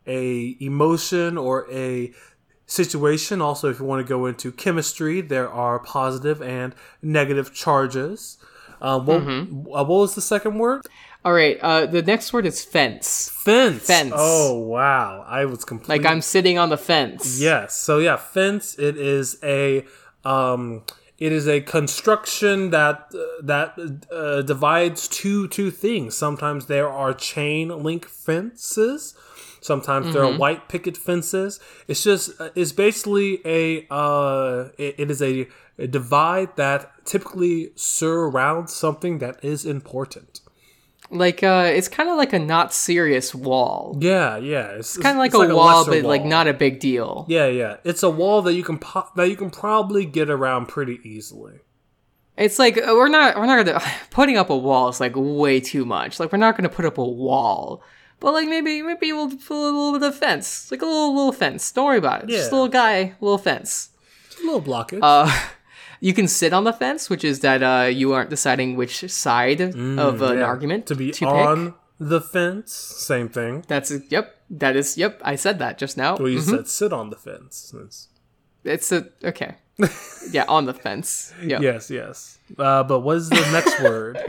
a 0.09 0.57
emotion 0.59 1.37
or 1.37 1.71
a 1.71 2.11
situation. 2.65 3.41
Also, 3.41 3.69
if 3.69 3.79
you 3.79 3.85
want 3.85 4.05
to 4.05 4.09
go 4.09 4.25
into 4.25 4.51
chemistry, 4.51 5.21
there 5.21 5.49
are 5.49 5.79
positive 5.79 6.41
and 6.41 6.75
negative 7.01 7.53
charges. 7.53 8.37
Uh, 8.81 8.99
what, 8.99 9.21
uh, 9.21 9.43
what 9.43 9.87
was 9.87 10.15
the 10.15 10.21
second 10.21 10.57
word? 10.57 10.81
All 11.25 11.33
right, 11.33 11.59
uh, 11.61 11.85
the 11.85 12.01
next 12.01 12.31
word 12.31 12.45
is 12.45 12.63
fence. 12.63 13.29
Fence. 13.43 13.85
Fence. 13.85 14.13
Oh 14.15 14.57
wow, 14.57 15.25
I 15.27 15.45
was 15.45 15.65
completely 15.65 15.97
Like 15.97 16.09
I'm 16.09 16.21
sitting 16.21 16.57
on 16.57 16.69
the 16.69 16.77
fence. 16.77 17.41
Yes. 17.41 17.75
So 17.75 17.99
yeah, 17.99 18.15
fence. 18.15 18.79
It 18.79 18.95
is 18.95 19.37
a 19.43 19.85
um, 20.23 20.83
it 21.17 21.33
is 21.33 21.45
a 21.45 21.59
construction 21.59 22.69
that 22.69 23.11
uh, 23.13 23.41
that 23.43 24.05
uh, 24.11 24.43
divides 24.43 25.09
two 25.09 25.49
two 25.49 25.71
things. 25.71 26.15
Sometimes 26.15 26.67
there 26.67 26.87
are 26.89 27.13
chain 27.13 27.83
link 27.83 28.05
fences. 28.05 29.13
Sometimes 29.61 30.13
there 30.13 30.23
are 30.23 30.31
white 30.37 30.69
picket 30.69 30.95
fences. 30.97 31.59
It's 31.87 32.03
just 32.03 32.39
uh, 32.39 32.49
it's 32.55 32.71
basically 32.71 33.41
a 33.45 33.85
uh, 33.91 34.69
it, 34.77 34.95
it 34.97 35.11
is 35.11 35.21
a, 35.21 35.47
a 35.77 35.87
divide 35.87 36.55
that 36.55 36.91
typically 37.05 37.71
surrounds 37.75 38.73
something 38.73 39.19
that 39.19 39.43
is 39.43 39.65
important. 39.65 40.41
Like 41.11 41.41
uh, 41.41 41.71
it's 41.73 41.87
kind 41.87 42.07
of 42.09 42.17
like 42.17 42.33
a 42.33 42.39
not 42.39 42.71
serious 42.73 43.33
wall. 43.33 43.97
Yeah, 43.99 44.37
yeah. 44.37 44.67
It's, 44.69 44.95
Kind 44.97 45.17
of 45.17 45.19
like 45.19 45.33
a 45.33 45.53
wall, 45.55 45.85
but 45.85 46.03
like 46.03 46.23
not 46.23 46.47
a 46.47 46.53
big 46.53 46.79
deal. 46.79 47.25
Yeah, 47.27 47.47
yeah. 47.47 47.77
It's 47.83 48.03
a 48.03 48.09
wall 48.09 48.43
that 48.43 48.53
you 48.53 48.63
can 48.63 48.77
po- 48.77 49.09
that 49.15 49.27
you 49.27 49.35
can 49.35 49.49
probably 49.49 50.05
get 50.05 50.29
around 50.29 50.67
pretty 50.67 50.99
easily. 51.03 51.59
It's 52.37 52.59
like 52.59 52.77
uh, 52.77 52.93
we're 52.93 53.09
not 53.09 53.35
we're 53.35 53.47
not 53.47 53.65
gonna 53.65 53.81
putting 54.11 54.37
up 54.37 54.49
a 54.49 54.57
wall 54.57 54.89
is 54.89 54.99
like 54.99 55.13
way 55.15 55.59
too 55.59 55.83
much. 55.83 56.19
Like 56.19 56.31
we're 56.31 56.37
not 56.37 56.55
gonna 56.55 56.69
put 56.69 56.85
up 56.85 56.97
a 56.97 57.05
wall, 57.05 57.83
but 58.19 58.33
like 58.33 58.47
maybe 58.47 58.81
maybe 58.81 59.11
we'll 59.13 59.29
put 59.29 59.51
a 59.51 59.71
little 59.71 59.93
bit 59.93 60.03
of 60.03 60.15
fence, 60.15 60.69
like 60.71 60.81
a 60.81 60.85
little 60.85 61.15
little 61.15 61.31
fence. 61.31 61.71
Don't 61.71 61.85
worry 61.85 61.97
about 61.97 62.23
it. 62.23 62.29
Just 62.29 62.51
a 62.51 62.55
little 62.55 62.67
guy, 62.69 63.13
little 63.21 63.37
fence. 63.37 63.89
It's 64.27 64.39
a 64.41 64.43
little 64.43 64.61
blockage. 64.61 64.99
Uh, 65.01 65.29
you 65.99 66.13
can 66.13 66.27
sit 66.27 66.53
on 66.53 66.63
the 66.63 66.73
fence, 66.73 67.09
which 67.09 67.23
is 67.23 67.39
that 67.41 67.61
uh, 67.63 67.87
you 67.87 68.13
aren't 68.13 68.29
deciding 68.29 68.75
which 68.75 69.09
side 69.11 69.61
of 69.61 69.75
an 69.75 69.97
Mm, 69.97 70.37
Yeah. 70.37 70.43
argument 70.43 70.85
to 70.87 70.95
be 70.95 71.11
pick. 71.11 71.27
on 71.27 71.73
the 71.99 72.21
fence. 72.21 72.73
Same 72.73 73.29
thing. 73.29 73.63
That's 73.67 73.91
yep. 74.09 74.35
That 74.49 74.75
is 74.75 74.97
yep. 74.97 75.21
I 75.23 75.35
said 75.35 75.59
that 75.59 75.77
just 75.77 75.95
now. 75.97 76.17
Well, 76.17 76.29
you 76.29 76.41
said 76.41 76.67
sit 76.67 76.91
on 76.93 77.09
the 77.09 77.17
fence. 77.17 77.73
It's- 77.75 78.07
It's 78.63 78.91
a 78.91 79.07
okay. 79.23 79.55
yeah, 80.31 80.43
on 80.49 80.65
the 80.65 80.73
fence. 80.73 81.33
Yep. 81.41 81.61
Yes, 81.61 81.89
yes. 81.89 82.39
Uh, 82.57 82.83
but 82.83 82.99
what 82.99 83.15
is 83.17 83.29
the 83.29 83.39
next 83.53 83.79
word? 83.89 84.19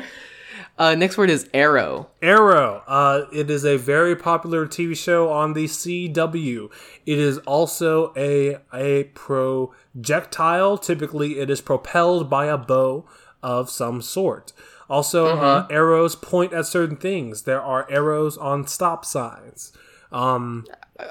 Uh, 0.80 0.94
next 0.94 1.18
word 1.18 1.28
is 1.28 1.46
arrow. 1.52 2.08
Arrow. 2.22 2.82
Uh, 2.86 3.26
it 3.34 3.50
is 3.50 3.66
a 3.66 3.76
very 3.76 4.16
popular 4.16 4.66
TV 4.66 4.96
show 4.96 5.30
on 5.30 5.52
the 5.52 5.66
CW. 5.66 6.70
It 7.04 7.18
is 7.18 7.36
also 7.40 8.14
a 8.16 8.56
a 8.72 9.04
projectile. 9.12 10.78
Typically, 10.78 11.38
it 11.38 11.50
is 11.50 11.60
propelled 11.60 12.30
by 12.30 12.46
a 12.46 12.56
bow 12.56 13.04
of 13.42 13.68
some 13.68 14.00
sort. 14.00 14.54
Also, 14.88 15.36
uh, 15.36 15.66
arrows 15.68 16.16
point 16.16 16.54
at 16.54 16.64
certain 16.64 16.96
things. 16.96 17.42
There 17.42 17.60
are 17.60 17.86
arrows 17.90 18.38
on 18.38 18.66
stop 18.66 19.04
signs. 19.04 19.72
Um, 20.10 20.66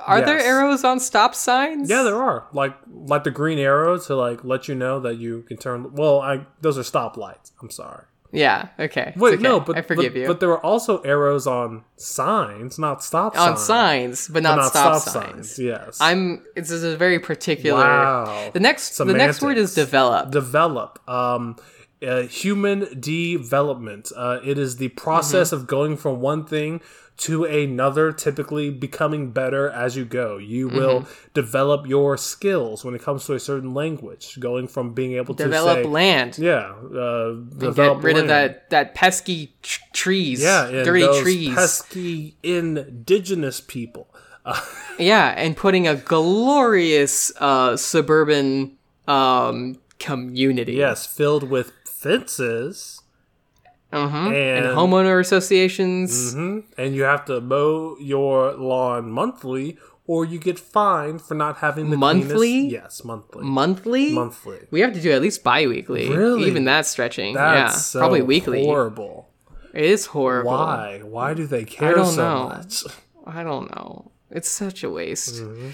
Are 0.06 0.22
there 0.22 0.40
arrows 0.40 0.84
on 0.84 1.00
stop 1.00 1.36
signs? 1.36 1.92
yeah, 1.92 2.02
there 2.02 2.18
are 2.18 2.48
like 2.54 2.76
like 2.88 3.24
the 3.24 3.30
green 3.32 3.60
arrow 3.60 4.00
to 4.00 4.16
like 4.16 4.44
let 4.44 4.68
you 4.68 4.74
know 4.74 5.00
that 5.00 5.18
you 5.18 5.44
can 5.44 5.58
turn. 5.58 5.94
Well, 5.94 6.22
I 6.22 6.48
those 6.60 6.80
are 6.80 6.82
stoplights. 6.82 7.52
I'm 7.62 7.70
sorry. 7.70 8.06
Yeah. 8.32 8.70
Okay. 8.80 9.14
Wait, 9.16 9.36
okay. 9.36 9.44
no, 9.44 9.60
but 9.60 9.78
I 9.78 9.82
forgive 9.82 10.14
but, 10.14 10.20
you. 10.20 10.28
But 10.28 10.40
there 10.40 10.50
were 10.50 10.64
also 10.64 11.02
arrows 11.02 11.48
on 11.48 11.84
signs, 11.96 12.78
not 12.78 13.04
stop 13.04 13.36
signs. 13.36 13.50
on 13.50 13.58
signs. 13.58 14.28
but 14.28 14.34
But 14.36 14.44
not, 14.44 14.56
not 14.58 14.70
stop, 14.70 15.02
stop, 15.02 15.14
signs. 15.14 15.34
signs. 15.56 15.60
Yes. 15.60 15.98
I'm. 16.00 16.46
It's, 16.56 16.72
a 16.72 16.96
very 16.96 17.20
particular. 17.20 17.80
Wow. 17.80 18.52
The 18.54 18.60
next. 18.60 18.98
The 18.98 19.06
next 19.06 19.42
word 19.42 19.58
is 19.58 19.74
develop. 19.74 20.32
develop. 20.32 21.00
Um, 21.10 21.56
uh, 22.06 22.22
human 22.24 23.00
development. 23.00 24.12
Uh, 24.16 24.40
it 24.44 24.58
is 24.58 24.78
the 24.78 24.90
process 24.90 25.50
Mm-hmm. 25.50 25.56
of 25.62 25.68
going 25.68 25.98
from 25.98 26.22
one 26.22 26.46
thing 26.46 26.82
to 27.20 27.44
another, 27.44 28.12
typically 28.14 28.70
becoming 28.70 29.32
better 29.32 29.70
as 29.70 29.96
you 29.98 30.06
go. 30.06 30.38
You 30.38 30.70
will 30.70 31.02
Mm-hmm. 31.02 31.28
develop 31.34 31.86
your 31.86 32.16
skills 32.18 32.86
when 32.86 32.96
it 32.96 33.02
comes 33.02 33.26
to 33.26 33.34
a 33.34 33.40
certain 33.40 33.74
language, 33.74 34.40
going 34.40 34.68
from 34.70 34.94
being 34.94 35.14
able 35.14 35.36
to 35.36 35.44
develop 35.44 35.86
land. 35.86 36.38
yeah, 36.38 36.72
uh, 36.72 37.34
develop 37.58 37.98
get 38.00 38.04
rid 38.06 38.18
of 38.18 38.28
that 38.28 38.70
that 38.70 38.96
pesky 38.96 39.54
tr- 39.62 39.82
trees. 39.92 40.42
yeah, 40.42 40.68
and 40.68 40.86
dirty 40.86 41.22
trees. 41.22 41.54
pesky 41.56 42.38
indigenous 42.42 43.60
people. 43.62 44.08
yeah, 44.98 45.34
and 45.38 45.56
putting 45.58 45.88
a 45.88 45.96
glorious 45.96 47.32
uh, 47.40 47.76
suburban 47.78 48.78
um, 49.08 49.78
community. 50.00 50.74
Yes, 50.74 51.06
filled 51.06 51.50
with 51.50 51.74
fences. 51.86 53.02
Uh-huh. 53.92 54.18
And- 54.30 54.66
And, 54.66 54.78
homeowner 54.78 55.20
associations. 55.20 56.34
hmm 56.34 56.60
And 56.78 56.96
you 56.96 57.04
have 57.04 57.26
to 57.26 57.42
mow 57.42 57.96
your 58.00 58.54
lawn 58.54 59.12
monthly, 59.12 59.78
or 60.06 60.26
you 60.26 60.40
get 60.40 60.60
fined 60.60 61.22
for 61.22 61.34
not 61.36 61.58
having 61.58 61.90
the 61.90 61.98
Monthly? 61.98 62.36
cleanest- 62.70 62.72
Yes, 62.72 63.04
monthly. 63.04 63.44
Monthly? 63.44 64.12
monthly. 64.14 64.60
We 64.72 64.82
have 64.82 64.94
to 64.94 65.02
do 65.02 65.12
at 65.12 65.22
least 65.22 65.44
bi-weekly. 65.44 66.10
Really? 66.10 66.46
Even 66.50 66.66
that's 66.66 66.90
stretching. 66.90 67.34
That's 67.36 67.74
yeah. 67.74 67.78
so 67.78 68.00
probably 68.00 68.22
weekly. 68.22 68.64
Horrible. 68.66 69.28
It 69.74 69.86
is 69.86 70.08
horrible. 70.08 70.52
Why? 70.52 71.02
Why 71.04 71.34
do 71.36 71.46
they 71.46 71.64
care 71.64 71.94
don't 71.96 72.06
so 72.08 72.24
know. 72.24 72.50
much? 72.50 72.84
I 73.26 73.44
don't 73.44 73.70
know. 73.76 74.12
It's 74.32 74.50
such 74.50 74.84
a 74.84 74.90
waste. 74.90 75.36
Mm-hmm. 75.36 75.70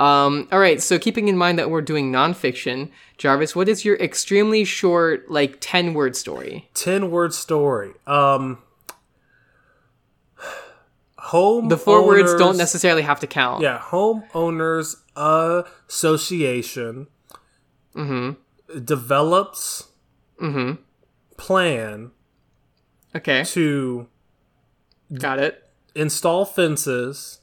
Um, 0.00 0.48
all 0.50 0.58
right, 0.58 0.80
so 0.80 0.98
keeping 0.98 1.28
in 1.28 1.36
mind 1.36 1.58
that 1.58 1.68
we're 1.70 1.82
doing 1.82 2.10
nonfiction, 2.10 2.90
Jarvis, 3.18 3.54
what 3.54 3.68
is 3.68 3.84
your 3.84 3.96
extremely 3.96 4.64
short, 4.64 5.30
like 5.30 5.58
10 5.60 5.92
word 5.94 6.16
story? 6.16 6.70
Ten 6.74 7.10
word 7.10 7.34
story. 7.34 7.92
Um. 8.06 8.58
Home. 11.18 11.68
The 11.68 11.76
four 11.76 12.06
words 12.06 12.34
don't 12.36 12.56
necessarily 12.56 13.02
have 13.02 13.20
to 13.20 13.26
count. 13.26 13.60
Yeah, 13.62 13.78
homeowners 13.78 14.96
association 15.88 17.06
Mm-hmm. 17.94 18.78
develops 18.84 19.88
Mm-hmm. 20.40 20.80
plan 21.36 22.12
Okay, 23.14 23.44
to 23.44 24.06
got 25.12 25.38
it. 25.40 25.62
install 25.94 26.44
fences 26.46 27.40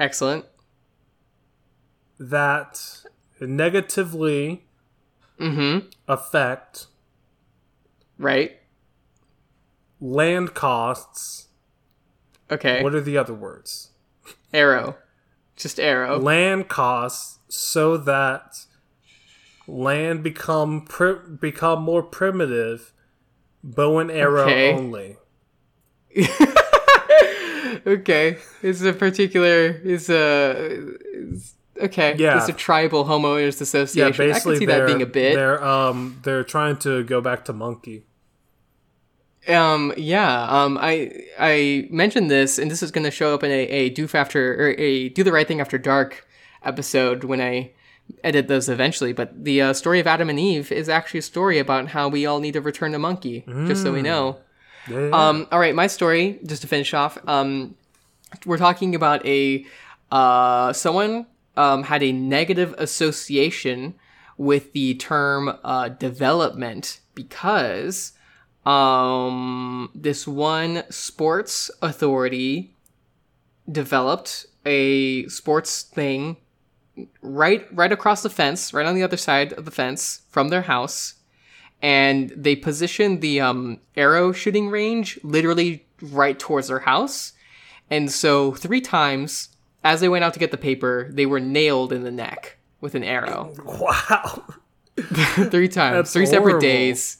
Excellent. 0.00 0.46
That 2.18 3.02
negatively 3.40 4.62
Mm-hmm. 5.38 5.88
affect 6.08 6.86
Right. 8.18 8.52
land 10.00 10.54
costs. 10.54 11.48
Okay. 12.50 12.82
What 12.82 12.94
are 12.94 13.02
the 13.02 13.18
other 13.18 13.34
words? 13.34 13.90
Arrow. 14.54 14.96
Just 15.54 15.78
arrow. 15.78 16.18
Land 16.18 16.68
costs 16.68 17.38
so 17.48 17.98
that 17.98 18.64
land 19.66 20.22
become 20.22 20.86
pri- 20.86 21.18
become 21.38 21.82
more 21.82 22.02
primitive, 22.02 22.94
bow 23.62 23.98
and 23.98 24.10
arrow 24.10 24.44
Okay. 24.44 24.72
only. 24.72 25.16
okay. 27.86 28.38
It's 28.62 28.80
a 28.82 28.92
particular. 28.92 29.66
It's 29.84 30.08
a. 30.08 30.94
It's, 31.12 31.54
okay. 31.82 32.14
Yeah. 32.18 32.38
It's 32.38 32.48
a 32.48 32.52
tribal 32.52 33.04
homeowners 33.04 33.58
Yeah, 33.58 33.62
association. 33.62 34.24
I 34.24 34.32
basically 34.32 34.54
can 34.54 34.58
see 34.60 34.66
that 34.66 34.86
being 34.86 35.02
a 35.02 35.06
bit. 35.06 35.34
they're 35.34 35.62
um 35.64 36.18
they're 36.22 36.44
trying 36.44 36.76
to 36.78 37.04
go 37.04 37.20
back 37.20 37.44
to 37.46 37.52
monkey. 37.52 38.04
Um. 39.48 39.92
Yeah. 39.96 40.42
Um. 40.48 40.76
I 40.80 41.12
I 41.38 41.88
mentioned 41.90 42.30
this, 42.30 42.58
and 42.58 42.70
this 42.70 42.82
is 42.82 42.90
going 42.90 43.04
to 43.04 43.10
show 43.12 43.32
up 43.34 43.44
in 43.44 43.50
a, 43.50 43.62
a 43.68 43.88
do 43.90 44.08
after 44.12 44.54
or 44.54 44.68
a 44.78 45.08
do 45.10 45.22
the 45.22 45.32
right 45.32 45.46
thing 45.46 45.60
after 45.60 45.78
dark 45.78 46.26
episode 46.64 47.22
when 47.24 47.40
I 47.40 47.70
edit 48.24 48.48
those 48.48 48.68
eventually. 48.68 49.12
But 49.12 49.44
the 49.44 49.62
uh, 49.62 49.72
story 49.72 50.00
of 50.00 50.06
Adam 50.08 50.28
and 50.30 50.38
Eve 50.40 50.72
is 50.72 50.88
actually 50.88 51.18
a 51.18 51.22
story 51.22 51.58
about 51.60 51.88
how 51.88 52.08
we 52.08 52.26
all 52.26 52.40
need 52.40 52.52
to 52.54 52.60
return 52.60 52.90
to 52.92 52.98
monkey. 52.98 53.44
Just 53.66 53.82
so 53.82 53.92
we 53.92 54.02
know. 54.02 54.38
Yeah, 54.88 55.10
Um, 55.12 55.46
all 55.50 55.58
right, 55.58 55.74
my 55.74 55.88
story, 55.88 56.38
just 56.46 56.62
to 56.62 56.68
finish 56.68 56.94
off, 56.94 57.18
um, 57.28 57.74
we're 58.44 58.58
talking 58.58 58.94
about 58.94 59.24
a 59.26 59.64
uh, 60.12 60.72
someone 60.72 61.26
um, 61.56 61.84
had 61.84 62.02
a 62.02 62.12
negative 62.12 62.74
association 62.78 63.94
with 64.36 64.72
the 64.72 64.94
term 64.94 65.58
uh, 65.64 65.88
development 65.88 67.00
because 67.14 68.12
um, 68.64 69.90
this 69.94 70.26
one 70.26 70.82
sports 70.90 71.70
authority 71.80 72.74
developed 73.70 74.46
a 74.64 75.26
sports 75.28 75.82
thing 75.82 76.36
right 77.22 77.66
right 77.72 77.92
across 77.92 78.22
the 78.22 78.30
fence, 78.30 78.72
right 78.72 78.86
on 78.86 78.94
the 78.94 79.02
other 79.02 79.16
side 79.16 79.52
of 79.52 79.64
the 79.64 79.70
fence 79.70 80.22
from 80.28 80.48
their 80.48 80.62
house 80.62 81.14
and 81.82 82.30
they 82.30 82.56
positioned 82.56 83.20
the 83.20 83.40
um, 83.40 83.80
arrow 83.96 84.32
shooting 84.32 84.68
range 84.68 85.18
literally 85.22 85.86
right 86.00 86.38
towards 86.38 86.68
their 86.68 86.80
house. 86.80 87.32
And 87.90 88.10
so 88.10 88.52
three 88.52 88.80
times, 88.80 89.50
as 89.86 90.00
they 90.00 90.08
went 90.08 90.24
out 90.24 90.34
to 90.34 90.40
get 90.40 90.50
the 90.50 90.56
paper, 90.56 91.08
they 91.12 91.26
were 91.26 91.40
nailed 91.40 91.92
in 91.92 92.02
the 92.02 92.10
neck 92.10 92.58
with 92.80 92.94
an 92.94 93.04
arrow. 93.04 93.54
wow. 93.64 94.44
three 95.50 95.68
times, 95.68 95.94
That's 95.94 96.12
three 96.12 96.26
separate 96.26 96.60
days. 96.60 97.18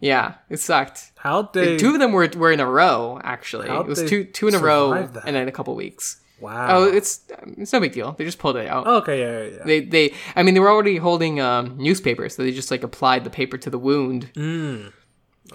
Yeah, 0.00 0.34
it 0.48 0.60
sucked. 0.60 1.12
How 1.16 1.42
they 1.42 1.76
Two 1.76 1.94
of 1.94 1.98
them 1.98 2.12
were 2.12 2.28
were 2.36 2.52
in 2.52 2.60
a 2.60 2.66
row. 2.66 3.20
Actually, 3.22 3.68
it 3.68 3.86
was 3.86 4.02
two 4.04 4.24
two 4.24 4.48
in 4.48 4.54
a 4.54 4.58
row, 4.58 5.06
that? 5.06 5.22
and 5.26 5.34
then 5.34 5.48
a 5.48 5.52
couple 5.52 5.74
weeks. 5.74 6.20
Wow. 6.40 6.66
Oh, 6.70 6.84
it's 6.84 7.24
it's 7.56 7.72
no 7.72 7.80
big 7.80 7.92
deal. 7.92 8.12
They 8.12 8.24
just 8.24 8.38
pulled 8.38 8.56
it 8.56 8.68
out. 8.68 8.86
okay, 8.86 9.18
yeah, 9.20 9.42
yeah, 9.42 9.56
yeah. 9.58 9.64
They 9.64 9.80
they 9.80 10.14
I 10.36 10.42
mean 10.44 10.54
they 10.54 10.60
were 10.60 10.70
already 10.70 10.96
holding 10.98 11.40
um, 11.40 11.76
newspapers, 11.78 12.36
so 12.36 12.42
they 12.42 12.52
just 12.52 12.70
like 12.70 12.84
applied 12.84 13.24
the 13.24 13.30
paper 13.30 13.58
to 13.58 13.70
the 13.70 13.78
wound. 13.78 14.30
Mm. 14.34 14.92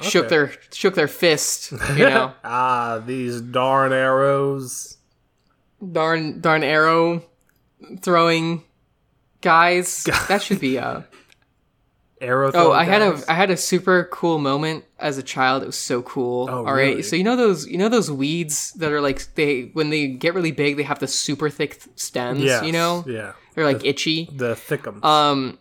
shook 0.02 0.28
their 0.28 0.52
shook 0.74 0.96
their 0.96 1.08
fist, 1.08 1.72
you 1.72 1.78
know. 2.10 2.34
ah, 2.44 3.02
these 3.06 3.40
darn 3.40 3.94
arrows. 3.94 4.98
Darn 5.92 6.40
darn 6.42 6.64
arrow 6.64 7.24
throwing 8.02 8.64
guys. 9.42 10.08
That 10.28 10.42
should 10.42 10.60
be 10.60 10.78
a 10.78 11.06
Arrow. 12.22 12.52
Oh, 12.54 12.72
I 12.72 12.86
had 12.86 13.02
a 13.02 13.12
guys. 13.12 13.26
I 13.28 13.34
had 13.34 13.52
a 13.52 13.58
super 13.58 14.06
cool 14.10 14.40
moment 14.40 14.86
as 14.98 15.18
a 15.18 15.24
child. 15.24 15.62
It 15.62 15.66
was 15.66 15.78
so 15.78 16.02
cool. 16.04 16.48
Oh, 16.50 16.60
All 16.60 16.74
right, 16.74 16.92
really? 16.92 17.04
so 17.04 17.18
you 17.18 17.24
know 17.24 17.36
those 17.36 17.68
you 17.68 17.78
know 17.78 17.90
those 17.90 18.10
weeds 18.10 18.72
that 18.74 18.94
are 18.94 19.02
like 19.02 19.34
they 19.36 19.64
when 19.74 19.90
they 19.90 20.08
get 20.08 20.34
really 20.34 20.52
big 20.54 20.78
they 20.78 20.84
have 20.84 21.00
the 21.00 21.08
super 21.08 21.50
thick 21.50 21.82
stems. 21.96 22.40
Yes, 22.42 22.64
You 22.66 22.72
know 22.72 23.04
Yeah. 23.06 23.34
they're 23.56 23.66
like 23.66 23.84
itchy. 23.84 24.30
The 24.32 24.54
thickums. 24.56 25.04
Um, 25.04 25.60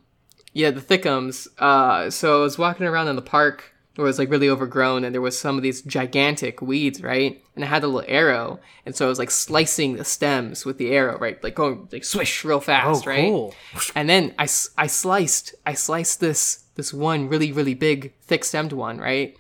yeah, 0.53 0.71
the 0.71 0.81
thickums. 0.81 1.49
Uh, 1.59 2.11
so 2.11 2.39
I 2.39 2.43
was 2.43 2.59
walking 2.59 2.87
around 2.87 3.09
in 3.09 3.17
the 3.17 3.23
park 3.23 3.72
it 3.97 4.01
was 4.01 4.19
like 4.19 4.31
really 4.31 4.49
overgrown, 4.49 5.05
and 5.05 5.15
there 5.15 5.21
was 5.21 5.39
some 5.39 5.57
of 5.57 5.63
these 5.63 5.83
gigantic 5.83 6.63
weeds, 6.63 7.03
right? 7.03 7.43
And 7.55 7.65
I 7.65 7.69
had 7.69 7.85
a 7.85 7.87
little 7.87 8.09
arrow, 8.09 8.59
and 8.87 8.97
so 8.97 9.05
I 9.05 9.09
was 9.09 9.19
like 9.19 9.31
slicing 9.31 9.97
the 9.97 10.05
stems 10.05 10.65
with 10.65 10.79
the 10.79 10.93
arrow, 10.93 11.19
right? 11.19 11.43
Like 11.43 11.55
going 11.55 11.89
like 11.93 12.05
swish 12.05 12.45
real 12.45 12.57
oh, 12.57 12.61
fast, 12.61 13.07
right? 13.07 13.29
cool. 13.29 13.55
And 13.95 14.09
then 14.09 14.35
I, 14.39 14.45
I 14.79 14.87
sliced 14.87 15.55
I 15.67 15.75
sliced 15.75 16.21
this 16.21 16.65
this 16.75 16.93
one 16.93 17.29
really 17.29 17.53
really 17.53 17.75
big 17.75 18.15
thick 18.23 18.45
stemmed 18.45 18.73
one, 18.73 18.99
right? 18.99 19.37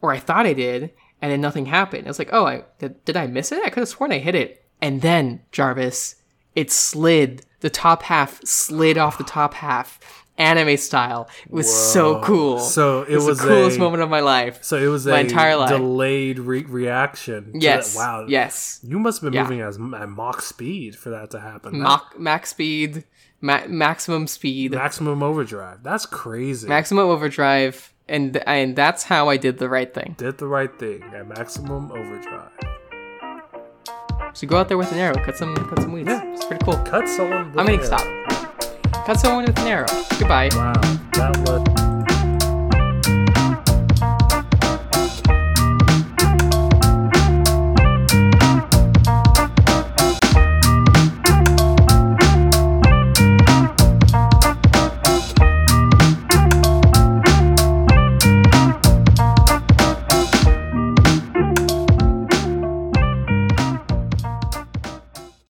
Or 0.00 0.12
I 0.12 0.18
thought 0.18 0.46
I 0.46 0.52
did, 0.52 0.92
and 1.20 1.32
then 1.32 1.40
nothing 1.40 1.66
happened. 1.66 2.06
I 2.06 2.10
was 2.10 2.20
like, 2.20 2.32
oh, 2.32 2.46
I 2.46 2.62
did, 2.78 3.04
did 3.04 3.16
I 3.16 3.26
miss 3.26 3.50
it? 3.50 3.64
I 3.64 3.70
could 3.70 3.80
have 3.80 3.88
sworn 3.88 4.12
I 4.12 4.18
hit 4.18 4.36
it. 4.36 4.64
And 4.80 5.02
then 5.02 5.40
Jarvis, 5.50 6.16
it 6.54 6.70
slid. 6.70 7.44
The 7.60 7.70
top 7.70 8.04
half 8.04 8.40
slid 8.44 8.96
off 8.96 9.18
the 9.18 9.24
top 9.24 9.54
half, 9.54 9.98
anime 10.38 10.76
style. 10.76 11.28
It 11.44 11.52
was 11.52 11.72
so 11.92 12.20
cool. 12.22 12.58
So 12.60 13.02
it 13.02 13.10
it 13.10 13.16
was, 13.16 13.26
was 13.26 13.38
the 13.40 13.44
coolest 13.48 13.76
a- 13.76 13.80
moment 13.80 14.02
of 14.02 14.08
my 14.10 14.20
life. 14.20 14.62
So 14.62 14.76
it 14.76 14.86
was 14.86 15.06
my 15.06 15.18
a 15.18 15.20
entire 15.20 15.56
life. 15.56 15.70
delayed 15.70 16.38
re- 16.38 16.62
reaction. 16.64 17.50
yes. 17.54 17.92
that- 17.94 17.98
Wow. 17.98 18.24
Yes. 18.28 18.80
You 18.82 18.98
must 18.98 19.20
have 19.20 19.30
been 19.30 19.36
Yeah. 19.36 19.42
moving 19.42 19.60
as 19.60 19.76
at 19.76 20.08
Mach 20.08 20.40
speed 20.42 20.96
for 20.96 21.10
that 21.10 21.30
to 21.32 21.40
happen. 21.40 21.80
Mach, 21.80 22.18
max 22.18 22.50
speed, 22.50 23.04
ma- 23.40 23.66
maximum 23.66 24.26
speed, 24.26 24.72
Maximum 24.72 25.22
overdrive. 25.22 25.82
That's 25.82 26.06
crazy. 26.06 26.68
maximum 26.68 27.08
overdrive, 27.10 27.92
and 28.08 28.36
and 28.46 28.76
that's 28.76 29.02
how 29.04 29.28
I 29.28 29.36
did 29.36 29.58
the 29.58 29.68
right 29.68 29.92
thing. 29.92 30.14
Did 30.18 30.38
the 30.38 30.46
right 30.46 30.72
thing 30.78 31.02
at 31.14 31.26
maximum 31.28 31.90
overdrive. 31.92 32.52
So 34.34 34.46
go 34.46 34.58
out 34.58 34.68
there 34.68 34.78
with 34.78 34.92
an 34.92 34.98
arrow, 34.98 35.14
cut 35.24 35.36
some 35.36 35.56
cut 35.56 35.80
some 35.82 35.92
weeds. 35.92 36.08
Yeah. 36.08 36.22
It's 36.34 36.44
pretty 36.44 36.64
cool. 36.64 36.76
Cut 36.84 37.08
someone. 37.08 37.52
I'm 37.58 37.66
gonna 37.66 37.84
stop. 37.84 38.06
Cut 39.08 39.18
someone 39.18 39.46
with 39.46 39.58
an 39.60 39.66
arrow. 39.66 39.86
Goodbye. 40.18 40.50
Wow. 40.52 41.87